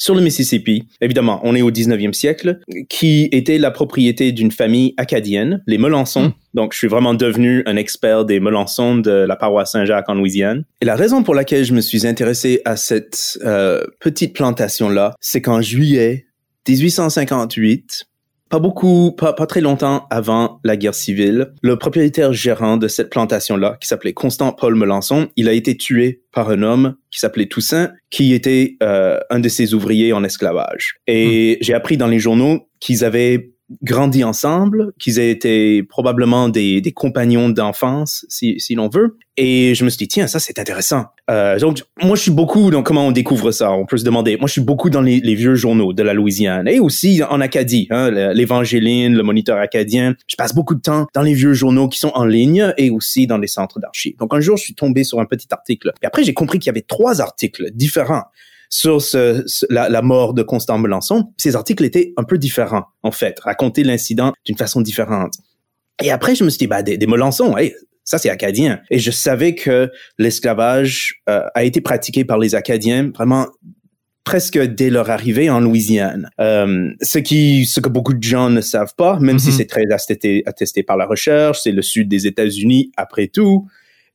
sur 0.00 0.14
le 0.14 0.22
Mississippi, 0.22 0.88
évidemment, 1.02 1.40
on 1.44 1.54
est 1.54 1.60
au 1.60 1.70
19e 1.70 2.14
siècle, 2.14 2.60
qui 2.88 3.28
était 3.32 3.58
la 3.58 3.70
propriété 3.70 4.32
d'une 4.32 4.50
famille 4.50 4.94
acadienne, 4.96 5.62
les 5.66 5.76
Melançons. 5.76 6.28
Hmm. 6.28 6.32
Donc, 6.54 6.72
je 6.72 6.78
suis 6.78 6.88
vraiment 6.88 7.12
devenu 7.12 7.62
un 7.66 7.76
expert 7.76 8.24
des 8.24 8.40
Melançons 8.40 8.96
de 8.96 9.10
la 9.10 9.36
paroisse 9.36 9.72
Saint-Jacques 9.72 10.08
en 10.08 10.14
Louisiane. 10.14 10.64
Et 10.80 10.86
la 10.86 10.96
raison 10.96 11.22
pour 11.22 11.34
laquelle 11.34 11.66
je 11.66 11.74
me 11.74 11.82
suis 11.82 12.06
intéressé 12.06 12.62
à 12.64 12.76
cette 12.76 13.38
euh, 13.44 13.84
petite 14.00 14.34
plantation-là, 14.34 15.16
c'est 15.20 15.42
qu'en 15.42 15.60
juillet 15.60 16.24
1858, 16.66 18.06
pas 18.50 18.58
beaucoup, 18.58 19.12
pas, 19.12 19.32
pas, 19.32 19.46
très 19.46 19.60
longtemps 19.60 20.06
avant 20.10 20.60
la 20.64 20.76
guerre 20.76 20.94
civile, 20.94 21.52
le 21.62 21.76
propriétaire 21.76 22.32
gérant 22.32 22.76
de 22.76 22.88
cette 22.88 23.08
plantation-là, 23.08 23.78
qui 23.80 23.86
s'appelait 23.86 24.12
Constant 24.12 24.52
Paul 24.52 24.74
Melançon, 24.74 25.28
il 25.36 25.48
a 25.48 25.52
été 25.52 25.76
tué 25.76 26.22
par 26.32 26.50
un 26.50 26.62
homme 26.62 26.96
qui 27.10 27.20
s'appelait 27.20 27.46
Toussaint, 27.46 27.92
qui 28.10 28.34
était 28.34 28.76
euh, 28.82 29.18
un 29.30 29.38
de 29.38 29.48
ses 29.48 29.72
ouvriers 29.72 30.12
en 30.12 30.24
esclavage. 30.24 30.96
Et 31.06 31.54
hmm. 31.54 31.64
j'ai 31.64 31.74
appris 31.74 31.96
dans 31.96 32.08
les 32.08 32.18
journaux 32.18 32.68
qu'ils 32.80 33.04
avaient 33.04 33.52
grandi 33.82 34.24
ensemble, 34.24 34.92
qu'ils 34.98 35.18
aient 35.18 35.30
été 35.30 35.82
probablement 35.82 36.48
des, 36.48 36.80
des 36.80 36.92
compagnons 36.92 37.48
d'enfance, 37.48 38.26
si, 38.28 38.58
si 38.58 38.74
l'on 38.74 38.88
veut. 38.88 39.16
Et 39.36 39.74
je 39.74 39.84
me 39.84 39.90
suis 39.90 39.98
dit, 39.98 40.08
tiens, 40.08 40.26
ça 40.26 40.38
c'est 40.38 40.58
intéressant. 40.58 41.06
Euh, 41.30 41.58
donc, 41.58 41.82
moi, 42.02 42.16
je 42.16 42.22
suis 42.22 42.30
beaucoup 42.30 42.70
dans 42.70 42.82
comment 42.82 43.06
on 43.06 43.12
découvre 43.12 43.52
ça. 43.52 43.72
On 43.72 43.86
peut 43.86 43.96
se 43.96 44.04
demander. 44.04 44.36
Moi, 44.36 44.48
je 44.48 44.52
suis 44.52 44.60
beaucoup 44.60 44.90
dans 44.90 45.00
les, 45.00 45.20
les 45.20 45.34
vieux 45.34 45.54
journaux 45.54 45.92
de 45.92 46.02
la 46.02 46.12
Louisiane 46.12 46.68
et 46.68 46.80
aussi 46.80 47.22
en 47.22 47.40
Acadie, 47.40 47.86
hein, 47.90 48.10
l'Évangéline, 48.10 49.14
le 49.14 49.22
Moniteur 49.22 49.58
acadien. 49.58 50.14
Je 50.26 50.36
passe 50.36 50.54
beaucoup 50.54 50.74
de 50.74 50.80
temps 50.80 51.06
dans 51.14 51.22
les 51.22 51.34
vieux 51.34 51.54
journaux 51.54 51.88
qui 51.88 51.98
sont 51.98 52.12
en 52.14 52.24
ligne 52.24 52.74
et 52.76 52.90
aussi 52.90 53.26
dans 53.26 53.38
les 53.38 53.46
centres 53.46 53.78
d'archives. 53.78 54.16
Donc, 54.18 54.34
un 54.34 54.40
jour, 54.40 54.56
je 54.56 54.64
suis 54.64 54.74
tombé 54.74 55.04
sur 55.04 55.20
un 55.20 55.26
petit 55.26 55.48
article. 55.50 55.92
Et 56.02 56.06
après, 56.06 56.24
j'ai 56.24 56.34
compris 56.34 56.58
qu'il 56.58 56.66
y 56.66 56.70
avait 56.70 56.82
trois 56.82 57.20
articles 57.20 57.70
différents 57.72 58.24
sur 58.70 59.02
ce, 59.02 59.44
la, 59.68 59.88
la, 59.88 60.00
mort 60.00 60.32
de 60.32 60.42
Constant 60.42 60.78
Melançon. 60.78 61.32
Ces 61.36 61.56
articles 61.56 61.84
étaient 61.84 62.12
un 62.16 62.24
peu 62.24 62.38
différents, 62.38 62.84
en 63.02 63.10
fait, 63.10 63.38
raconter 63.40 63.82
l'incident 63.82 64.32
d'une 64.46 64.56
façon 64.56 64.80
différente. 64.80 65.34
Et 66.02 66.10
après, 66.10 66.34
je 66.34 66.44
me 66.44 66.50
suis 66.50 66.58
dit, 66.58 66.66
bah, 66.68 66.82
des, 66.82 66.96
des 66.96 67.06
Melançons, 67.06 67.56
hey, 67.58 67.74
ça 68.04 68.18
c'est 68.18 68.30
acadien. 68.30 68.80
Et 68.90 68.98
je 68.98 69.10
savais 69.10 69.54
que 69.54 69.90
l'esclavage 70.18 71.20
euh, 71.28 71.42
a 71.54 71.64
été 71.64 71.80
pratiqué 71.80 72.24
par 72.24 72.38
les 72.38 72.54
Acadiens 72.54 73.10
vraiment 73.14 73.48
presque 74.24 74.58
dès 74.58 74.90
leur 74.90 75.10
arrivée 75.10 75.50
en 75.50 75.60
Louisiane. 75.60 76.30
Euh, 76.40 76.90
ce 77.02 77.18
qui, 77.18 77.66
ce 77.66 77.80
que 77.80 77.88
beaucoup 77.88 78.14
de 78.14 78.22
gens 78.22 78.50
ne 78.50 78.60
savent 78.60 78.94
pas, 78.96 79.18
même 79.18 79.38
si 79.38 79.48
mm-hmm. 79.48 79.56
c'est 79.56 79.66
très 79.66 79.84
attesté, 79.90 80.42
attesté 80.46 80.82
par 80.82 80.96
la 80.96 81.06
recherche, 81.06 81.60
c'est 81.62 81.72
le 81.72 81.82
sud 81.82 82.08
des 82.08 82.26
États-Unis 82.26 82.92
après 82.96 83.28
tout. 83.28 83.66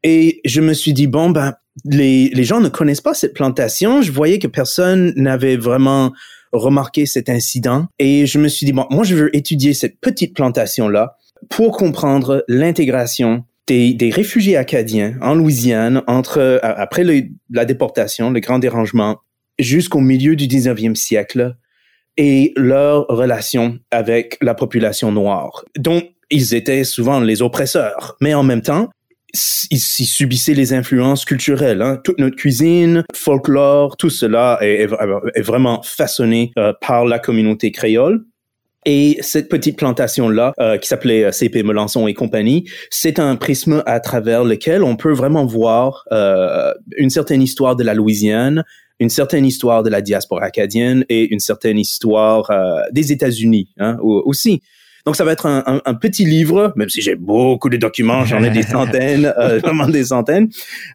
Et 0.03 0.41
je 0.45 0.61
me 0.61 0.73
suis 0.73 0.93
dit 0.93 1.07
bon 1.07 1.31
ben 1.31 1.55
les, 1.83 2.29
les 2.29 2.43
gens 2.43 2.61
ne 2.61 2.69
connaissent 2.69 3.01
pas 3.01 3.13
cette 3.13 3.33
plantation. 3.33 4.01
Je 4.01 4.11
voyais 4.11 4.39
que 4.39 4.47
personne 4.47 5.13
n'avait 5.15 5.57
vraiment 5.57 6.13
remarqué 6.51 7.05
cet 7.05 7.29
incident. 7.29 7.87
Et 7.99 8.25
je 8.25 8.39
me 8.39 8.47
suis 8.47 8.65
dit, 8.65 8.73
bon, 8.73 8.85
moi, 8.89 9.03
je 9.03 9.15
veux 9.15 9.35
étudier 9.35 9.73
cette 9.73 9.99
petite 9.99 10.35
plantation-là 10.35 11.17
pour 11.49 11.77
comprendre 11.77 12.43
l'intégration 12.47 13.43
des, 13.67 13.93
des, 13.93 14.09
réfugiés 14.09 14.57
acadiens 14.57 15.17
en 15.21 15.35
Louisiane 15.35 16.03
entre, 16.07 16.59
après 16.63 17.03
la 17.49 17.65
déportation, 17.65 18.29
le 18.29 18.39
grand 18.39 18.59
dérangement, 18.59 19.17
jusqu'au 19.57 20.01
milieu 20.01 20.35
du 20.35 20.47
19e 20.47 20.95
siècle 20.95 21.55
et 22.17 22.53
leur 22.55 23.07
relation 23.07 23.79
avec 23.91 24.37
la 24.41 24.53
population 24.53 25.11
noire, 25.11 25.65
dont 25.77 26.03
ils 26.29 26.53
étaient 26.53 26.83
souvent 26.83 27.19
les 27.19 27.41
oppresseurs. 27.41 28.17
Mais 28.21 28.33
en 28.33 28.43
même 28.43 28.61
temps, 28.61 28.89
ils, 29.71 29.79
subissaient 29.79 30.53
les 30.53 30.73
influences 30.73 31.25
culturelles. 31.25 31.81
Hein. 31.81 31.99
Toute 32.03 32.19
notre 32.19 32.35
cuisine, 32.35 33.03
folklore, 33.13 33.97
tout 33.97 34.09
cela 34.09 34.57
est, 34.61 34.87
vraiment 35.41 35.81
façonné 35.83 36.51
euh, 36.57 36.73
par 36.81 37.05
la 37.05 37.19
communauté 37.19 37.71
créole. 37.71 38.23
Et 38.87 39.17
cette 39.21 39.49
petite 39.49 39.77
plantation-là, 39.77 40.53
euh, 40.59 40.77
qui 40.77 40.87
s'appelait 40.87 41.25
euh, 41.25 41.31
CP 41.31 41.63
Melançon 41.63 42.07
et 42.07 42.13
compagnie, 42.13 42.69
c'est 42.91 43.17
un 43.19 43.35
prisme 43.35 43.81
à 43.85 43.99
travers 43.99 44.43
lequel 44.43 44.83
on 44.83 44.95
peut 44.95 45.13
vraiment 45.13 45.45
voir 45.45 46.05
une 46.97 47.09
certaine 47.09 47.41
histoire 47.41 47.75
de 47.75 47.83
la 47.83 47.93
Louisiane, 47.93 48.63
une 48.99 49.09
certaine 49.09 49.45
histoire 49.45 49.83
de 49.83 49.89
la 49.89 50.01
diaspora 50.01 50.45
acadienne 50.45 51.03
et 51.09 51.33
une 51.33 51.39
certaine 51.39 51.79
histoire 51.79 52.51
des 52.91 53.11
États-Unis 53.11 53.69
hein, 53.77 53.97
aussi. 54.01 54.61
Donc, 55.05 55.15
ça 55.15 55.23
va 55.23 55.31
être 55.31 55.45
un, 55.45 55.81
un, 55.85 55.93
petit 55.93 56.25
livre, 56.25 56.73
même 56.75 56.89
si 56.89 57.01
j'ai 57.01 57.15
beaucoup 57.15 57.69
de 57.69 57.77
documents, 57.77 58.25
j'en 58.25 58.43
ai 58.43 58.49
des 58.49 58.63
centaines, 58.77 59.31
euh, 59.37 59.59
vraiment 59.63 59.87
des 59.87 60.05
centaines, 60.05 60.49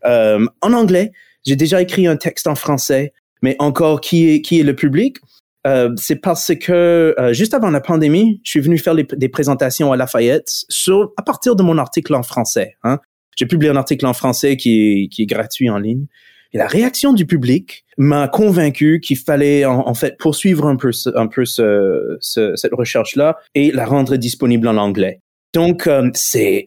euh, 0.05 0.44
en 0.61 0.73
anglais. 0.73 1.12
J'ai 1.46 1.57
déjà 1.57 1.81
écrit 1.81 2.07
un 2.07 2.16
texte 2.16 2.46
en 2.46 2.55
français, 2.55 3.12
mais 3.42 3.57
encore, 3.59 4.01
qui 4.01 4.29
est, 4.29 4.40
qui 4.42 4.61
est 4.61 4.64
le 4.64 4.75
public? 4.75 5.18
Euh, 5.66 5.90
c'est 5.96 6.16
parce 6.16 6.53
que 6.55 7.14
euh, 7.18 7.33
juste 7.33 7.53
avant 7.53 7.70
la 7.70 7.81
pandémie, 7.81 8.40
je 8.44 8.51
suis 8.51 8.61
venu 8.61 8.79
faire 8.79 8.94
des 8.94 9.29
présentations 9.29 9.92
à 9.92 9.96
Lafayette 9.96 10.49
sur, 10.68 11.12
à 11.16 11.23
partir 11.23 11.55
de 11.55 11.62
mon 11.62 11.77
article 11.79 12.14
en 12.14 12.23
français. 12.23 12.77
Hein. 12.83 12.99
J'ai 13.37 13.46
publié 13.46 13.70
un 13.70 13.77
article 13.77 14.07
en 14.07 14.14
français 14.14 14.57
qui 14.57 15.05
est, 15.05 15.09
qui 15.09 15.23
est 15.23 15.27
gratuit 15.27 15.68
en 15.70 15.79
ligne. 15.79 16.07
Et 16.53 16.59
la 16.59 16.67
réaction 16.67 17.13
du 17.13 17.27
public 17.27 17.85
m'a 17.97 18.29
convaincu 18.29 19.01
qu'il 19.01 19.19
fallait 19.19 19.65
en, 19.65 19.95
fait 19.95 20.17
poursuivre 20.19 20.67
un 20.67 20.77
peu, 20.77 20.91
un 21.15 21.27
peu 21.27 21.45
ce, 21.45 22.17
ce, 22.21 22.57
cette 22.57 22.75
recherche-là 22.75 23.39
et 23.55 23.71
la 23.71 23.85
rendre 23.85 24.17
disponible 24.17 24.67
en 24.69 24.77
anglais. 24.77 25.21
Donc, 25.53 25.87
euh, 25.87 26.11
c'est 26.15 26.65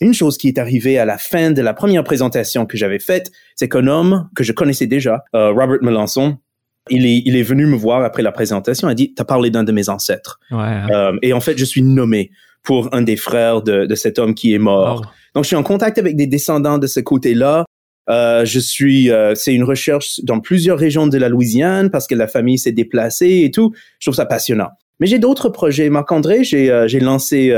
une 0.00 0.14
chose 0.14 0.38
qui 0.38 0.48
est 0.48 0.58
arrivée 0.58 0.98
à 0.98 1.04
la 1.04 1.18
fin 1.18 1.50
de 1.50 1.60
la 1.60 1.74
première 1.74 2.02
présentation 2.02 2.64
que 2.64 2.76
j'avais 2.76 2.98
faite, 2.98 3.30
c'est 3.56 3.68
qu'un 3.68 3.86
homme 3.86 4.28
que 4.34 4.42
je 4.42 4.52
connaissais 4.52 4.86
déjà, 4.86 5.24
euh, 5.34 5.50
Robert 5.50 5.78
Melançon, 5.82 6.38
il 6.88 7.04
est, 7.04 7.22
il 7.26 7.36
est 7.36 7.42
venu 7.42 7.66
me 7.66 7.76
voir 7.76 8.02
après 8.02 8.22
la 8.22 8.32
présentation, 8.32 8.88
il 8.88 8.92
a 8.92 8.94
dit, 8.94 9.14
t'as 9.14 9.24
parlé 9.24 9.50
d'un 9.50 9.64
de 9.64 9.72
mes 9.72 9.90
ancêtres. 9.90 10.40
Ouais. 10.50 10.80
Euh, 10.90 11.12
et 11.20 11.34
en 11.34 11.40
fait, 11.40 11.58
je 11.58 11.64
suis 11.64 11.82
nommé 11.82 12.30
pour 12.62 12.88
un 12.94 13.02
des 13.02 13.16
frères 13.16 13.62
de, 13.62 13.84
de 13.84 13.94
cet 13.94 14.18
homme 14.18 14.34
qui 14.34 14.54
est 14.54 14.58
mort. 14.58 15.12
Donc, 15.34 15.44
je 15.44 15.48
suis 15.48 15.56
en 15.56 15.62
contact 15.62 15.98
avec 15.98 16.16
des 16.16 16.26
descendants 16.26 16.78
de 16.78 16.86
ce 16.86 17.00
côté-là. 17.00 17.64
Euh, 18.08 18.44
je 18.44 18.58
suis, 18.58 19.10
euh, 19.10 19.34
c'est 19.34 19.54
une 19.54 19.64
recherche 19.64 20.20
dans 20.22 20.40
plusieurs 20.40 20.78
régions 20.78 21.06
de 21.06 21.18
la 21.18 21.28
Louisiane 21.28 21.90
parce 21.90 22.06
que 22.06 22.14
la 22.14 22.26
famille 22.26 22.58
s'est 22.58 22.72
déplacée 22.72 23.42
et 23.44 23.50
tout. 23.50 23.72
Je 23.98 24.06
trouve 24.06 24.16
ça 24.16 24.26
passionnant. 24.26 24.70
Mais 24.98 25.06
j'ai 25.06 25.18
d'autres 25.18 25.48
projets. 25.48 25.88
Marc-André, 25.90 26.44
j'ai 26.44 26.70
euh, 26.70 26.88
j'ai 26.88 27.00
lancé 27.00 27.54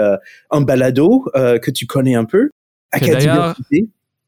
un 0.51 0.61
balado 0.61 1.27
que 1.35 1.71
tu 1.71 1.87
connais 1.87 2.15
un 2.15 2.25
peu. 2.25 2.51
Acadie 2.93 3.29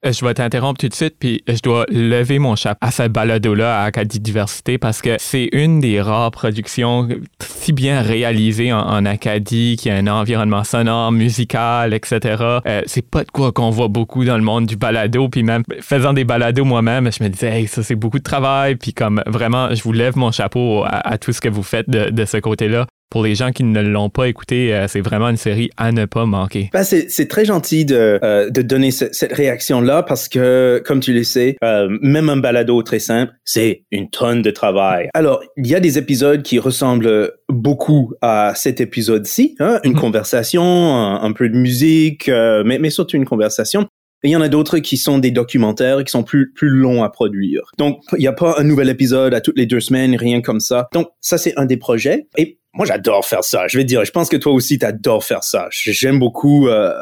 je 0.05 0.25
vais 0.25 0.35
t'interrompre 0.35 0.79
tout 0.79 0.89
de 0.89 0.95
suite, 0.95 1.17
puis 1.19 1.43
je 1.49 1.61
dois 1.63 1.87
lever 1.89 2.39
mon 2.39 2.57
chapeau 2.57 2.79
à 2.81 2.91
cette 2.91 3.13
balado-là 3.13 3.83
à 3.83 3.85
Acadie 3.85 4.21
Diversité 4.21 4.79
parce 4.79 5.01
que 5.03 5.17
c'est 5.19 5.49
une 5.53 5.81
des 5.81 6.01
rares 6.01 6.31
productions 6.31 7.09
si 7.41 7.73
bien 7.73 8.03
réalisées 8.03 8.73
en, 8.73 9.05
Acadie, 9.07 9.77
qui 9.79 9.91
a 9.91 9.97
un 9.97 10.07
environnement 10.07 10.65
sonore, 10.65 11.13
musical, 11.13 11.95
etc. 11.95 12.61
Euh, 12.67 12.83
c'est 12.87 13.09
pas 13.09 13.25
de 13.25 13.31
quoi 13.31 13.53
qu'on 13.53 13.71
voit 13.71 13.89
beaucoup 13.89 14.25
dans 14.25 14.37
le 14.37 14.43
monde 14.43 14.67
du 14.67 14.77
balado, 14.77 15.29
puis 15.29 15.43
même 15.43 15.63
faisant 15.81 16.13
des 16.13 16.25
balados 16.25 16.65
moi-même, 16.65 17.11
je 17.13 17.23
me 17.23 17.29
disais, 17.29 17.61
hey, 17.61 17.67
ça 17.67 17.83
c'est 17.83 17.95
beaucoup 17.95 18.19
de 18.19 18.25
travail, 18.25 18.77
puis 18.77 18.93
comme 18.93 19.23
vraiment, 19.27 19.75
je 19.75 19.83
vous 19.83 19.93
lève 19.93 20.17
mon 20.17 20.33
chapeau 20.33 20.85
à, 20.87 21.19
tout 21.19 21.33
ce 21.33 21.41
que 21.41 21.49
vous 21.49 21.63
faites 21.63 21.89
de 21.89 22.25
ce 22.25 22.37
côté-là 22.39 22.87
pour 23.11 23.23
les 23.23 23.35
gens 23.35 23.53
qui 23.53 23.63
ne 23.63 23.81
l'ont 23.81 24.11
pas 24.11 24.29
écouté, 24.29 24.75
euh, 24.75 24.89
c'est 24.89 25.01
vraiment 25.01 25.29
une 25.29 25.37
série 25.37 25.71
à 25.77 25.93
ne 25.93 26.05
pas 26.05 26.27
manquer. 26.27 26.71
Ben, 26.73 26.83
c'est 26.83 27.29
très 27.29 27.45
gentil 27.45 27.85
de, 27.85 28.19
euh, 28.23 28.51
de 28.51 28.61
donner 28.61 28.91
cette 28.91 29.33
réaction-là 29.33 30.03
parce 30.03 30.29
que, 30.29 30.83
comme 30.85 31.01
tu 31.01 31.13
le 31.13 31.23
sais, 31.23 31.57
euh, 31.63 31.89
même 32.03 32.29
un 32.29 32.37
balado 32.37 32.83
très 32.83 32.99
simple, 32.99 33.33
c'est 33.45 33.85
une 33.93 34.11
tonne 34.11 34.43
de 34.43 34.51
travail. 34.51 35.09
Alors, 35.15 35.43
il 35.57 35.67
y 35.67 35.75
a 35.75 35.81
des 35.81 35.97
épisodes 35.97 36.43
qui 36.43 36.59
ressemblent 36.59 37.33
beaucoup 37.49 38.13
à 38.21 38.53
cet 38.57 38.81
épisode-ci, 38.81 39.55
hein, 39.61 39.79
une 39.85 39.93
mhm. 39.93 40.01
conversation, 40.01 40.65
un, 40.65 41.33
peu 41.33 41.49
de 41.49 41.57
musique, 41.57 42.29
mais, 42.29 42.79
mais 42.79 42.91
surtout 42.91 43.17
une 43.17 43.27
conversation. 43.27 43.87
Et 44.25 44.29
il 44.29 44.31
y 44.31 44.37
en 44.37 44.41
a 44.41 44.49
d'autres 44.49 44.79
qui 44.79 44.97
sont 44.97 45.19
des 45.19 45.31
documentaires 45.31 46.03
qui 46.03 46.11
sont 46.11 46.25
plus, 46.25 46.51
plus 46.51 46.71
longs 46.71 47.05
à 47.05 47.11
produire. 47.11 47.71
Donc, 47.77 48.01
il 48.13 48.21
n'y 48.21 48.27
a 48.27 48.33
pas 48.33 48.55
un 48.59 48.65
nouvel 48.65 48.89
épisode 48.89 49.35
à 49.35 49.43
toutes 49.43 49.59
les 49.59 49.67
deux 49.67 49.81
semaines, 49.81 50.17
rien 50.17 50.41
comme 50.41 50.61
ça. 50.61 50.89
Donc, 50.95 51.09
ça, 51.21 51.37
c'est 51.37 51.53
un 51.59 51.67
des 51.67 51.77
projets. 51.77 52.27
Et 52.39 52.59
moi, 52.73 52.87
j'adore 52.87 53.27
faire 53.27 53.45
ça. 53.45 53.67
Je 53.69 53.77
vais 53.77 53.85
dire, 53.85 54.03
je 54.07 54.11
pense 54.11 54.31
que 54.31 54.39
toi 54.39 54.55
aussi, 54.55 54.79
tu 54.79 54.87
adores 54.87 55.25
faire 55.25 55.45
ça. 55.45 55.69
J'aime 55.71 56.19
beaucoup, 56.19 56.69
euh, 56.69 56.95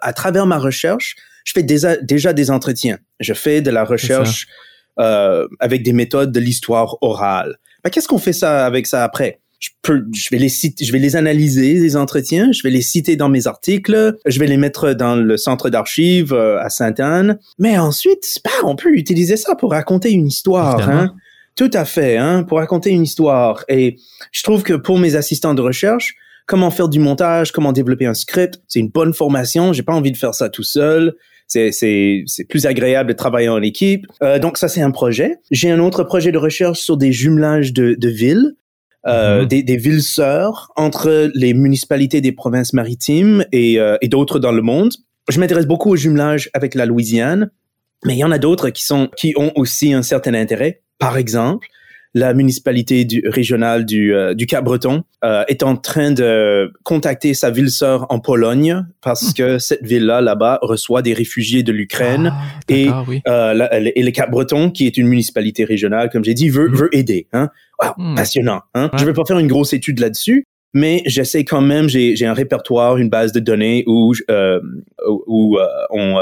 à 0.00 0.14
travers 0.14 0.46
ma 0.46 0.56
recherche, 0.56 1.14
je 1.44 1.52
fais 1.52 1.62
déjà, 1.62 1.96
déjà 1.98 2.32
des 2.32 2.50
entretiens. 2.50 2.98
Je 3.20 3.34
fais 3.34 3.60
de 3.60 3.70
la 3.70 3.84
recherche 3.84 4.46
euh, 4.98 5.46
avec 5.60 5.82
des 5.82 5.92
méthodes 5.92 6.32
de 6.32 6.40
l'histoire 6.40 6.96
orale. 7.02 7.58
Ben, 7.84 7.90
Qu'est-ce 7.90 8.08
qu'on 8.08 8.18
fait 8.18 8.32
ça 8.32 8.64
avec 8.64 8.86
ça 8.86 9.04
après? 9.04 9.41
Je, 9.62 9.70
peux, 9.80 10.04
je 10.12 10.28
vais 10.32 10.38
les 10.38 10.48
citer, 10.48 10.84
je 10.84 10.90
vais 10.90 10.98
les 10.98 11.14
analyser 11.14 11.74
les 11.74 11.96
entretiens, 11.96 12.50
je 12.50 12.64
vais 12.64 12.70
les 12.70 12.82
citer 12.82 13.14
dans 13.14 13.28
mes 13.28 13.46
articles, 13.46 14.16
je 14.26 14.40
vais 14.40 14.48
les 14.48 14.56
mettre 14.56 14.92
dans 14.92 15.14
le 15.14 15.36
centre 15.36 15.70
d'archives 15.70 16.32
euh, 16.32 16.60
à 16.60 16.68
Sainte-Anne. 16.68 17.38
Mais 17.60 17.78
ensuite, 17.78 18.40
bah, 18.44 18.50
on 18.64 18.74
peut 18.74 18.92
utiliser 18.92 19.36
ça 19.36 19.54
pour 19.54 19.70
raconter 19.70 20.10
une 20.10 20.26
histoire. 20.26 20.88
Hein? 20.88 21.14
Tout 21.54 21.70
à 21.74 21.84
fait, 21.84 22.16
hein, 22.16 22.42
pour 22.42 22.58
raconter 22.58 22.90
une 22.90 23.04
histoire. 23.04 23.64
Et 23.68 23.98
je 24.32 24.42
trouve 24.42 24.64
que 24.64 24.72
pour 24.74 24.98
mes 24.98 25.14
assistants 25.14 25.54
de 25.54 25.62
recherche, 25.62 26.16
comment 26.46 26.72
faire 26.72 26.88
du 26.88 26.98
montage, 26.98 27.52
comment 27.52 27.72
développer 27.72 28.06
un 28.06 28.14
script, 28.14 28.60
c'est 28.66 28.80
une 28.80 28.88
bonne 28.88 29.14
formation. 29.14 29.72
J'ai 29.72 29.84
pas 29.84 29.94
envie 29.94 30.10
de 30.10 30.16
faire 30.16 30.34
ça 30.34 30.48
tout 30.48 30.64
seul. 30.64 31.14
C'est, 31.46 31.70
c'est, 31.70 32.24
c'est 32.26 32.44
plus 32.48 32.66
agréable 32.66 33.10
de 33.10 33.14
travailler 33.14 33.48
en 33.48 33.62
équipe. 33.62 34.06
Euh, 34.24 34.40
donc 34.40 34.58
ça, 34.58 34.66
c'est 34.66 34.80
un 34.80 34.90
projet. 34.90 35.36
J'ai 35.52 35.70
un 35.70 35.78
autre 35.78 36.02
projet 36.02 36.32
de 36.32 36.38
recherche 36.38 36.80
sur 36.80 36.96
des 36.96 37.12
jumelages 37.12 37.72
de, 37.72 37.94
de 37.94 38.08
villes. 38.08 38.56
Euh, 39.04 39.42
mm-hmm. 39.42 39.48
des, 39.48 39.62
des, 39.64 39.76
villes 39.76 40.02
sœurs 40.02 40.70
entre 40.76 41.28
les 41.34 41.54
municipalités 41.54 42.20
des 42.20 42.30
provinces 42.30 42.72
maritimes 42.72 43.44
et, 43.50 43.80
euh, 43.80 43.96
et 44.00 44.06
d'autres 44.06 44.38
dans 44.38 44.52
le 44.52 44.62
monde. 44.62 44.92
Je 45.28 45.40
m'intéresse 45.40 45.66
beaucoup 45.66 45.90
au 45.90 45.96
jumelage 45.96 46.50
avec 46.54 46.76
la 46.76 46.86
Louisiane, 46.86 47.50
mais 48.04 48.14
il 48.14 48.18
y 48.18 48.24
en 48.24 48.30
a 48.30 48.38
d'autres 48.38 48.70
qui 48.70 48.84
sont 48.84 49.08
qui 49.16 49.34
ont 49.36 49.50
aussi 49.56 49.92
un 49.92 50.02
certain 50.02 50.34
intérêt. 50.34 50.82
Par 51.00 51.16
exemple, 51.16 51.66
la 52.14 52.34
municipalité 52.34 53.04
du, 53.04 53.22
régionale 53.26 53.86
du, 53.86 54.14
euh, 54.14 54.34
du 54.34 54.46
Cap-Breton 54.46 55.02
euh, 55.24 55.44
est 55.48 55.62
en 55.62 55.76
train 55.76 56.10
de 56.10 56.72
contacter 56.82 57.32
sa 57.32 57.50
ville 57.50 57.70
sœur 57.70 58.06
en 58.10 58.20
Pologne 58.20 58.84
parce 59.00 59.30
hmm. 59.30 59.34
que 59.34 59.58
cette 59.58 59.82
ville-là, 59.82 60.20
là-bas, 60.20 60.58
reçoit 60.62 61.02
des 61.02 61.14
réfugiés 61.14 61.62
de 61.62 61.72
l'Ukraine 61.72 62.32
ah, 62.34 62.42
et, 62.68 62.88
euh, 63.26 63.90
et 63.94 64.02
le 64.02 64.10
Cap-Breton, 64.10 64.70
qui 64.70 64.86
est 64.86 64.96
une 64.98 65.08
municipalité 65.08 65.64
régionale, 65.64 66.10
comme 66.10 66.24
j'ai 66.24 66.34
dit, 66.34 66.48
veut, 66.48 66.68
hmm. 66.68 66.74
veut 66.74 66.96
aider. 66.96 67.26
Hein? 67.32 67.48
Hmm. 67.96 68.14
Passionnant. 68.14 68.60
Hein? 68.74 68.90
Je 68.96 69.04
vais 69.04 69.14
pas 69.14 69.24
faire 69.26 69.38
une 69.38 69.48
grosse 69.48 69.72
étude 69.72 69.98
là-dessus, 69.98 70.46
mais 70.74 71.02
j'essaie 71.06 71.44
quand 71.44 71.60
même, 71.60 71.88
j'ai 71.88 72.26
un 72.26 72.32
répertoire, 72.32 72.96
une 72.96 73.10
base 73.10 73.32
de 73.32 73.40
données 73.40 73.84
où, 73.86 74.14
euh, 74.30 74.60
où 75.26 75.58
euh, 75.58 75.66
on, 75.90 76.18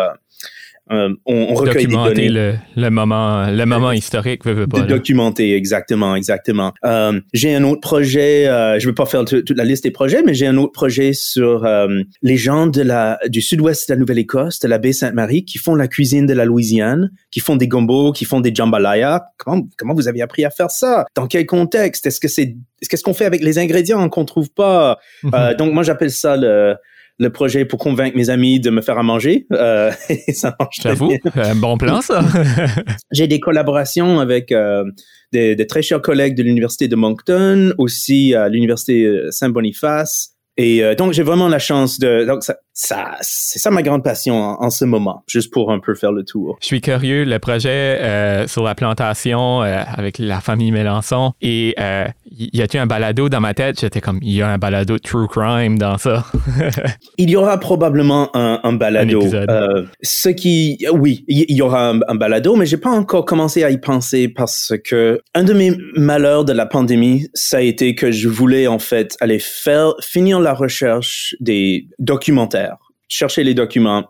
euh, 0.90 1.00
euh, 1.10 1.14
on, 1.26 1.54
recueille 1.54 1.86
des 1.86 1.94
données. 1.94 2.28
Le, 2.28 2.54
le 2.76 2.90
moment, 2.90 3.46
le 3.50 3.64
moment 3.64 3.92
historique, 3.92 4.44
veux, 4.44 4.52
veux 4.52 4.66
pas. 4.66 4.80
Documenter, 4.80 5.54
exactement, 5.54 6.16
exactement. 6.16 6.72
Euh, 6.84 7.20
j'ai 7.32 7.54
un 7.54 7.64
autre 7.64 7.80
projet, 7.80 8.48
euh, 8.48 8.78
je 8.78 8.86
ne 8.86 8.90
vais 8.90 8.94
pas 8.94 9.06
faire 9.06 9.24
toute 9.24 9.50
la 9.50 9.64
liste 9.64 9.84
des 9.84 9.90
projets, 9.90 10.22
mais 10.24 10.34
j'ai 10.34 10.46
un 10.46 10.56
autre 10.56 10.72
projet 10.72 11.12
sur 11.12 11.64
euh, 11.64 12.02
les 12.22 12.36
gens 12.36 12.66
de 12.66 12.82
la, 12.82 13.18
du 13.28 13.40
sud-ouest 13.40 13.88
de 13.88 13.94
la 13.94 14.00
Nouvelle-Écosse, 14.00 14.58
de 14.60 14.68
la 14.68 14.78
baie 14.78 14.92
Sainte-Marie, 14.92 15.44
qui 15.44 15.58
font 15.58 15.74
la 15.74 15.88
cuisine 15.88 16.26
de 16.26 16.34
la 16.34 16.44
Louisiane, 16.44 17.10
qui 17.30 17.40
font 17.40 17.56
des 17.56 17.68
gombos, 17.68 18.12
qui 18.12 18.24
font 18.24 18.40
des 18.40 18.54
jambalaya. 18.54 19.24
Comment, 19.38 19.62
comment 19.76 19.94
vous 19.94 20.08
avez 20.08 20.22
appris 20.22 20.44
à 20.44 20.50
faire 20.50 20.70
ça? 20.70 21.06
Dans 21.14 21.26
quel 21.26 21.46
contexte? 21.46 22.06
Est-ce 22.06 22.20
que 22.20 22.28
c'est, 22.28 22.56
qu'est-ce 22.88 23.02
qu'on 23.02 23.14
fait 23.14 23.26
avec 23.26 23.42
les 23.42 23.58
ingrédients 23.58 24.08
qu'on 24.08 24.24
trouve 24.24 24.50
pas? 24.50 24.98
Euh, 25.32 25.54
donc, 25.54 25.72
moi, 25.72 25.82
j'appelle 25.82 26.10
ça 26.10 26.36
le, 26.36 26.74
le 27.20 27.30
projet 27.30 27.66
pour 27.66 27.78
convaincre 27.78 28.16
mes 28.16 28.30
amis 28.30 28.58
de 28.58 28.70
me 28.70 28.80
faire 28.80 28.98
à 28.98 29.02
manger. 29.02 29.46
Euh, 29.52 29.92
ça 30.32 30.56
marche 30.58 30.80
J'avoue, 30.82 31.12
un 31.36 31.54
bon 31.54 31.76
plan 31.76 32.00
ça. 32.00 32.24
J'ai 33.12 33.28
des 33.28 33.38
collaborations 33.38 34.18
avec 34.18 34.50
euh, 34.50 34.84
des, 35.30 35.54
des, 35.54 35.66
très 35.66 35.82
chers 35.82 36.00
collègues 36.00 36.34
de 36.34 36.42
l'université 36.42 36.88
de 36.88 36.96
Moncton, 36.96 37.74
aussi 37.76 38.34
à 38.34 38.48
l'université 38.48 39.06
Saint-Boniface. 39.30 40.34
Et 40.56 40.82
euh, 40.82 40.94
donc 40.94 41.12
j'ai 41.12 41.22
vraiment 41.22 41.48
la 41.48 41.58
chance 41.58 41.98
de 41.98 42.24
donc 42.26 42.42
ça, 42.42 42.56
ça 42.72 43.16
c'est 43.20 43.58
ça 43.58 43.70
ma 43.70 43.82
grande 43.82 44.02
passion 44.02 44.34
en, 44.34 44.62
en, 44.64 44.70
ce 44.70 44.84
moment, 44.84 45.24
juste 45.26 45.52
pour 45.52 45.72
un 45.72 45.80
peu 45.80 45.94
faire 45.94 46.12
le 46.12 46.24
tour. 46.24 46.58
Je 46.60 46.66
suis 46.66 46.80
curieux, 46.80 47.24
le 47.24 47.38
projet 47.38 47.98
euh, 48.00 48.46
sur 48.46 48.62
la 48.62 48.74
plantation 48.74 49.62
euh, 49.62 49.82
avec 49.92 50.18
la 50.18 50.40
famille 50.40 50.70
Mélenchon 50.70 51.32
et 51.40 51.74
euh, 51.78 52.06
y 52.30 52.62
a-t-il 52.62 52.80
un 52.80 52.86
balado 52.86 53.28
dans 53.28 53.40
ma 53.40 53.54
tête? 53.54 53.80
J'étais 53.80 54.00
comme 54.00 54.18
il 54.22 54.32
y 54.32 54.42
a 54.42 54.48
un 54.48 54.58
balado 54.58 54.98
true 54.98 55.28
crime 55.28 55.78
dans 55.78 55.98
ça. 55.98 56.24
il 57.18 57.30
y 57.30 57.36
aura 57.36 57.58
probablement 57.58 58.34
un, 58.34 58.60
un 58.62 58.72
balado. 58.72 59.22
Un 59.34 59.84
ce 60.02 60.28
qui 60.28 60.78
oui, 60.92 61.24
il 61.28 61.54
y 61.54 61.62
aura 61.62 61.90
un, 61.90 62.00
un 62.08 62.14
balado, 62.14 62.56
mais 62.56 62.66
j'ai 62.66 62.76
pas 62.76 62.90
encore 62.90 63.24
commencé 63.24 63.64
à 63.64 63.70
y 63.70 63.78
penser 63.78 64.28
parce 64.28 64.74
que 64.84 65.20
un 65.34 65.44
de 65.44 65.52
mes 65.52 65.72
malheurs 65.96 66.44
de 66.44 66.52
la 66.52 66.66
pandémie, 66.66 67.26
ça 67.34 67.58
a 67.58 67.60
été 67.60 67.94
que 67.94 68.10
je 68.10 68.28
voulais 68.28 68.66
en 68.66 68.78
fait 68.78 69.16
aller 69.20 69.38
faire 69.38 69.94
finir 70.00 70.40
la 70.40 70.54
recherche 70.54 71.34
des 71.40 71.88
documentaires 71.98 72.69
chercher 73.10 73.44
les 73.44 73.52
documents 73.52 74.08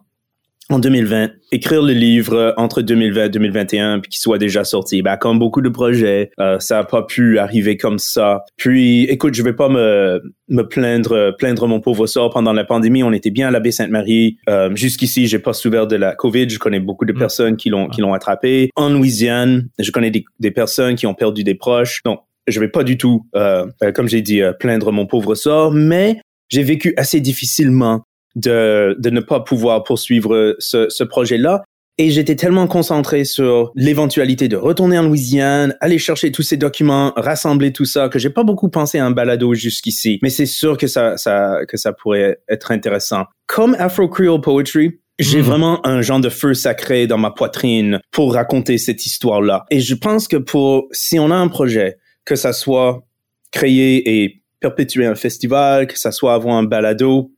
en 0.70 0.78
2020, 0.78 1.32
écrire 1.51 1.82
le 1.82 1.92
livre 1.92 2.55
entre 2.57 2.80
2020 2.80 3.24
et 3.24 3.28
2021, 3.28 3.98
puis 3.98 4.11
qu'il 4.11 4.20
soit 4.20 4.38
déjà 4.38 4.62
sorti. 4.62 5.03
Ben, 5.03 5.16
comme 5.16 5.40
beaucoup 5.40 5.62
de 5.62 5.68
projets, 5.68 6.30
euh, 6.38 6.61
ça 6.61 6.76
n'a 6.76 6.84
pas 6.84 7.03
pu 7.03 7.40
arriver 7.40 7.76
comme 7.76 7.98
ça. 7.98 8.44
Puis, 8.57 9.03
écoute, 9.05 9.34
je 9.34 9.42
vais 9.42 9.53
pas 9.53 9.68
me, 9.68 10.22
me 10.48 10.62
plaindre, 10.62 11.34
plaindre 11.36 11.66
mon 11.66 11.80
pauvre 11.80 12.07
sort. 12.07 12.30
Pendant 12.30 12.53
la 12.53 12.62
pandémie, 12.62 13.03
on 13.03 13.12
était 13.12 13.30
bien 13.30 13.48
à 13.48 13.51
la 13.51 13.59
baie 13.59 13.72
Sainte-Marie. 13.72 14.38
Euh, 14.48 14.70
Jusqu'ici, 14.76 15.26
j'ai 15.26 15.40
pas 15.40 15.55
souffert 15.55 15.88
de 15.88 15.96
la 15.96 16.14
COVID. 16.14 16.48
Je 16.48 16.61
connais 16.61 16.78
beaucoup 16.78 17.05
de 17.05 17.12
mm. 17.12 17.18
personnes 17.18 17.57
qui 17.57 17.68
l'ont, 17.68 17.88
qui 17.88 18.01
l'ont 18.01 18.14
attrapé. 18.14 18.70
En 18.76 18.90
Louisiane, 18.90 19.68
je 19.80 19.90
connais 19.90 20.12
des, 20.12 20.24
des, 20.38 20.53
personnes 20.53 20.94
qui 20.94 21.09
ont 21.09 21.14
perdu 21.14 21.42
des 21.42 21.57
proches. 21.57 22.01
Donc, 22.05 22.20
je 22.46 22.61
vais 22.61 22.68
pas 22.68 22.84
du 22.84 22.96
tout, 22.96 23.26
euh, 23.34 23.66
euh 23.82 23.90
comme 23.90 24.09
j'ai 24.09 24.22
dit, 24.22 24.40
euh, 24.40 24.53
plaindre 24.53 24.92
mon 24.92 25.07
pauvre 25.07 25.34
sort, 25.34 25.72
mais 25.72 26.20
j'ai 26.48 26.62
vécu 26.62 26.94
assez 26.96 27.20
difficilement 27.20 28.03
de, 28.37 28.97
de 28.99 29.11
ne 29.11 29.20
pas 29.20 29.41
pouvoir 29.41 29.85
poursuivre 29.85 30.57
ce, 30.59 30.89
ce 30.89 31.05
projet-là. 31.05 31.62
Et 31.99 32.11
j'étais 32.11 32.35
tellement 32.35 32.66
concentré 32.66 33.24
sur 33.24 33.72
l'éventualité 33.74 34.49
de 34.49 34.57
retourner 34.57 34.99
en 34.99 35.03
Louisiane, 35.03 35.76
aller 35.81 35.99
chercher 35.99 36.33
tous 36.33 36.41
ces 36.43 36.57
documents, 36.57 37.12
rassembler 37.14 37.72
tout 37.72 37.85
ça, 37.85 38.09
que 38.09 38.18
j'ai 38.18 38.31
pas 38.31 38.43
beaucoup 38.43 38.70
pensé 38.70 38.99
à 38.99 39.05
un 39.05 39.11
balado 39.11 39.53
jusqu'ici. 39.53 40.18
Mais 40.22 40.31
c'est 40.31 40.47
sûr 40.47 40.78
que 40.78 40.87
ça, 40.87 41.18
ça, 41.18 41.59
que 41.68 41.76
ça 41.76 41.93
pourrait 41.93 42.39
être 42.49 42.72
intéressant. 42.72 43.24
Comme 43.47 43.76
Afro 43.78 44.09
Creole 44.09 44.41
Poetry, 44.41 45.01
j'ai 45.18 45.41
hmm. 45.41 45.45
vraiment 45.45 45.87
un 45.87 46.01
genre 46.01 46.20
de 46.20 46.31
feu 46.31 46.55
sacré 46.55 47.07
dans 47.07 47.18
ma 47.18 47.31
poitrine 47.31 48.01
pour 48.11 48.33
raconter 48.33 48.78
cette 48.78 49.05
histoire-là. 49.05 49.66
Et 49.70 49.81
je 49.81 49.95
pense 49.95 50.26
que 50.26 50.39
pour, 50.39 50.89
si 50.93 51.18
on 51.18 51.31
a 51.31 51.37
un 51.37 51.49
projet, 51.49 51.99
que 52.24 52.35
ça 52.35 52.55
soit 52.55 53.05
créer 53.53 54.22
et 54.22 54.43
perpétuer 54.61 55.05
un 55.05 55.14
festival, 55.14 55.87
que 55.87 55.99
ça 55.99 56.12
soit 56.12 56.33
avoir 56.33 56.57
un 56.57 56.62
balado, 56.62 57.31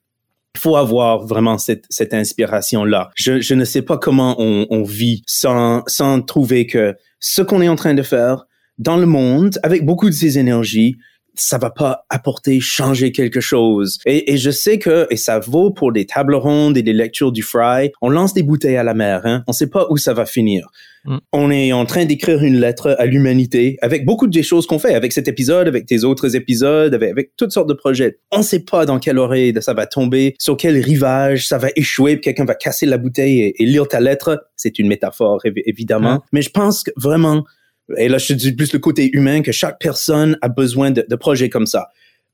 il 0.55 0.61
faut 0.61 0.77
avoir 0.77 1.27
vraiment 1.27 1.59
cette, 1.59 1.87
cette 1.89 2.13
inspiration-là. 2.15 3.11
Je, 3.15 3.41
je 3.41 3.55
ne 3.55 3.65
sais 3.65 3.83
pas 3.83 3.97
comment 3.97 4.37
on, 4.39 4.67
on 4.71 4.83
vit 4.83 5.23
sans, 5.27 5.83
sans 5.87 6.21
trouver 6.21 6.67
que 6.67 6.95
ce 7.21 7.43
qu'on 7.43 7.63
est 7.63 7.69
en 7.69 7.77
train 7.77 7.95
de 7.95 8.03
faire 8.03 8.45
dans 8.79 8.97
le 8.97 9.07
monde, 9.07 9.59
avec 9.63 9.85
beaucoup 9.85 10.11
de 10.11 10.15
ces 10.15 10.39
énergies, 10.39 10.97
ça 11.35 11.59
va 11.59 11.71
pas 11.71 12.05
apporter, 12.11 12.61
changer 12.61 13.13
quelque 13.13 13.41
chose. 13.41 13.99
Et, 14.07 14.33
et, 14.33 14.37
je 14.37 14.51
sais 14.51 14.79
que, 14.79 15.07
et 15.11 15.17
ça 15.17 15.39
vaut 15.39 15.71
pour 15.71 15.93
des 15.93 16.07
tables 16.07 16.35
rondes 16.35 16.77
et 16.77 16.83
des 16.83 16.93
lectures 16.93 17.33
du 17.33 17.43
Fry, 17.43 17.91
on 18.01 18.11
lance 18.11 18.35
des 18.35 18.43
bouteilles 18.43 18.77
à 18.77 18.83
la 18.83 18.95
mer, 18.95 19.23
hein? 19.25 19.45
on 19.47 19.53
sait 19.53 19.69
pas 19.69 19.87
où 19.91 19.97
ça 19.97 20.13
va 20.13 20.27
finir. 20.27 20.69
Mm. 21.05 21.19
On 21.33 21.51
est 21.51 21.73
en 21.73 21.85
train 21.85 22.05
d'écrire 22.05 22.43
une 22.43 22.61
lettre 22.61 22.95
à 22.99 23.07
l'humanité 23.07 23.77
avec 23.83 24.05
beaucoup 24.05 24.27
de 24.27 24.43
choses 24.43 24.67
qu'on 24.67 24.79
fait, 24.79 24.95
avec 24.95 25.13
cet 25.13 25.29
épisode, 25.29 25.69
avec 25.69 25.87
tes 25.87 26.05
autres 26.05 26.37
épisodes, 26.37 26.95
avec, 26.95 27.11
avec 27.11 27.31
toutes 27.37 27.53
sortes 27.53 27.69
de 27.69 27.75
projets. 27.75 28.19
On 28.31 28.43
sait 28.43 28.61
pas 28.61 28.87
dans 28.87 28.99
quelle 28.99 29.19
oreille 29.19 29.55
ça 29.61 29.75
va 29.75 29.87
tomber, 29.87 30.35
sur 30.39 30.57
quel 30.57 30.79
rivage 30.79 31.47
ça 31.49 31.59
va 31.59 31.69
échouer, 31.77 32.21
quelqu'un 32.21 32.45
va 32.45 32.55
casser 32.55 32.87
la 32.87 32.99
bouteille 32.99 33.53
et, 33.59 33.65
lire 33.65 33.89
ta 33.89 34.01
lettre. 34.01 34.45
C'est 34.57 34.79
une 34.79 34.89
métaphore, 34.89 35.41
évidemment. 35.45 36.17
Mm. 36.17 36.21
Mais 36.33 36.43
je 36.43 36.51
pense 36.51 36.85
que 36.85 36.91
vraiment, 36.97 37.45
et 37.97 38.09
là, 38.09 38.19
je 38.19 38.33
dis 38.35 38.53
plus 38.53 38.73
le 38.73 38.79
côté 38.79 39.11
humain, 39.13 39.43
que 39.43 39.53
chaque 39.53 39.79
personne 39.79 40.39
a 40.41 40.49
besoin 40.49 40.91
de, 40.91 41.05
de 41.09 41.17
projets 41.17 41.49
comme 41.49 41.67
ça. 41.67 41.89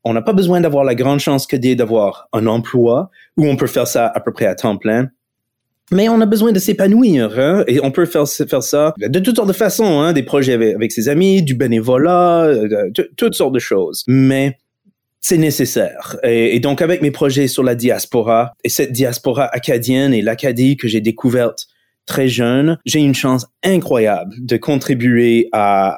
On 0.05 0.13
n'a 0.13 0.23
pas 0.23 0.33
besoin 0.33 0.61
d'avoir 0.61 0.85
la 0.85 0.95
grande 0.95 1.21
chance 1.21 1.47
que 1.47 1.57
d'avoir 1.75 2.29
un 2.33 2.47
emploi 2.47 3.11
où 3.37 3.47
on 3.47 3.57
peut 3.57 3.67
faire 3.67 3.87
ça 3.87 4.07
à 4.07 4.21
peu 4.21 4.33
près 4.33 4.47
à 4.47 4.55
temps 4.55 4.77
plein. 4.77 5.11
Mais 5.91 6.09
on 6.09 6.21
a 6.21 6.27
besoin 6.27 6.53
de 6.53 6.59
s'épanouir, 6.59 7.39
hein? 7.39 7.65
et 7.67 7.81
on 7.83 7.91
peut 7.91 8.05
faire, 8.05 8.29
faire 8.29 8.63
ça 8.63 8.93
de 8.99 9.19
toutes 9.19 9.37
sortes 9.37 9.49
de 9.49 9.55
façons, 9.55 10.01
hein? 10.01 10.13
des 10.13 10.23
projets 10.23 10.53
avec, 10.53 10.93
ses 10.93 11.09
amis, 11.09 11.43
du 11.43 11.55
bénévolat, 11.55 12.45
euh, 12.45 12.91
toutes 13.17 13.35
sortes 13.35 13.55
de 13.55 13.59
choses. 13.59 14.05
Mais 14.07 14.59
c'est 15.21 15.39
nécessaire. 15.39 16.17
Et, 16.23 16.55
et, 16.55 16.61
donc 16.61 16.83
avec 16.83 17.01
mes 17.01 17.11
projets 17.11 17.49
sur 17.49 17.63
la 17.63 17.75
diaspora, 17.75 18.53
et 18.65 18.69
cette 18.69 18.93
diaspora 18.93 19.47
acadienne 19.47 20.13
et 20.13 20.21
l'Acadie 20.21 20.77
que 20.77 20.89
j'ai 20.89 21.01
découverte 21.01 21.68
très 22.09 22.29
jeune, 22.29 22.79
j'ai 22.85 23.01
une 23.01 23.15
chance 23.15 23.47
incroyable 23.63 24.35
de 24.41 24.57
contribuer 24.57 25.49
à, 25.53 25.97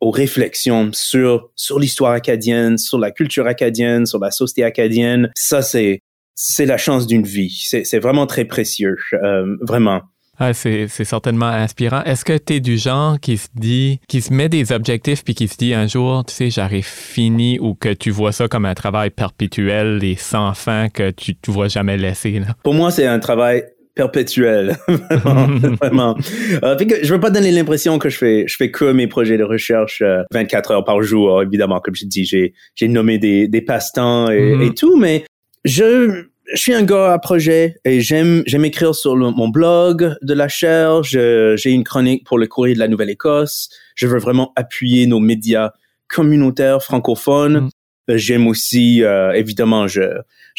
aux 0.00 0.10
réflexions 0.10 0.90
sur, 0.92 1.48
sur 1.56 1.78
l'histoire 1.78 2.12
acadienne, 2.12 2.76
sur 2.76 2.98
la 2.98 3.10
culture 3.10 3.46
acadienne, 3.46 4.04
sur 4.04 4.18
la 4.18 4.30
société 4.30 4.64
acadienne. 4.64 5.30
Ça, 5.34 5.62
c'est, 5.62 6.00
c'est 6.34 6.66
la 6.66 6.76
chance 6.76 7.06
d'une 7.06 7.24
vie. 7.24 7.66
C'est 7.84 7.98
vraiment 7.98 8.26
très 8.26 8.44
précieux, 8.44 8.96
euh, 9.14 9.56
vraiment. 9.62 10.02
Ah, 10.38 10.52
c'est 10.52 10.86
certainement 10.88 11.46
inspirant. 11.46 12.02
Est-ce 12.02 12.22
que 12.22 12.36
tu 12.36 12.54
es 12.56 12.60
du 12.60 12.76
genre 12.76 13.18
qui 13.18 13.38
se 13.38 13.48
dit, 13.54 14.00
qui 14.06 14.20
se 14.20 14.30
met 14.34 14.50
des 14.50 14.70
objectifs 14.70 15.24
puis 15.24 15.34
qui 15.34 15.48
se 15.48 15.56
dit 15.56 15.72
un 15.72 15.86
jour, 15.86 16.26
tu 16.26 16.34
sais, 16.34 16.50
j'arrive 16.50 16.84
fini 16.84 17.58
ou 17.58 17.74
que 17.74 17.88
tu 17.88 18.10
vois 18.10 18.32
ça 18.32 18.46
comme 18.46 18.66
un 18.66 18.74
travail 18.74 19.08
perpétuel 19.08 20.04
et 20.04 20.14
sans 20.16 20.52
fin 20.52 20.90
que 20.90 21.10
tu 21.10 21.34
ne 21.48 21.52
vois 21.52 21.68
jamais 21.68 21.96
laisser? 21.96 22.32
Là? 22.32 22.48
Pour 22.64 22.74
moi, 22.74 22.90
c'est 22.90 23.06
un 23.06 23.18
travail 23.18 23.64
perpétuel. 23.96 24.76
vraiment, 24.88 25.48
vraiment. 25.80 26.16
Euh, 26.62 26.76
que 26.76 27.02
je 27.02 27.12
veux 27.12 27.18
pas 27.18 27.30
donner 27.30 27.50
l'impression 27.50 27.98
que 27.98 28.08
je 28.08 28.18
fais, 28.18 28.44
je 28.46 28.54
fais 28.54 28.70
que 28.70 28.92
mes 28.92 29.08
projets 29.08 29.38
de 29.38 29.42
recherche 29.42 30.02
24 30.32 30.70
euh, 30.70 30.74
heures 30.74 30.84
par 30.84 31.02
jour. 31.02 31.42
Évidemment, 31.42 31.80
comme 31.80 31.96
je 31.96 32.04
dis, 32.06 32.24
j'ai, 32.24 32.54
j'ai 32.76 32.86
nommé 32.86 33.18
des, 33.18 33.48
des 33.48 33.62
passe-temps 33.62 34.30
et, 34.30 34.38
mm-hmm. 34.38 34.66
et, 34.66 34.74
tout, 34.74 34.96
mais 34.96 35.24
je, 35.64 36.26
je 36.52 36.56
suis 36.56 36.74
un 36.74 36.84
gars 36.84 37.12
à 37.12 37.18
projet 37.18 37.76
et 37.84 38.00
j'aime, 38.00 38.42
j'aime 38.46 38.64
écrire 38.64 38.94
sur 38.94 39.16
mon 39.16 39.48
blog 39.48 40.14
de 40.22 40.34
la 40.34 40.46
chaire. 40.46 41.02
j'ai 41.02 41.56
une 41.70 41.84
chronique 41.84 42.24
pour 42.24 42.38
le 42.38 42.46
courrier 42.46 42.74
de 42.74 42.78
la 42.78 42.88
Nouvelle-Écosse. 42.88 43.70
Je 43.96 44.06
veux 44.06 44.18
vraiment 44.18 44.52
appuyer 44.54 45.06
nos 45.06 45.18
médias 45.18 45.72
communautaires 46.08 46.82
francophones. 46.82 47.60
Mm. 47.60 47.70
J'aime 48.08 48.46
aussi, 48.46 49.02
euh, 49.02 49.32
évidemment, 49.32 49.86
j'ai 49.88 50.12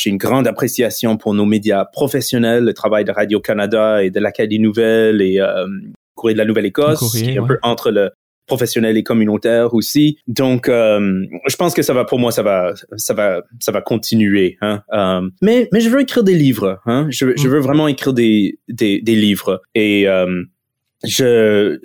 une 0.06 0.18
grande 0.18 0.48
appréciation 0.48 1.18
pour 1.18 1.34
nos 1.34 1.46
médias 1.46 1.86
professionnels, 1.86 2.64
le 2.64 2.74
travail 2.74 3.06
de 3.06 3.12
Radio-Canada 3.12 4.04
et 4.04 4.10
de 4.10 4.20
l'Acadie 4.20 4.60
Nouvelle 4.60 5.22
et 5.22 5.40
euh, 5.40 5.66
Courrier 6.16 6.34
de 6.34 6.40
la 6.40 6.46
Nouvelle-Écosse, 6.46 7.12
qui 7.12 7.30
est 7.30 7.38
un 7.38 7.46
peu 7.46 7.58
entre 7.62 7.92
le 7.92 8.12
professionnel 8.48 8.98
et 8.98 9.04
communautaire 9.04 9.74
aussi. 9.74 10.18
Donc, 10.28 10.70
euh, 10.70 11.26
je 11.48 11.56
pense 11.58 11.74
que 11.74 11.82
ça 11.82 11.94
va, 11.94 12.06
pour 12.06 12.18
moi, 12.18 12.32
ça 12.32 12.44
va, 12.44 12.74
ça 12.96 13.14
va, 13.14 13.42
ça 13.60 13.72
va 13.72 13.82
continuer. 13.82 14.58
Hein? 14.62 14.84
Euh, 14.94 15.30
mais, 15.42 15.68
mais 15.74 15.82
je 15.82 15.90
veux 15.90 16.02
écrire 16.02 16.24
des 16.24 16.34
livres. 16.34 16.80
Hein? 16.86 17.08
Je, 17.10 17.36
je 17.38 17.48
mm. 17.48 17.52
veux 17.52 17.60
vraiment 17.60 17.88
écrire 17.88 18.14
des, 18.14 18.58
des, 18.70 19.02
des 19.02 19.16
livres. 19.16 19.62
Et 19.76 20.08
euh, 20.08 20.44
je, 21.06 21.78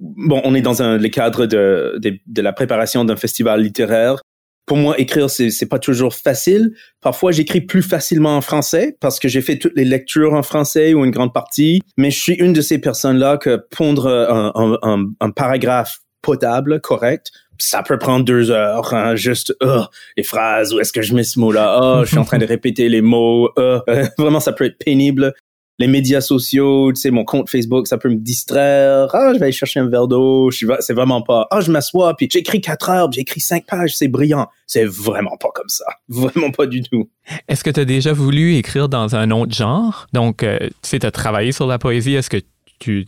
bon, 0.00 0.40
on 0.44 0.54
est 0.54 0.62
dans 0.62 0.82
un, 0.82 0.96
le 0.96 1.08
cadre 1.08 1.46
de, 1.46 1.98
de, 1.98 2.18
de 2.26 2.42
la 2.42 2.52
préparation 2.52 3.04
d'un 3.04 3.16
festival 3.16 3.60
littéraire 3.60 4.22
pour 4.68 4.76
moi, 4.76 4.98
écrire, 5.00 5.28
c'est, 5.28 5.50
c'est 5.50 5.66
pas 5.66 5.80
toujours 5.80 6.14
facile. 6.14 6.72
Parfois, 7.00 7.32
j'écris 7.32 7.62
plus 7.62 7.82
facilement 7.82 8.36
en 8.36 8.40
français 8.40 8.96
parce 9.00 9.18
que 9.18 9.26
j'ai 9.26 9.40
fait 9.40 9.58
toutes 9.58 9.74
les 9.74 9.84
lectures 9.84 10.34
en 10.34 10.42
français 10.42 10.94
ou 10.94 11.04
une 11.04 11.10
grande 11.10 11.34
partie. 11.34 11.80
Mais 11.96 12.12
je 12.12 12.20
suis 12.20 12.34
une 12.34 12.52
de 12.52 12.60
ces 12.60 12.78
personnes-là 12.78 13.38
que 13.38 13.60
pondre 13.76 14.06
un, 14.06 14.52
un, 14.82 15.06
un, 15.20 15.30
paragraphe 15.30 15.98
potable, 16.22 16.80
correct, 16.80 17.30
ça 17.58 17.82
peut 17.82 17.98
prendre 17.98 18.24
deux 18.24 18.50
heures, 18.50 18.92
hein, 18.94 19.16
juste 19.16 19.54
oh, 19.62 19.84
les 20.16 20.22
phrases, 20.22 20.74
où 20.74 20.80
est-ce 20.80 20.92
que 20.92 21.02
je 21.02 21.14
mets 21.14 21.24
ce 21.24 21.38
mot-là, 21.38 21.80
oh, 21.82 22.04
je 22.04 22.10
suis 22.10 22.18
en 22.18 22.24
train 22.24 22.38
de 22.38 22.46
répéter 22.46 22.88
les 22.88 23.00
mots, 23.00 23.50
oh, 23.56 23.78
vraiment 24.18 24.40
ça 24.40 24.52
peut 24.52 24.64
être 24.64 24.78
pénible 24.78 25.32
les 25.78 25.86
médias 25.86 26.20
sociaux, 26.20 26.92
tu 26.92 27.00
sais, 27.00 27.10
mon 27.10 27.24
compte 27.24 27.48
Facebook, 27.48 27.86
ça 27.86 27.98
peut 27.98 28.08
me 28.08 28.16
distraire. 28.16 29.08
Ah, 29.14 29.32
je 29.32 29.38
vais 29.38 29.44
aller 29.44 29.52
chercher 29.52 29.80
un 29.80 29.88
verre 29.88 30.08
d'eau. 30.08 30.50
Je 30.50 30.66
c'est 30.80 30.92
vraiment 30.92 31.22
pas. 31.22 31.46
Ah, 31.50 31.60
je 31.60 31.70
m'assois 31.70 32.14
puis 32.16 32.28
j'écris 32.30 32.60
quatre 32.60 32.90
heures, 32.90 33.10
j'écris 33.12 33.40
cinq 33.40 33.66
pages, 33.66 33.96
c'est 33.96 34.08
brillant. 34.08 34.48
C'est 34.66 34.84
vraiment 34.84 35.36
pas 35.38 35.48
comme 35.54 35.68
ça. 35.68 35.84
Vraiment 36.08 36.50
pas 36.50 36.66
du 36.66 36.82
tout. 36.82 37.08
Est-ce 37.48 37.64
que 37.64 37.70
tu 37.70 37.80
as 37.80 37.84
déjà 37.86 38.12
voulu 38.12 38.56
écrire 38.56 38.88
dans 38.88 39.16
un 39.16 39.30
autre 39.30 39.54
genre? 39.54 40.06
Donc, 40.12 40.42
euh, 40.42 40.58
tu 40.60 40.72
sais, 40.82 40.98
tu 40.98 41.06
as 41.06 41.10
travaillé 41.10 41.52
sur 41.52 41.66
la 41.66 41.78
poésie. 41.78 42.14
Est-ce 42.14 42.28
que 42.28 42.38
tu, 42.78 43.06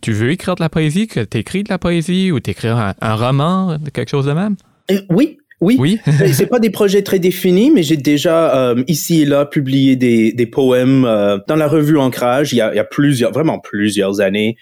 tu 0.00 0.12
veux 0.12 0.30
écrire 0.30 0.54
de 0.54 0.62
la 0.62 0.70
poésie, 0.70 1.06
que 1.06 1.20
tu 1.20 1.38
écris 1.38 1.64
de 1.64 1.68
la 1.68 1.78
poésie 1.78 2.32
ou 2.32 2.40
t'écrire 2.40 2.78
un, 2.78 2.94
un 3.00 3.14
roman, 3.14 3.76
quelque 3.92 4.10
chose 4.10 4.26
de 4.26 4.32
même? 4.32 4.56
Euh, 4.90 5.00
oui, 5.10 5.38
oui, 5.62 5.76
oui. 5.78 6.00
c'est 6.32 6.46
pas 6.46 6.58
des 6.58 6.70
projets 6.70 7.02
très 7.02 7.18
définis, 7.18 7.70
mais 7.70 7.82
j'ai 7.82 7.96
déjà 7.96 8.70
euh, 8.70 8.82
ici 8.88 9.22
et 9.22 9.24
là 9.24 9.46
publié 9.46 9.96
des, 9.96 10.32
des 10.32 10.46
poèmes 10.46 11.04
euh, 11.04 11.38
dans 11.46 11.56
la 11.56 11.68
revue 11.68 11.96
Ancrage 11.96 12.52
il 12.52 12.56
y 12.56 12.60
a, 12.60 12.72
il 12.72 12.76
y 12.76 12.80
a 12.80 12.84
plusieurs, 12.84 13.32
vraiment 13.32 13.60
plusieurs 13.60 14.20
années, 14.20 14.56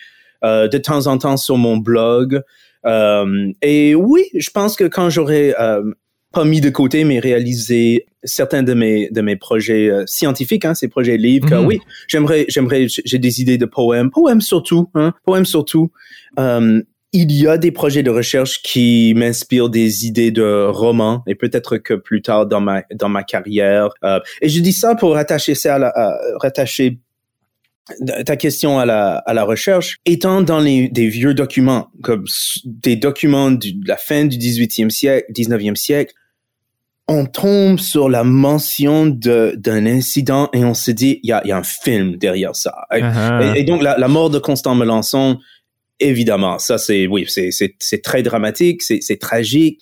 euh, 0.44 0.68
de 0.68 0.78
temps 0.78 1.07
en 1.07 1.16
temps 1.18 1.38
sur 1.38 1.57
mon 1.57 1.78
blog. 1.78 2.42
Euh, 2.84 3.53
et 3.62 3.94
oui, 3.94 4.24
je 4.34 4.51
pense 4.51 4.76
que 4.76 4.84
quand 4.84 5.11
j'aurai 5.11 5.55
pas 6.32 6.44
mis 6.44 6.61
de 6.61 6.70
côté, 6.70 7.03
mais 7.05 7.18
réalisé 7.18 8.07
certains 8.22 8.62
de 8.62 8.74
mes 8.74 9.09
de 9.11 9.20
mes 9.20 9.36
projets 9.36 9.90
scientifiques, 10.07 10.64
hein, 10.64 10.74
ces 10.74 10.86
projets 10.86 11.16
livres, 11.16 11.48
que, 11.48 11.57
mhm. 11.57 11.66
oui, 11.66 11.80
j'aimerais 12.07 12.44
j'aimerais 12.48 12.86
j'ai 12.88 13.18
des 13.18 13.40
idées 13.40 13.59
de 13.59 13.66
poèmes, 13.66 14.11
poèmes 14.11 14.40
surtout, 14.40 14.90
hein, 14.94 15.12
poèmes 15.24 15.46
surtout. 15.46 15.90
Il 17.12 17.32
y 17.32 17.48
a 17.48 17.58
des 17.58 17.72
projets 17.72 18.04
de 18.04 18.11
recherche 18.11 18.62
qui 18.62 19.14
m'inspirent 19.16 19.68
des 19.68 20.06
idées 20.06 20.30
de 20.30 20.68
romans 20.68 21.24
et 21.26 21.34
peut-être 21.34 21.76
que 21.78 21.94
plus 21.94 22.22
tard 22.22 22.46
dans 22.46 22.61
ma 22.61 22.82
dans 22.94 23.08
ma 23.08 23.24
carrière. 23.24 23.88
Euh, 24.04 24.20
et 24.40 24.48
je 24.48 24.61
dis 24.61 24.72
ça 24.72 24.94
pour 24.94 25.14
rattacher 25.14 25.56
ça 25.56 25.74
à, 25.74 25.78
la, 25.78 26.18
rattacher 26.36 27.00
ta 28.24 28.36
question 28.36 28.78
à 28.78 28.86
la, 28.86 29.16
à 29.16 29.34
la 29.34 29.44
recherche, 29.44 29.98
étant 30.06 30.42
dans 30.42 30.61
les, 30.61 30.88
des 30.88 31.08
vieux 31.08 31.34
documents, 31.34 31.88
comme 32.02 32.24
des 32.64 32.96
documents 32.96 33.50
de 33.50 33.72
la 33.86 33.96
fin 33.96 34.24
du 34.24 34.36
18e 34.36 34.90
siècle, 34.90 35.26
19e 35.32 35.74
siècle, 35.74 36.14
on 37.08 37.26
tombe 37.26 37.80
sur 37.80 38.08
la 38.08 38.22
mention 38.22 39.06
d'un 39.06 39.86
incident 39.86 40.48
et 40.52 40.64
on 40.64 40.74
se 40.74 40.92
dit, 40.92 41.18
il 41.24 41.30
y 41.30 41.32
a, 41.32 41.44
y 41.44 41.50
a, 41.50 41.56
un 41.56 41.64
film 41.64 42.16
derrière 42.16 42.54
ça. 42.54 42.72
Uh-huh. 42.92 43.56
et, 43.56 43.64
donc, 43.64 43.82
la, 43.82 43.98
la, 43.98 44.06
mort 44.06 44.30
de 44.30 44.38
Constant 44.38 44.76
Melançon, 44.76 45.38
évidemment, 46.01 46.59
ça 46.59 46.78
c'est 46.78 47.07
oui, 47.07 47.26
c'est 47.28 48.03
très 48.03 48.22
dramatique, 48.22 48.82
c'est 48.82 49.18
tragique. 49.20 49.80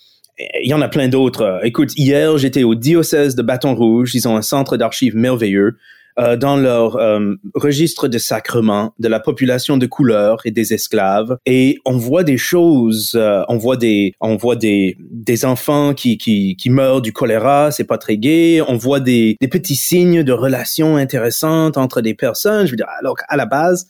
Il 0.61 0.69
y 0.69 0.73
en 0.73 0.81
a 0.81 0.87
plein 0.87 1.09
d'autres. 1.09 1.59
Écoute, 1.63 1.91
hier 1.97 2.37
j'étais 2.37 2.63
au 2.63 2.75
diocèse 2.75 3.35
de 3.35 3.41
Bâton 3.41 3.75
Rouge. 3.75 4.15
Ils 4.15 4.27
ont 4.27 4.37
un 4.37 4.41
centre 4.41 4.77
d'archives 4.77 5.15
merveilleux. 5.15 5.75
Euh, 6.19 6.35
dans 6.35 6.57
leur 6.57 6.97
euh, 6.97 7.35
registre 7.53 8.09
de 8.09 8.17
sacrements 8.17 8.93
de 8.99 9.07
la 9.07 9.21
population 9.21 9.77
de 9.77 9.85
couleur 9.85 10.39
et 10.43 10.51
des 10.51 10.73
esclaves 10.73 11.37
et 11.45 11.77
on 11.85 11.97
voit 11.97 12.23
des 12.23 12.37
choses 12.37 13.13
euh, 13.15 13.43
on 13.47 13.57
voit 13.57 13.77
des 13.77 14.13
on 14.19 14.35
voit 14.35 14.57
des 14.57 14.97
des 14.99 15.45
enfants 15.45 15.93
qui 15.93 16.17
qui 16.17 16.57
qui 16.57 16.69
meurent 16.71 17.01
du 17.01 17.13
choléra 17.13 17.71
c'est 17.71 17.85
pas 17.85 17.97
très 17.97 18.17
gai 18.17 18.61
on 18.67 18.75
voit 18.75 18.99
des 18.99 19.37
des 19.39 19.47
petits 19.47 19.77
signes 19.77 20.23
de 20.23 20.33
relations 20.33 20.97
intéressantes 20.97 21.77
entre 21.77 22.01
des 22.01 22.15
personnes 22.15 22.65
je 22.65 22.71
veux 22.71 22.77
dire 22.77 22.89
alors 22.99 23.15
à 23.29 23.37
la 23.37 23.45
base 23.45 23.87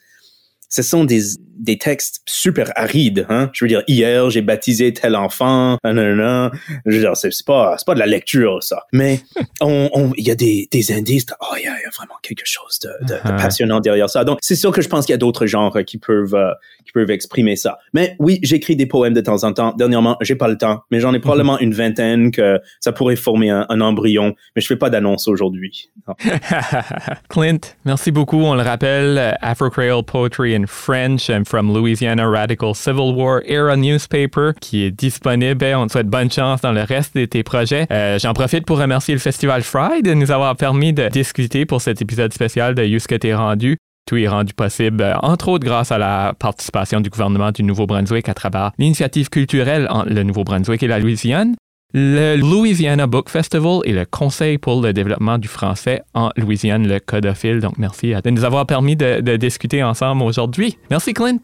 ce 0.70 0.84
sont 0.84 1.04
des, 1.04 1.22
des 1.60 1.78
textes 1.78 2.22
super 2.26 2.72
arides. 2.76 3.26
Hein? 3.30 3.50
Je 3.54 3.64
veux 3.64 3.70
dire, 3.70 3.84
hier, 3.88 4.30
j'ai 4.30 4.42
baptisé 4.42 4.94
tel 4.94 5.16
enfant. 5.16 5.78
Nanana. 5.84 6.52
Je 6.86 6.96
veux 6.96 7.00
dire, 7.02 7.16
c'est 7.16 7.30
pas, 7.46 7.76
pas 7.86 7.94
de 7.94 8.00
la 8.00 8.06
lecture, 8.06 8.64
ça. 8.64 8.84
Mais 8.94 9.22
il 9.38 9.46
on, 9.62 10.12
y 10.18 10.32
a 10.32 10.36
des, 10.36 10.68
des 10.72 10.92
indices. 10.92 11.26
oh, 11.42 11.56
il 11.58 11.64
y, 11.64 11.68
a 11.68 11.74
vraiment 11.96 12.16
quelque 12.24 12.46
chose 12.46 12.80
de, 12.82 13.08
de, 13.08 13.20
uh-huh. 13.20 13.38
passionnant 13.38 13.80
derrière 13.80 14.10
ça. 14.10 14.24
Donc, 14.24 14.40
c'est 14.42 14.56
sûr 14.56 14.72
que 14.72 14.82
je 14.82 14.90
pense 14.90 15.06
qu'il 15.06 15.14
y 15.14 15.16
a 15.16 15.20
d'autres 15.20 15.46
genres 15.46 15.78
qui 15.86 15.98
peuvent, 15.98 16.36
euh, 16.36 16.52
qui 16.86 16.92
peuvent 16.92 17.12
exprimer 17.12 17.56
ça. 17.56 17.80
Mais 17.94 18.16
oui, 18.20 18.40
j'écris 18.42 18.76
des 18.76 18.86
poèmes 18.86 19.14
de 19.14 19.22
temps 19.22 19.44
en 19.44 19.54
temps. 19.54 19.74
Dernièrement, 19.78 20.18
j'ai 20.22 20.36
pas 20.36 20.48
le 20.48 20.58
temps, 20.58 20.84
mais 20.92 21.00
j'en 21.00 21.14
ai 21.14 21.20
probablement 21.20 21.58
mm-hmm. 21.58 21.64
une 21.64 21.74
vingtaine 21.74 22.32
que 22.32 22.60
ça 22.80 22.92
pourrait 22.92 23.16
former 23.16 23.50
un, 23.50 23.66
un 23.70 23.82
embryon. 23.82 24.36
Mais 24.56 24.62
je 24.62 24.68
fais 24.68 24.78
pas 24.78 24.90
d'annonce 24.90 25.28
aujourd'hui. 25.28 25.92
Clint, 27.30 27.60
merci 27.86 28.12
beaucoup. 28.12 28.42
On 28.42 28.56
le 28.56 28.62
rappelle, 28.62 29.38
Afro 29.42 29.70
Creole 29.70 30.04
Poetry 30.04 30.56
in 30.56 30.66
French 30.68 31.30
from 31.50 31.74
Louisiana 31.74 32.30
Radical 32.30 32.76
Civil 32.76 33.16
War 33.16 33.42
Era 33.46 33.76
Newspaper 33.76 34.52
qui 34.62 34.84
est 34.84 34.92
disponible. 34.92 35.66
On 35.76 35.88
te 35.88 35.94
souhaite 35.94 36.08
bonne 36.08 36.32
chance 36.32 36.62
dans 36.62 36.72
le 36.72 36.84
reste 36.84 37.18
de 37.18 37.26
tes 37.26 37.42
projets. 37.42 37.88
Euh, 37.92 38.20
j'en 38.20 38.34
profite 38.34 38.66
pour 38.66 38.78
remercier 38.78 39.16
le 39.16 39.20
Festival 39.20 39.64
Fry 39.64 40.04
de 40.04 40.14
nous 40.14 40.30
avoir 40.30 40.56
permis 40.56 40.94
de 40.94 41.10
discuter 41.10 41.66
pour 41.66 41.82
cet 41.82 42.02
épisode 42.02 42.32
spécial 42.34 42.76
de 42.76 42.84
You 42.84 43.00
ce 43.00 43.08
que 43.08 43.16
t'es 43.16 43.34
rendu. 43.34 43.78
Tout 44.06 44.18
est 44.18 44.28
rendu 44.28 44.54
possible, 44.54 45.02
euh, 45.02 45.16
entre 45.22 45.50
autres 45.50 45.66
grâce 45.66 45.92
à 45.92 45.98
la 45.98 46.34
participation 46.38 47.02
du 47.02 47.10
gouvernement 47.10 47.52
du 47.52 47.64
Nouveau-Brunswick 47.64 48.30
à 48.30 48.34
travers 48.34 48.72
l'initiative 48.78 49.30
culturelle 49.30 49.88
entre 49.90 50.10
le 50.12 50.24
Nouveau-Brunswick 50.24 50.84
et 50.84 50.88
la 50.88 51.00
Louisiane 51.00 51.56
le 51.94 52.36
Louisiana 52.36 53.08
Book 53.08 53.30
Festival 53.30 53.80
et 53.84 53.94
le 53.94 54.06
Conseil 54.06 54.60
pour 54.60 54.82
le 54.82 54.94
développement 54.94 55.38
du 55.40 55.48
français 55.48 56.04
en 56.14 56.30
Louisiane, 56.38 56.88
le 56.88 57.00
Codophile. 57.00 57.60
Donc, 57.60 57.78
merci 57.78 58.14
de 58.14 58.30
nous 58.30 58.44
avoir 58.44 58.66
permis 58.68 58.96
de, 58.96 59.38
discuter 59.38 59.84
ensemble 59.84 60.22
aujourd'hui. 60.24 60.78
Merci, 60.92 61.14
Clint. 61.14 61.40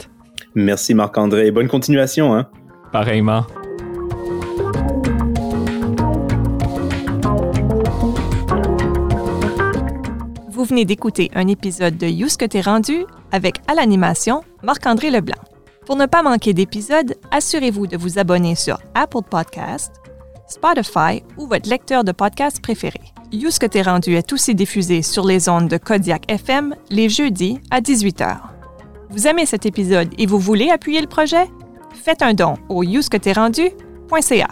Merci, 0.53 0.93
Marc-André. 0.93 1.49
Bonne 1.51 1.67
continuation. 1.67 2.35
Hein? 2.35 2.47
Pareillement. 2.91 3.45
Vous 10.51 10.63
venez 10.63 10.85
d'écouter 10.85 11.31
un 11.33 11.47
épisode 11.47 11.97
de 11.97 12.07
You 12.07 12.27
que 12.39 12.45
t'es 12.45 12.61
rendu 12.61 13.05
avec 13.31 13.57
à 13.67 13.73
l'animation 13.73 14.43
Marc-André 14.63 15.09
Leblanc. 15.09 15.35
Pour 15.85 15.95
ne 15.95 16.05
pas 16.05 16.23
manquer 16.23 16.53
d'épisodes, 16.53 17.15
assurez-vous 17.31 17.85
de 17.87 17.97
vous 17.97 18.17
abonner 18.17 18.55
sur 18.55 18.79
Apple 18.95 19.19
Podcast, 19.29 19.91
Spotify 20.47 21.23
ou 21.37 21.47
votre 21.47 21.69
lecteur 21.69 22.03
de 22.03 22.11
podcast 22.11 22.61
préféré. 22.61 23.01
You 23.31 23.51
ce 23.51 23.59
que 23.59 23.65
t'es 23.65 23.81
rendu 23.81 24.15
est 24.15 24.31
aussi 24.31 24.55
diffusé 24.55 25.01
sur 25.01 25.25
les 25.25 25.49
ondes 25.49 25.67
de 25.67 25.77
Kodiak 25.77 26.31
FM 26.31 26.75
les 26.89 27.09
jeudis 27.09 27.59
à 27.71 27.81
18h. 27.81 28.37
Vous 29.09 29.27
aimez 29.27 29.45
cet 29.45 29.65
épisode 29.65 30.09
et 30.17 30.25
vous 30.25 30.39
voulez 30.39 30.69
appuyer 30.69 31.01
le 31.01 31.07
projet? 31.07 31.49
Faites 31.93 32.21
un 32.21 32.33
don 32.33 32.55
au 32.69 32.83
rendu.ca. 33.35 34.47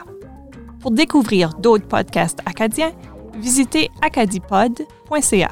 Pour 0.79 0.91
découvrir 0.91 1.53
d'autres 1.53 1.87
podcasts 1.87 2.39
acadiens, 2.45 2.91
visitez 3.39 3.89
acadipod.ca. 4.01 5.49